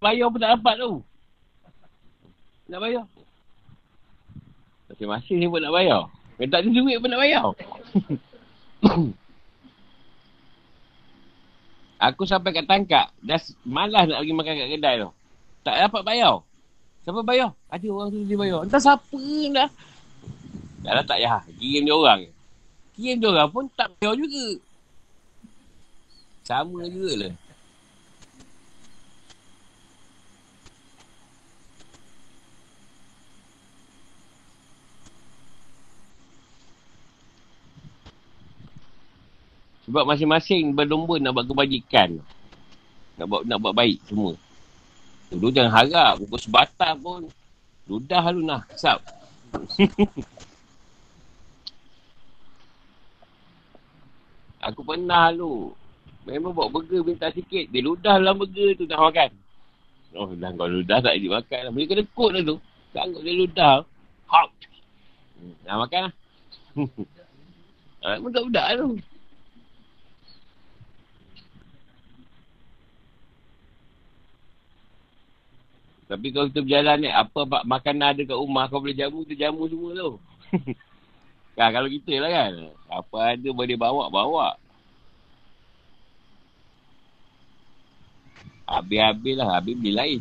[0.00, 1.11] Bayar pun tak dapat tu.
[2.72, 3.04] Nak bayar.
[4.88, 6.08] Masing-masing ni pun nak bayar.
[6.40, 7.44] Kalau tak ada duit pun nak bayar.
[12.08, 13.12] Aku sampai kat tangkap.
[13.20, 13.36] Dah
[13.68, 15.12] malas nak pergi makan kat kedai tu.
[15.68, 16.40] Tak dapat bayar.
[17.04, 17.52] Siapa bayar?
[17.68, 18.64] Ada orang tu dia bayar.
[18.64, 19.20] Entah siapa
[19.52, 19.68] dah.
[20.80, 21.44] Dah lah tak payah.
[21.60, 22.20] Kirim dia orang.
[22.96, 24.56] Kirim dia orang pun tak bayar juga.
[26.48, 27.32] Sama juga lah.
[39.86, 42.22] Sebab masing-masing berlomba nak buat kebajikan.
[43.18, 44.38] Nak buat, nak buat baik semua.
[45.32, 46.22] Dulu jangan harap.
[46.22, 47.26] Pukul sebatang pun.
[47.90, 48.70] Ludah lu nak.
[48.78, 49.02] Sap.
[54.70, 55.74] Aku pernah lu.
[56.22, 57.66] Memang bawa burger minta sikit.
[57.74, 59.30] Dia ludah dalam burger tu nak makan.
[60.12, 61.72] Oh, dah kau ludah tak jadi makan lah.
[61.74, 62.60] Boleh kena kot lah tu.
[62.94, 63.82] Sanggup dia ludah.
[64.30, 64.48] Hop.
[65.40, 66.14] Hmm, nak makan lah.
[68.02, 68.98] Ah, budak-budak tu.
[76.12, 79.64] Tapi kalau kita berjalan ni, apa makanan ada kat rumah, kau boleh jamu, kita jamu
[79.64, 80.10] semua tu.
[81.56, 82.52] kan, kalau kita lah kan.
[82.92, 84.60] Apa ada boleh bawa, bawa.
[88.68, 90.20] Habis-habis lah, habis beli lain.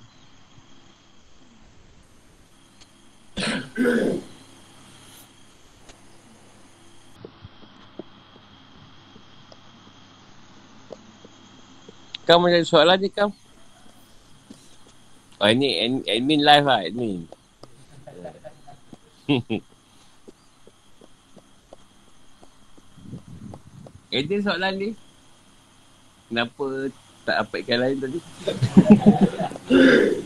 [12.23, 13.35] Kau macam soalan ni kau?
[15.41, 15.73] Oh ini
[16.05, 17.25] admin live lah admin.
[24.13, 24.93] Ada soalan ni?
[26.29, 26.93] Kenapa
[27.25, 28.21] tak apa ikan lain tadi?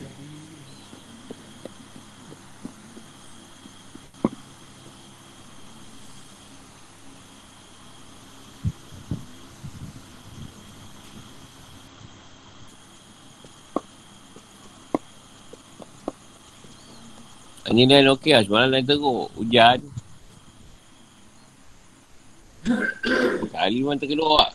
[17.75, 18.43] Ini lain okey lah.
[18.47, 19.27] Semalam lain teruk.
[19.35, 19.83] Hujan.
[23.51, 24.51] Kali memang terkeluk lah.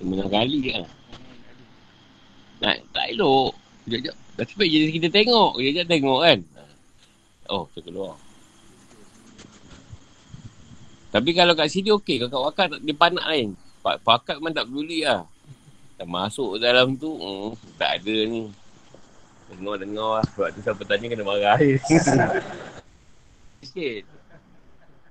[0.00, 0.92] Menang kali je lah.
[2.64, 3.52] Nak, tak elok.
[3.84, 4.16] Sekejap-sekejap.
[4.40, 5.52] Dah cepat je kita tengok.
[5.60, 6.38] Sekejap tengok kan.
[7.52, 8.16] Oh, terkeluar.
[11.12, 12.24] Tapi kalau kat sini okey.
[12.24, 13.52] Kalau kat wakar dia panak lain.
[13.84, 15.28] Pak pakat memang tak peduli lah.
[16.00, 17.12] Tak masuk dalam tu.
[17.20, 18.48] Hmm, tak ada ni.
[19.50, 20.24] Dengar-dengar lah.
[20.34, 21.58] Sebab tu siapa tanya kena marah.
[23.66, 24.04] Sikit.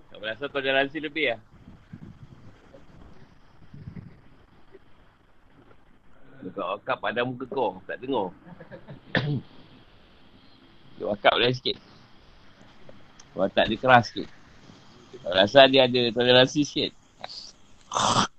[0.09, 1.41] Tak merasa toleransi lebih lah.
[6.39, 7.83] Dekat wakap pada muka kau.
[7.83, 8.31] Tak dengar.
[10.95, 11.77] Dekat wakap boleh sikit.
[13.35, 14.27] Watak dia keras sikit.
[15.23, 16.91] Rasa dia ada toleransi sikit.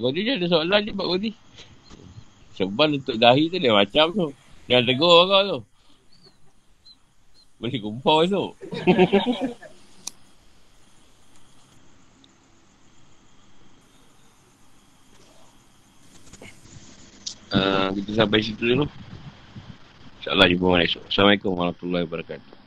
[0.00, 1.30] Godi je ada soalan je Pak Godi.
[2.58, 4.26] Sebab untuk dahi tu dia macam tu.
[4.66, 5.58] Jangan tegur kau tu.
[7.58, 8.54] Boleh kumpau esok.
[17.50, 18.86] uh, kita sampai situ dulu.
[20.22, 21.02] InsyaAllah jumpa malam esok.
[21.10, 22.57] Assalamualaikum warahmatullahi wabarakatuh.